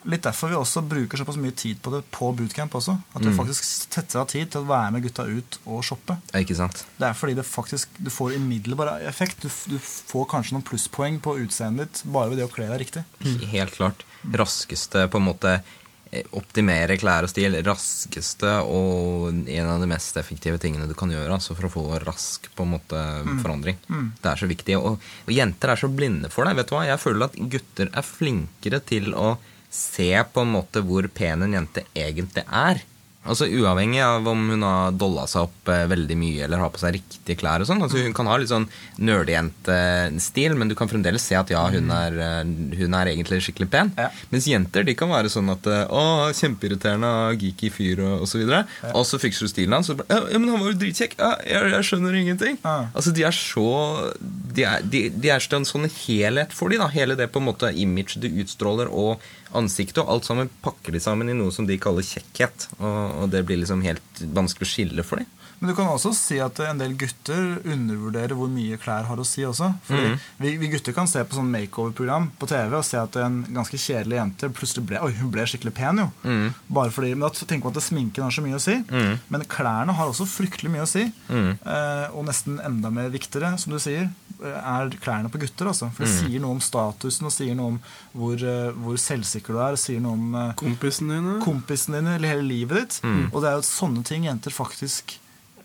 Litt 0.08 0.24
derfor 0.24 0.48
vi 0.48 0.56
også 0.56 0.80
bruker 0.88 1.20
såpass 1.20 1.36
mye 1.42 1.52
tid 1.58 1.82
på 1.84 1.92
det 1.92 2.00
på 2.16 2.30
bootcamp 2.38 2.72
også. 2.80 2.94
At 3.18 3.26
Mm. 3.26 3.34
faktisk 3.36 3.64
setter 3.92 4.22
av 4.22 4.28
tid 4.32 4.50
til 4.54 4.62
å 4.62 4.68
være 4.70 4.92
med 4.94 5.04
gutta 5.04 5.26
ut 5.28 5.58
og 5.66 5.82
shoppe. 5.84 6.16
Ja, 6.32 6.40
Ikke 6.40 6.56
sant? 6.56 6.86
Det 6.98 7.10
er 7.10 7.14
fordi 7.18 7.34
det 7.36 7.44
faktisk, 7.44 7.90
du 8.00 8.10
får 8.10 8.38
umiddelbar 8.38 9.02
effekt. 9.04 9.42
Du, 9.42 9.50
du 9.68 9.78
får 9.82 10.30
kanskje 10.32 10.54
noen 10.56 10.64
plusspoeng 10.64 11.20
på 11.20 11.36
utseendet 11.44 11.92
ditt 11.92 12.04
bare 12.14 12.30
ved 12.30 12.38
det 12.40 12.46
å 12.48 12.54
kle 12.54 12.70
deg 12.70 12.80
riktig. 12.86 13.04
Helt 13.52 13.74
klart. 13.76 14.06
Raskeste 14.36 15.08
på 15.12 15.22
en 15.22 15.28
måte 15.28 15.54
eh, 16.12 16.26
optimere 16.38 16.98
klær 17.00 17.28
og 17.28 17.32
stil. 17.32 17.56
Raskeste 17.66 18.58
og 18.68 19.30
en 19.32 19.70
av 19.72 19.84
de 19.84 19.90
mest 19.92 20.18
effektive 20.20 20.60
tingene 20.62 20.88
du 20.90 20.96
kan 20.98 21.12
gjøre 21.14 21.38
altså 21.38 21.56
for 21.58 21.70
å 21.70 21.74
få 21.74 21.86
rask 22.04 22.50
på 22.56 22.66
en 22.66 22.74
måte 22.76 23.04
forandring. 23.44 23.80
Det 24.22 24.32
er 24.34 24.42
så 24.44 24.50
viktig. 24.50 24.80
Og, 24.80 25.00
og 25.28 25.32
jenter 25.34 25.74
er 25.74 25.84
så 25.84 25.92
blinde 25.92 26.32
for 26.34 26.48
det. 26.48 26.58
Vet 26.60 26.72
du 26.72 26.76
hva? 26.78 26.88
Jeg 26.90 27.04
føler 27.04 27.30
at 27.30 27.40
gutter 27.56 27.94
er 27.94 28.12
flinkere 28.12 28.84
til 28.84 29.14
å 29.16 29.38
se 29.70 30.12
på 30.34 30.44
en 30.44 30.54
måte 30.54 30.82
hvor 30.86 31.08
pen 31.14 31.44
en 31.44 31.58
jente 31.60 31.84
egentlig 31.96 32.46
er. 32.48 32.84
Altså 33.28 33.48
Uavhengig 33.48 34.02
av 34.04 34.28
om 34.32 34.46
hun 34.54 34.64
har 34.66 34.96
dolla 34.96 35.26
seg 35.30 35.48
opp 35.48 35.72
eh, 35.72 35.86
veldig 35.92 36.18
mye 36.20 36.46
eller 36.46 36.62
har 36.64 36.72
på 36.74 36.82
seg 36.82 36.98
riktige 36.98 37.38
klær. 37.40 37.64
og 37.64 37.70
sånn. 37.70 37.84
Altså 37.84 38.02
Hun 38.04 38.16
kan 38.18 38.30
ha 38.32 38.38
litt 38.40 38.52
sånn 38.52 38.68
nerdejentestil, 38.98 40.56
men 40.58 40.72
du 40.72 40.76
kan 40.80 40.90
fremdeles 40.92 41.26
se 41.28 41.38
at 41.38 41.52
ja, 41.54 41.64
hun 41.74 41.92
er, 41.94 42.18
eh, 42.24 42.54
hun 42.82 42.98
er 42.98 43.12
egentlig 43.12 43.42
skikkelig 43.46 43.70
pen. 43.74 43.92
Ja. 44.00 44.10
Mens 44.34 44.48
jenter 44.50 44.88
de 44.88 44.96
kan 44.98 45.12
være 45.12 45.32
sånn 45.34 45.52
at 45.54 45.68
eh, 45.72 45.84
å, 45.92 46.04
kjempeirriterende, 46.38 47.14
geeky 47.42 47.72
fyr 47.74 48.04
og 48.06 48.28
osv. 48.28 48.44
Og, 48.48 48.54
så 48.82 48.94
og 48.94 49.08
så 49.12 49.22
fikser 49.22 49.48
du 49.48 49.54
stilen 49.54 49.78
hans. 49.78 49.92
Ja, 49.92 50.22
men 50.38 50.50
han 50.52 50.62
var 50.62 50.72
jo 50.72 50.80
dritkjekk. 50.82 51.18
Ja, 51.20 51.34
jeg, 51.48 51.74
jeg 51.76 51.90
skjønner 51.90 52.20
ingenting. 52.22 52.60
Ja. 52.64 52.78
Altså 52.94 53.14
De 53.16 53.26
er 53.28 53.36
så 53.36 53.68
De 54.58 54.66
er, 54.68 54.84
de, 54.84 55.08
de 55.14 55.32
er 55.34 55.44
en 55.58 55.68
sånn 55.68 55.88
helhet 55.90 56.54
for 56.56 56.72
de 56.72 56.80
da 56.80 56.90
Hele 56.92 57.18
det 57.18 57.30
på 57.34 57.42
en 57.42 57.48
måte 57.50 57.70
image 57.78 58.20
du 58.22 58.28
utstråler, 58.42 58.90
og 58.90 59.22
ansiktet 59.56 60.04
og 60.04 60.12
alt 60.12 60.28
sammen 60.28 60.52
pakker 60.64 60.96
de 60.96 61.02
sammen 61.04 61.30
i 61.32 61.38
noe 61.38 61.54
som 61.56 61.68
de 61.68 61.80
kaller 61.82 62.06
kjekkhet. 62.06 62.70
Og, 62.80 63.24
og 63.24 63.34
det 63.34 63.46
blir 63.48 63.62
liksom 63.62 63.84
helt 63.86 64.24
vanskelig 64.36 64.68
å 64.68 64.74
skille 64.74 65.08
for 65.08 65.22
dem. 65.22 65.34
Men 65.60 65.72
du 65.72 65.74
kan 65.78 65.90
også 65.90 66.12
si 66.14 66.38
at 66.42 66.60
en 66.62 66.78
del 66.78 66.94
gutter 67.00 67.64
undervurderer 67.66 68.38
hvor 68.38 68.50
mye 68.52 68.78
klær 68.82 69.08
har 69.10 69.18
å 69.18 69.26
si 69.26 69.42
også. 69.48 69.72
Fordi 69.88 70.12
mm. 70.12 70.18
vi, 70.44 70.52
vi 70.62 70.70
gutter 70.70 70.94
kan 70.94 71.10
se 71.10 71.24
på 71.26 71.38
sånn 71.38 71.50
makeover-program 71.54 72.30
på 72.38 72.50
TV 72.52 72.76
og 72.78 72.86
se 72.86 73.00
at 73.02 73.18
en 73.24 73.40
ganske 73.56 73.80
kjedelig 73.82 74.20
jente 74.20 74.52
plutselig 74.54 74.86
ble 74.92 75.02
Oi, 75.08 75.16
hun 75.18 75.32
ble 75.34 75.48
skikkelig 75.50 75.74
pen, 75.78 76.04
jo. 76.04 76.08
Mm. 76.28 76.52
Bare 76.78 76.94
fordi, 76.94 77.16
Men 77.16 77.26
da 77.26 77.32
tenker 77.50 77.72
man 77.72 77.80
at 77.80 77.88
sminken 77.88 78.28
har 78.28 78.36
så 78.38 78.46
mye 78.46 78.60
å 78.60 78.62
si. 78.62 78.78
Men 79.34 79.48
klærne 79.50 79.98
har 79.98 80.12
også 80.12 80.30
fryktelig 80.30 80.74
mye 80.74 80.86
å 80.86 80.92
si. 80.92 81.08
Mhm. 81.32 81.52
Eh, 81.58 82.06
og 82.14 82.28
nesten 82.30 82.62
enda 82.62 82.94
mer 82.94 83.10
viktigere, 83.14 83.56
som 83.62 83.74
du 83.74 83.82
sier, 83.82 84.12
er 84.46 84.90
klærne 85.02 85.32
på 85.34 85.42
gutter. 85.42 85.70
Altså. 85.72 85.90
For 85.96 86.06
det 86.06 86.12
mm. 86.14 86.18
sier 86.22 86.44
noe 86.44 86.58
om 86.58 86.64
statusen 86.64 87.30
og 87.30 87.34
sier 87.34 87.56
noe 87.58 87.76
om 87.76 87.78
hvor, 88.14 88.36
eh, 88.42 88.74
hvor 88.78 89.00
selvsikker 89.02 89.56
du 89.58 89.62
er. 89.62 89.78
Det 89.78 89.84
sier 89.84 90.04
noe 90.04 90.18
om 90.18 90.28
kompisen 90.60 91.08
Kompisene 91.08 91.22
dine. 91.22 91.38
kompisen 91.46 91.98
din 91.98 92.12
eller 92.16 92.36
hele 92.36 92.48
livet 92.48 92.84
ditt. 92.84 93.00
Mm. 93.04 93.24
Og 93.32 93.40
det 93.42 93.50
er 93.52 93.58
jo 93.58 93.66
sånne 93.70 94.04
ting 94.08 94.28
jenter 94.30 94.54
faktisk 94.54 95.18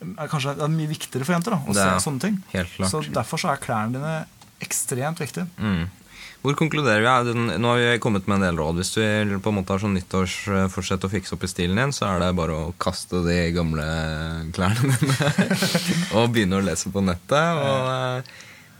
er 0.03 0.31
kanskje 0.31 0.57
er 0.59 0.71
mye 0.73 0.91
viktigere 0.91 1.27
for 1.27 1.37
jenter. 1.37 1.55
da, 1.55 1.63
å 1.63 1.75
Det 1.75 1.83
se 1.83 2.05
sånne 2.09 2.21
ting. 2.21 2.39
helt 2.53 2.71
klart. 2.77 2.91
Så 2.91 3.03
Derfor 3.13 3.39
så 3.39 3.53
er 3.53 3.63
klærne 3.63 3.93
dine 3.99 4.27
ekstremt 4.63 5.21
viktige. 5.23 5.47
Mm. 5.59 5.91
Hvor 6.43 6.57
konkluderer 6.59 7.05
vi? 7.23 7.35
Nå 7.59 7.69
har 7.71 7.79
vi 7.79 7.99
kommet 8.03 8.27
med 8.27 8.41
en 8.41 8.47
del 8.49 8.57
råd. 8.59 8.81
Hvis 8.81 8.95
du 8.95 9.39
på 9.39 9.53
en 9.53 9.61
måte 9.61 9.71
har 9.71 9.79
sånn 9.79 9.95
nyttårsforsett 9.95 11.05
å 11.07 11.11
fikse 11.11 11.37
opp 11.37 11.45
i 11.47 11.51
stilen 11.51 11.79
din, 11.79 11.93
så 11.95 12.09
er 12.11 12.19
det 12.19 12.33
bare 12.35 12.57
å 12.57 12.73
kaste 12.83 13.23
de 13.23 13.37
gamle 13.55 13.85
klærne 14.51 14.97
dine 14.99 15.31
og 16.19 16.33
begynne 16.35 16.59
å 16.59 16.65
lese 16.67 16.91
på 16.91 17.05
nettet. 17.05 17.63
Og 17.63 17.93
eh, 17.95 18.33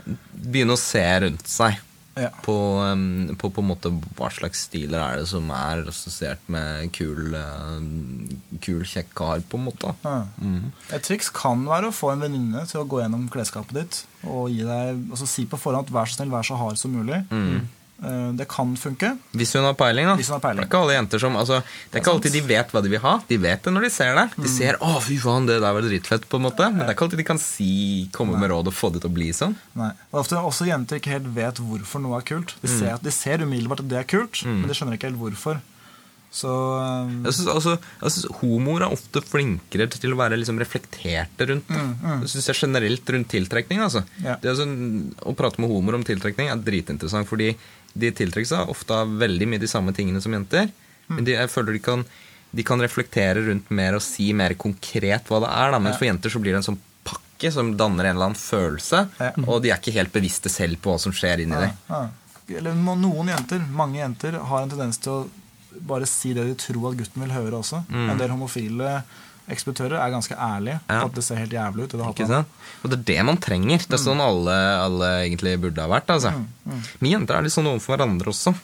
begynne 0.07 0.77
å 0.77 0.81
se 0.81 1.03
rundt 1.25 1.49
seg 1.49 1.79
Ja. 2.15 2.29
på, 2.45 2.55
em, 2.85 3.35
på 3.41 3.49
på 3.49 3.63
en 3.63 3.69
måte 3.71 3.89
hva 4.19 4.29
slags 4.29 4.67
stiler 4.67 5.01
er 5.01 5.17
det 5.23 5.29
som 5.31 5.49
er 5.51 5.87
assosiert 5.89 6.43
med 6.53 6.91
kul, 6.93 7.33
eh, 7.35 8.59
kul 8.61 8.83
kjekk 8.85 9.15
kar, 9.17 9.41
på 9.41 9.57
en 9.57 9.65
måte. 9.71 9.95
Ja. 10.05 10.27
Mm. 10.43 10.73
Et 10.93 11.03
triks 11.03 11.31
kan 11.33 11.65
være 11.65 11.89
å 11.89 11.97
få 11.97 12.13
en 12.13 12.21
venninne 12.21 12.67
til 12.69 12.83
å 12.83 12.87
gå 12.87 13.01
gjennom 13.01 13.31
klesskapet 13.33 13.73
ditt 13.73 14.03
og 14.29 14.51
deg, 14.53 15.01
altså 15.11 15.27
si 15.27 15.47
på 15.47 15.57
forhånd 15.59 15.87
at 15.89 15.95
vær 15.95 16.05
så 16.05 16.19
snill, 16.21 16.31
vær 16.31 16.45
så 16.45 16.59
hard 16.61 16.77
som 16.77 16.93
mulig. 16.93 17.25
Mm. 17.31 17.67
Eh, 18.03 18.33
Det 18.35 18.49
kan 18.51 18.75
funke. 18.77 19.13
Hvis 19.33 19.55
hun 19.55 19.65
har 19.65 19.75
peiling, 19.79 20.09
da. 20.11 20.17
Hvis 20.19 20.31
hun 20.33 20.39
har 20.39 20.43
peiling. 20.43 20.63
Det 20.63 20.67
er 20.67 20.71
ikke 20.71 20.83
alle 20.83 20.97
jenter 20.97 21.23
som 21.23 21.37
altså, 21.39 21.63
Det 21.63 21.99
er 21.99 22.03
ikke 22.03 22.15
alltid 22.17 22.37
de 22.37 22.43
vet 22.49 22.75
hva 22.75 22.83
de 22.83 22.93
vil 22.93 23.03
ha. 23.05 23.15
De 23.29 23.39
vet 23.39 23.63
det 23.63 23.73
når 23.73 23.87
de 23.87 23.91
ser 23.95 24.15
det. 24.19 24.27
Mm. 24.35 24.43
De 24.43 24.49
ser 24.49 24.79
'Å, 24.79 24.93
fy 25.03 25.19
faen, 25.23 25.47
det 25.47 25.61
der 25.63 25.73
var 25.73 25.83
dritfett', 25.87 26.29
på 26.29 26.41
en 26.41 26.47
måte. 26.49 26.67
Men 26.67 26.83
det 26.83 26.91
er 26.91 26.97
ikke 26.97 27.07
alltid 27.09 27.23
de 27.23 27.31
kan 27.31 27.39
si, 27.39 28.09
komme 28.13 28.39
med 28.39 28.51
råd 28.51 28.67
og 28.73 28.75
få 28.75 28.93
det 28.93 29.03
til 29.03 29.11
å 29.11 29.15
bli 29.15 29.31
sånn. 29.31 29.57
Nei. 29.79 29.93
Og 30.13 30.25
ofte 30.25 30.37
også 30.37 30.67
jenter 30.67 30.99
ikke 30.99 31.15
helt 31.15 31.31
vet 31.35 31.63
hvorfor 31.63 32.03
noe 32.03 32.19
er 32.19 32.27
kult. 32.27 32.57
Mm. 32.59 32.63
De 32.63 32.69
ser, 32.69 32.99
de 33.03 33.11
ser 33.11 33.39
umiddelbart 33.47 33.85
at 33.85 33.89
det 33.89 33.99
er 33.99 34.09
kult, 34.09 34.45
men 34.45 34.67
de 34.67 34.75
skjønner 34.75 34.99
ikke 34.99 35.11
helt 35.13 35.23
hvorfor. 35.23 35.61
Så 36.33 36.49
um... 36.49 37.19
Jeg 37.27 37.37
synes, 37.37 37.77
altså, 38.01 38.31
Homoer 38.41 38.87
er 38.87 38.95
ofte 38.95 39.21
flinkere 39.21 39.85
til 39.93 40.15
å 40.15 40.17
være 40.17 40.39
liksom 40.41 40.57
reflekterte 40.63 41.45
rundt 41.51 41.69
det. 41.69 41.83
Jeg 42.25 42.31
synes 42.33 42.49
jeg 42.49 42.61
generelt 42.63 43.13
rundt 43.13 43.29
tiltrekning. 43.29 43.83
Altså. 43.85 44.01
Yeah. 44.23 44.41
Det 44.41 44.55
sånn, 44.57 45.13
å 45.29 45.35
prate 45.37 45.61
med 45.61 45.69
homoer 45.69 45.99
om 46.01 46.07
tiltrekning 46.09 46.49
er 46.49 46.65
dritinteressant, 46.65 47.29
fordi 47.29 47.51
de 47.95 48.11
tiltrekker 48.17 48.49
seg 48.49 48.71
ofte 48.73 48.95
av 48.97 49.11
veldig 49.21 49.49
mye 49.53 49.63
de 49.63 49.69
samme 49.71 49.93
tingene 49.97 50.21
som 50.25 50.33
jenter. 50.33 50.71
Mm. 51.09 51.17
Men 51.17 51.25
de, 51.29 51.35
jeg 51.37 51.51
føler 51.53 51.77
de 51.77 51.83
kan, 51.85 52.05
de 52.53 52.65
kan 52.67 52.81
reflektere 52.81 53.43
rundt 53.49 53.69
mer 53.75 53.99
og 53.99 54.05
si 54.05 54.31
mer 54.37 54.55
konkret 54.61 55.29
hva 55.29 55.43
det 55.45 55.51
er. 55.53 55.75
Da. 55.75 55.81
Mens 55.83 55.99
for 56.01 56.09
jenter 56.09 56.33
så 56.33 56.41
blir 56.43 56.55
det 56.57 56.63
en 56.63 56.69
sånn 56.73 56.81
pakke 57.09 57.51
som 57.53 57.73
danner 57.77 58.09
en 58.11 58.17
eller 58.17 58.31
annen 58.31 58.39
følelse, 58.39 59.05
Ja. 59.19 59.31
og 59.47 59.63
de 59.65 59.73
er 59.73 59.81
ikke 59.81 59.97
helt 59.99 60.13
bevisste 60.15 60.49
selv 60.53 60.79
på 60.81 60.93
hva 60.95 61.01
som 61.03 61.13
skjer 61.13 61.43
inni 61.45 61.59
ja, 61.59 61.67
dem. 61.67 61.79
ja. 61.91 62.57
Eller 62.59 62.75
noen 62.77 63.29
jenter, 63.33 63.63
mange 63.73 63.99
jenter, 64.01 64.35
har 64.51 64.63
en 64.65 64.71
tendens 64.73 64.99
til 65.01 65.13
å 65.13 65.21
bare 65.89 66.05
si 66.11 66.35
det 66.37 66.45
de 66.45 66.55
tror 66.61 66.91
at 66.91 66.99
gutten 66.99 67.23
vil 67.25 67.33
høre 67.33 67.57
også. 67.63 67.79
En 67.89 68.19
del 68.21 68.29
homofile 68.35 69.03
ekspeditører 69.51 69.99
er 69.99 70.11
ganske 70.15 70.37
ærlige 70.37 70.79
Mm. 70.83 70.91
Ja. 70.91 71.05
at 71.05 71.15
det 71.15 71.25
ser 71.25 71.37
helt 71.37 71.53
jævlig 71.53 71.85
ut. 71.85 71.91
Det? 71.91 72.45
Og 72.83 72.91
det 72.91 72.99
er 72.99 73.05
det 73.05 73.25
man 73.25 73.37
trenger. 73.37 73.79
Det 73.79 73.95
er 73.95 74.03
sånn 74.03 74.21
alle, 74.21 74.53
alle 74.79 75.09
egentlig 75.29 75.61
burde 75.61 75.81
ha 75.83 75.89
vært. 75.89 76.07
Altså. 76.15 76.33
Vi 77.01 77.11
jenter 77.11 77.37
er 77.37 77.43
litt 77.43 77.53
sånn 77.53 77.67
overfor 77.67 77.97
hverandre 77.97 78.29
også. 78.29 78.55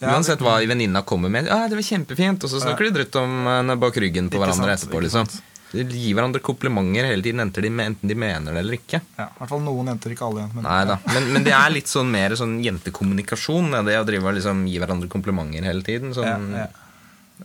Ja, 0.00 0.10
Uansett 0.16 0.38
hva 0.42 0.58
venninna 0.66 1.02
kommer 1.06 1.30
med. 1.30 1.46
Ja, 1.46 1.66
'Det 1.68 1.76
var 1.78 1.82
kjempefint.' 1.82 2.42
Og 2.44 2.50
så 2.50 2.60
snakker 2.60 2.84
de 2.90 2.90
dritt 3.04 3.16
om 3.16 3.46
henne 3.46 3.78
bak 3.78 3.94
ryggen 3.94 4.28
på 4.28 4.38
hverandre 4.38 4.76
sant, 4.76 4.90
etterpå. 4.90 5.00
liksom. 5.00 5.28
De 5.72 5.82
gir 5.84 6.14
hverandre 6.14 6.40
komplimenter 6.40 7.04
hele 7.06 7.22
tiden, 7.22 7.40
enten 7.40 7.62
de, 7.62 7.68
enten 7.82 8.08
de 8.08 8.14
mener 8.14 8.52
det 8.52 8.58
eller 8.62 8.74
ikke. 8.78 9.00
Ja, 9.18 9.24
I 9.24 9.38
hvert 9.38 9.48
fall 9.48 9.60
noen 9.60 9.86
jenter, 9.86 10.10
ikke 10.14 10.22
alle 10.26 10.40
jenter. 10.42 10.54
Men, 10.54 10.62
Nei 10.64 10.84
da. 10.84 10.98
Men, 11.06 11.32
men 11.32 11.44
det 11.44 11.52
er 11.52 11.70
litt 11.70 11.86
sånn 11.90 12.10
mer 12.10 12.30
sånn 12.30 12.62
jentekommunikasjon. 12.62 13.70
Det 13.84 13.98
å 13.98 14.04
drive 14.06 14.22
og 14.28 14.34
liksom 14.34 14.66
gi 14.68 14.78
hverandre 14.78 15.08
komplimenter 15.08 15.64
hele 15.64 15.82
tiden. 15.82 16.14
Sånn 16.14 16.52
Ja, 16.52 16.58
ja. 16.58 16.68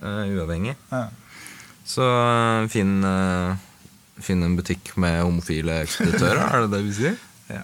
Uh, 0.03 0.25
uavhengig. 0.37 0.75
Ja. 0.91 1.07
Så 1.89 2.05
eh, 2.05 2.67
finn, 2.71 2.99
eh, 3.07 3.55
finn 4.21 4.45
en 4.45 4.57
butikk 4.59 4.93
med 5.01 5.23
homofile 5.25 5.79
ekspeditører, 5.87 6.43
er 6.45 6.65
det 6.67 6.71
det 6.77 6.83
vi 6.89 6.95
sier? 7.01 7.17
Ja. 7.49 7.63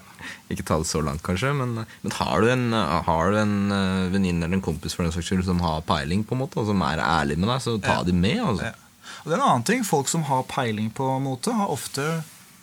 Ikke 0.50 0.64
ta 0.66 0.80
det 0.82 0.88
så 0.90 0.98
langt, 0.98 1.20
kanskje, 1.22 1.52
men, 1.54 1.76
men 2.02 2.14
har 2.16 2.42
du 2.42 2.48
en, 2.50 2.64
har 2.74 3.28
du 3.30 3.36
en 3.38 3.52
eh, 3.70 4.08
venninne 4.10 4.42
eller 4.48 4.58
en 4.58 4.64
kompis 4.66 4.96
for 4.98 5.06
den 5.06 5.12
saks 5.14 5.28
skyld 5.30 5.44
som 5.46 5.60
har 5.62 5.84
peiling, 5.86 6.24
på 6.26 6.34
en 6.34 6.40
måte, 6.40 6.58
og 6.58 6.66
som 6.66 6.82
er 6.82 6.98
ærlig 6.98 7.36
med 7.38 7.46
deg, 7.52 7.60
så 7.62 7.76
ta 7.78 8.00
Ja. 8.00 8.02
de 8.08 8.14
med. 8.18 8.40
Altså. 8.42 8.72
Ja. 8.72 9.12
Og 9.22 9.28
det 9.30 9.36
er 9.36 9.38
en 9.38 9.44
annen 9.46 9.66
ting. 9.68 9.84
Folk 9.86 10.10
som 10.10 10.26
har 10.26 10.42
peiling 10.50 10.90
på 10.90 11.06
mote, 11.22 11.54
har 11.54 11.70
ofte 11.70 12.02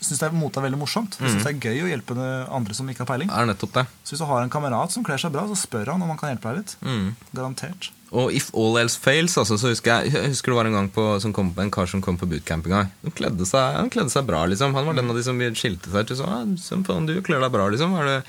syns 0.04 0.20
det 0.20 0.34
mote 0.36 0.60
er 0.60 0.66
veldig 0.68 0.82
morsomt. 0.84 1.16
Mm. 1.20 1.30
Synes 1.30 1.48
det 1.48 1.54
er 1.54 1.64
gøy 1.72 1.86
å 1.86 1.90
hjelpe 1.94 2.16
andre 2.52 2.76
som 2.76 2.92
ikke 2.92 3.06
har 3.06 3.12
peiling. 3.14 3.32
Det 3.32 3.40
er 3.40 3.48
nettopp 3.54 3.76
det. 3.80 3.86
Så 4.04 4.18
hvis 4.18 4.24
du 4.26 4.28
har 4.28 4.44
en 4.44 4.52
kamerat 4.52 4.92
som 4.92 5.08
kler 5.08 5.24
seg 5.24 5.32
bra, 5.32 5.46
så 5.48 5.56
spør 5.64 5.94
han 5.94 6.04
om 6.04 6.12
han 6.12 6.20
kan 6.20 6.34
hjelpe 6.34 6.52
deg 6.52 6.60
litt. 6.60 6.76
Mm. 6.84 7.08
Garantert. 7.32 7.94
Og 8.14 8.30
if 8.36 8.52
all 8.54 8.76
else 8.78 9.00
fails, 9.02 9.34
altså, 9.42 9.56
så 9.58 9.72
husker 9.72 9.90
jeg, 10.04 10.12
jeg 10.14 10.30
husker 10.36 10.52
det 10.54 10.58
var 10.60 10.68
en 10.70 10.76
gang 10.78 10.90
på, 10.94 11.02
som 11.24 11.32
kom, 11.34 11.48
en 11.58 11.72
kar 11.74 11.88
som 11.90 11.98
kom 12.04 12.14
på 12.22 12.28
bootcamp 12.30 12.68
en 12.70 12.76
gang. 12.76 12.92
Han 13.02 13.14
kledde 13.18 13.48
seg, 13.50 13.74
han 13.80 13.90
kledde 13.94 14.14
seg 14.14 14.28
bra, 14.28 14.44
liksom. 14.52 14.76
Han 14.78 14.86
var 14.86 14.94
den 15.00 15.10
av 15.10 15.18
de 15.18 15.24
som 15.26 15.40
skilte 15.58 15.90
seg 15.90 16.06
til 16.12 16.20
sånn 16.22 16.54
«Som 16.62 16.86
du 17.10 17.16
kler 17.26 17.42
deg 17.42 17.50
bra, 17.56 17.66
liksom. 17.74 17.96
Er 17.98 18.06
det, 18.12 18.20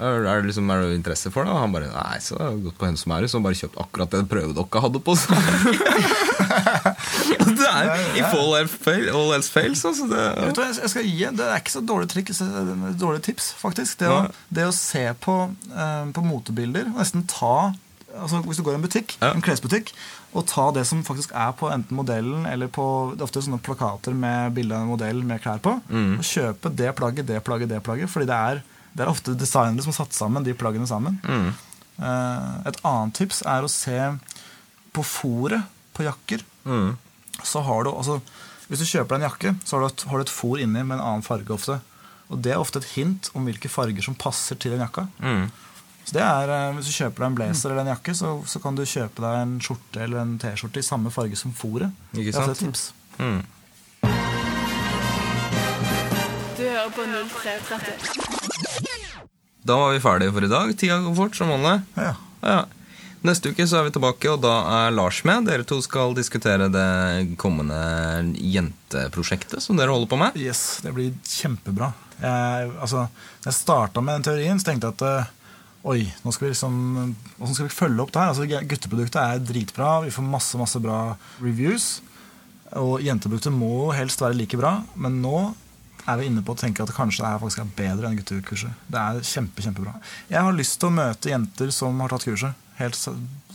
er, 0.00 0.24
er, 0.24 0.40
det 0.40 0.48
liksom, 0.48 0.64
er 0.72 0.80
det 0.80 0.96
interesse 0.96 1.28
for 1.34 1.44
det? 1.44 1.52
Og 1.52 1.60
han 1.60 1.76
bare 1.76 1.90
Nei, 1.92 2.16
så 2.24 2.38
har 2.40 2.54
jeg 2.54 2.64
gått 2.70 2.80
på 2.80 2.88
Hennes 2.88 3.04
Så 3.04 3.36
han 3.36 3.44
bare 3.44 3.60
kjøpt 3.60 3.76
akkurat 3.84 4.16
det 4.16 4.22
prøvedokka 4.32 4.80
hadde 4.86 5.04
på 5.04 5.12
seg. 5.20 5.36
det 7.60 7.68
er 7.68 7.92
If 8.16 8.32
all 8.32 8.56
else, 8.62 8.80
fails, 8.88 9.12
all 9.12 9.36
else 9.36 9.52
fails, 9.52 9.84
altså. 9.92 10.08
Det, 10.08 10.24
Vet 10.40 10.56
du 10.56 10.64
jeg- 10.64 10.80
jeg 10.80 10.88
skal 10.96 11.04
gi, 11.12 11.20
Det 11.36 11.44
er 11.52 11.60
ikke 11.60 11.76
så 11.76 11.84
dårlig 11.84 12.08
trikk, 12.16 12.32
så- 12.32 12.48
dårlig 12.96 13.20
tips, 13.28 13.52
faktisk. 13.60 14.00
Det 14.00 14.08
å, 14.08 14.24
det 14.48 14.64
å 14.64 14.72
se 14.72 15.04
på, 15.20 15.36
eh, 15.76 16.04
på 16.16 16.24
motebilder, 16.32 16.88
nesten 16.96 17.28
ta 17.28 17.74
altså 18.20 18.42
Hvis 18.44 18.56
du 18.56 18.62
går 18.62 18.72
i 18.72 18.78
en 18.78 18.82
butikk, 18.86 19.16
Ja. 19.20 19.32
en 19.34 19.42
klesbutikk, 19.42 19.92
og 20.34 20.46
ta 20.46 20.70
det 20.72 20.86
som 20.86 21.02
faktisk 21.04 21.32
er 21.34 21.52
på 21.52 21.70
enten 21.72 21.96
modellen 21.96 22.46
eller 22.46 22.66
på 22.68 22.84
det 23.12 23.20
er 23.20 23.24
ofte 23.26 23.42
sånne 23.42 23.60
plakater 23.62 24.14
med 24.14 24.54
bilde 24.54 24.72
av 24.74 24.82
en 24.82 24.88
modell 24.92 25.22
med 25.24 25.42
klær 25.42 25.60
på, 25.60 25.80
Mm. 25.90 26.18
og 26.18 26.24
kjøpe 26.24 26.74
det 26.74 26.94
plagget, 26.96 27.26
det 27.26 27.42
plagget, 27.44 27.68
det 27.68 27.82
plagget. 27.82 28.08
Fordi 28.10 28.26
det 28.26 28.34
er, 28.34 28.62
det 28.96 29.06
er 29.06 29.10
ofte 29.10 29.34
designere 29.36 29.82
som 29.82 29.92
har 29.92 30.04
satt 30.06 30.12
sammen 30.12 30.44
de 30.44 30.54
plaggene 30.54 30.86
sammen. 30.86 31.20
Mm. 31.24 31.52
Eh, 32.02 32.68
et 32.68 32.80
annet 32.84 33.14
tips 33.14 33.42
er 33.46 33.62
å 33.62 33.70
se 33.70 34.18
på 34.92 35.02
fòret 35.02 35.62
på 35.94 36.02
jakker 36.04 36.42
Mm. 36.66 36.96
så 37.42 37.62
har 37.62 37.84
du 37.84 37.90
altså 37.90 38.20
Hvis 38.70 38.78
du 38.78 38.84
kjøper 38.86 39.08
deg 39.18 39.22
en 39.22 39.30
jakke, 39.30 39.50
så 39.66 39.76
har 39.76 39.80
du 39.80 39.86
et, 39.92 40.02
har 40.08 40.16
du 40.18 40.22
et 40.22 40.30
fôr 40.32 40.58
inni 40.58 40.82
med 40.82 40.96
en 40.98 41.04
annen 41.04 41.22
farge 41.22 41.50
ofte. 41.52 41.80
Og 42.30 42.40
det 42.40 42.52
er 42.54 42.58
ofte 42.58 42.78
et 42.78 42.84
hint 42.96 43.28
om 43.34 43.44
hvilke 43.44 43.68
farger 43.68 44.02
som 44.02 44.14
passer 44.14 44.56
til 44.56 44.70
den 44.72 44.80
jakka. 44.80 45.06
Mm. 45.20 45.50
Så 46.04 46.12
det 46.18 46.22
er, 46.22 46.50
eh, 46.52 46.74
Hvis 46.76 46.86
du 46.90 46.92
kjøper 46.98 47.24
deg 47.24 47.26
en 47.30 47.38
blazer 47.38 47.70
eller 47.72 47.82
en 47.86 47.92
jakke, 47.94 48.14
så, 48.14 48.34
så 48.46 48.60
kan 48.60 48.76
du 48.76 48.84
kjøpe 48.84 49.24
deg 49.24 49.40
en 49.40 49.56
skjorte 49.64 50.04
eller 50.04 50.20
en 50.20 50.36
T-skjorte 50.42 50.82
i 50.82 50.86
samme 50.86 51.10
farge 51.14 51.36
som 51.40 51.54
fòret. 51.56 51.90
Ikke 52.12 52.32
Det 52.32 52.42
er 52.42 52.50
et 52.52 52.62
tips. 52.66 52.92
Mm. 53.18 53.42
Du 56.54 56.62
hører 56.68 56.92
på 56.94 57.02
0330. 57.08 58.44
Da 59.64 59.76
var 59.80 59.92
vi 59.94 60.00
ferdige 60.04 60.32
for 60.36 60.44
i 60.44 60.48
dag. 60.52 60.72
Tida 60.76 61.00
går 61.00 61.14
fort, 61.16 61.36
som 61.36 61.48
vanlig. 61.48 61.78
Ja. 61.96 62.14
Ja. 62.44 62.64
Neste 63.24 63.54
uke 63.54 63.64
så 63.64 63.78
er 63.78 63.86
vi 63.86 63.94
tilbake, 63.96 64.28
og 64.28 64.42
da 64.44 64.52
er 64.84 64.92
Lars 64.92 65.22
med. 65.24 65.46
Dere 65.48 65.64
to 65.64 65.78
skal 65.80 66.12
diskutere 66.16 66.66
det 66.68 67.38
kommende 67.40 67.78
jenteprosjektet 68.36 69.64
som 69.64 69.80
dere 69.80 69.94
holder 69.94 70.10
på 70.10 70.18
med. 70.20 70.36
Yes, 70.36 70.82
det 70.84 70.92
blir 70.92 71.14
kjempebra. 71.24 71.94
Jeg, 72.20 72.68
altså, 72.76 73.06
jeg 73.46 73.56
starta 73.56 74.04
med 74.04 74.18
den 74.18 74.26
teorien, 74.28 74.60
så 74.60 74.68
tenkte 74.68 74.90
jeg 74.90 74.98
at 74.98 75.06
eh, 75.08 75.32
Oi, 75.84 76.00
nå 76.24 76.32
skal 76.32 76.46
vi 76.46 76.54
liksom 76.54 76.76
hvordan 77.36 77.56
skal 77.56 77.66
vi 77.66 77.76
følge 77.76 78.00
opp 78.00 78.12
det 78.14 78.22
her? 78.22 78.30
Altså, 78.32 78.46
Gutteproduktet 78.70 79.20
er 79.20 79.42
dritbra, 79.44 79.88
vi 80.06 80.12
får 80.14 80.24
masse 80.24 80.60
masse 80.60 80.80
bra 80.80 81.00
reviews. 81.44 81.98
Og 82.80 83.04
jenteproduktet 83.04 83.52
må 83.52 83.90
helst 83.92 84.24
være 84.24 84.38
like 84.38 84.56
bra, 84.58 84.78
men 84.96 85.20
nå 85.22 85.52
er 86.08 86.18
vi 86.20 86.28
inne 86.28 86.42
på 86.44 86.54
å 86.54 86.58
tenke 86.58 86.84
at 86.84 86.92
kanskje 86.96 87.22
det 87.22 87.30
her 87.30 87.42
faktisk 87.42 87.62
er 87.62 87.74
bedre 87.76 88.08
enn 88.08 88.16
guttekurset. 88.16 88.80
Det 88.88 89.00
er 89.00 89.28
kjempe, 89.28 89.64
kjempebra. 89.64 89.94
Jeg 90.32 90.40
har 90.46 90.56
lyst 90.56 90.78
til 90.80 90.88
å 90.90 90.96
møte 90.96 91.32
jenter 91.32 91.72
som 91.76 92.00
har 92.00 92.12
tatt 92.12 92.26
kurset. 92.28 92.64
Helt, 92.80 92.98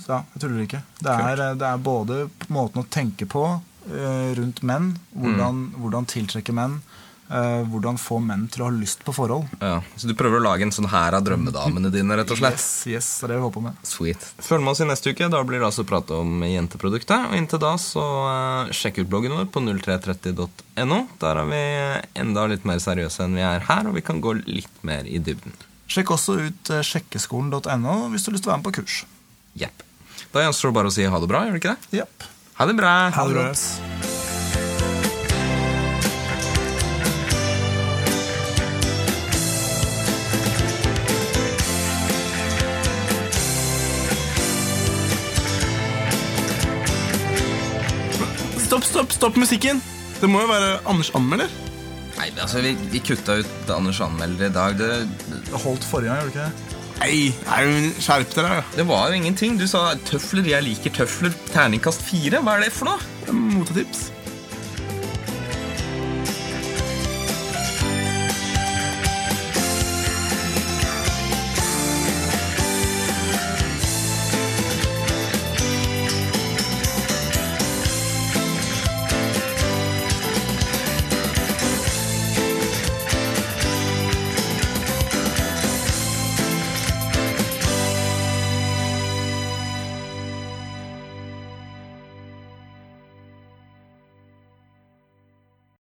ja, 0.05 0.21
jeg 0.33 0.41
tuller 0.45 0.63
ikke. 0.63 0.83
Det 1.01 1.13
er, 1.33 1.43
det 1.59 1.67
er 1.67 1.83
både 1.83 2.21
måten 2.53 2.81
å 2.81 2.87
tenke 2.93 3.27
på 3.29 3.43
eh, 3.89 4.31
rundt 4.37 4.61
menn, 4.65 4.93
hvordan, 5.17 5.65
hvordan 5.81 6.07
tiltrekke 6.09 6.55
menn, 6.55 6.79
eh, 7.29 7.61
hvordan 7.69 7.99
få 8.01 8.19
menn 8.23 8.47
til 8.51 8.63
å 8.63 8.69
ha 8.69 8.73
lyst 8.75 9.03
på 9.05 9.13
forhold. 9.15 9.47
Ja, 9.61 9.79
Så 9.95 10.09
du 10.09 10.15
prøver 10.17 10.39
å 10.39 10.43
lage 10.43 10.65
en 10.65 10.73
sånn 10.75 10.89
her 10.91 11.15
av 11.17 11.23
drømmedamene 11.27 11.91
dine, 11.93 12.17
rett 12.19 12.33
og 12.33 12.39
slett? 12.41 12.57
Yes, 12.57 12.69
yes, 12.89 13.09
det 13.21 13.27
er 13.27 13.33
det 13.33 13.39
vi 13.39 13.45
håper 13.47 13.65
med. 13.69 13.79
Sweet. 13.87 14.27
Følg 14.45 14.65
med 14.65 14.73
oss 14.73 14.83
i 14.83 14.89
neste 14.89 15.13
uke. 15.13 15.29
Da 15.31 15.43
blir 15.47 15.61
det 15.61 15.69
altså 15.69 15.85
prat 15.87 16.11
om 16.15 16.43
jenteproduktet. 16.47 17.29
Og 17.29 17.37
inntil 17.39 17.61
da 17.63 17.73
så 17.81 18.05
uh, 18.25 18.73
sjekk 18.75 19.03
ut 19.03 19.11
bloggen 19.11 19.35
vår 19.37 19.49
på 19.53 19.63
0330.no. 19.67 21.01
Der 21.21 21.41
er 21.43 21.51
vi 21.53 21.63
enda 22.23 22.47
litt 22.51 22.67
mer 22.67 22.81
seriøse 22.83 23.25
enn 23.25 23.37
vi 23.39 23.45
er 23.45 23.67
her, 23.69 23.89
og 23.89 23.97
vi 23.97 24.05
kan 24.05 24.21
gå 24.23 24.35
litt 24.41 24.83
mer 24.87 25.07
i 25.07 25.21
dybden. 25.23 25.55
Sjekk 25.89 26.13
også 26.17 26.37
ut 26.41 26.73
uh, 26.73 26.83
sjekkeskolen.no 26.85 27.95
hvis 28.13 28.25
du 28.25 28.31
har 28.31 28.37
lyst 28.37 28.47
til 28.47 28.51
å 28.51 28.55
være 28.55 28.61
med 28.61 28.69
på 28.69 28.77
kurs. 28.81 29.01
Jepp. 29.59 29.85
Da 30.33 30.43
gjenstår 30.45 30.69
det 30.69 30.77
bare 30.77 30.91
å 30.91 30.93
si 30.93 31.07
ha 31.09 31.21
det 31.21 31.31
bra, 31.31 31.45
gjør 31.47 31.57
det 31.57 31.63
ikke 31.63 31.75
det? 31.75 32.01
Yep. 32.03 32.31
Ha 32.59 32.69
det 32.69 32.77
bra! 32.77 32.95
Ha 33.15 33.27
det 33.29 33.37
godt. 33.39 34.18
Stopp, 48.89 49.11
stopp, 49.13 49.37
musikken! 49.37 49.81
Det 50.19 50.27
må 50.29 50.41
jo 50.43 50.49
være 50.49 50.79
Anders 50.89 51.11
anmelder. 51.15 51.51
Nei, 52.17 52.27
altså, 52.41 52.59
vi, 52.65 52.73
vi 52.91 52.99
kutta 53.05 53.37
ut 53.39 53.71
Anders 53.71 54.01
anmelder 54.03 54.49
i 54.49 54.53
dag. 54.55 54.75
Det, 54.79 54.89
Det 55.29 55.61
holdt 55.63 55.85
forrige 55.87 56.11
gang, 56.11 56.25
gjorde 56.25 56.33
det 56.33 56.49
ikke 56.49 56.49
det? 56.49 56.75
Nei, 56.99 57.19
nei, 57.47 57.91
skjerp 58.03 58.33
dere. 58.35 58.55
da. 58.57 58.63
det 58.75 58.85
var 58.89 59.07
jo 59.07 59.19
ingenting. 59.21 59.55
Du 59.61 59.63
sa 59.71 59.93
tøfler. 60.09 60.49
Jeg 60.51 60.65
liker 60.65 60.91
tøfler. 60.97 61.35
Terningkast 61.53 62.03
fire. 62.03 62.41
Hva 62.43 62.57
er 62.57 62.65
det 62.65 62.73
for 62.75 62.89
noe? 62.91 63.35
Motetips. 63.53 64.09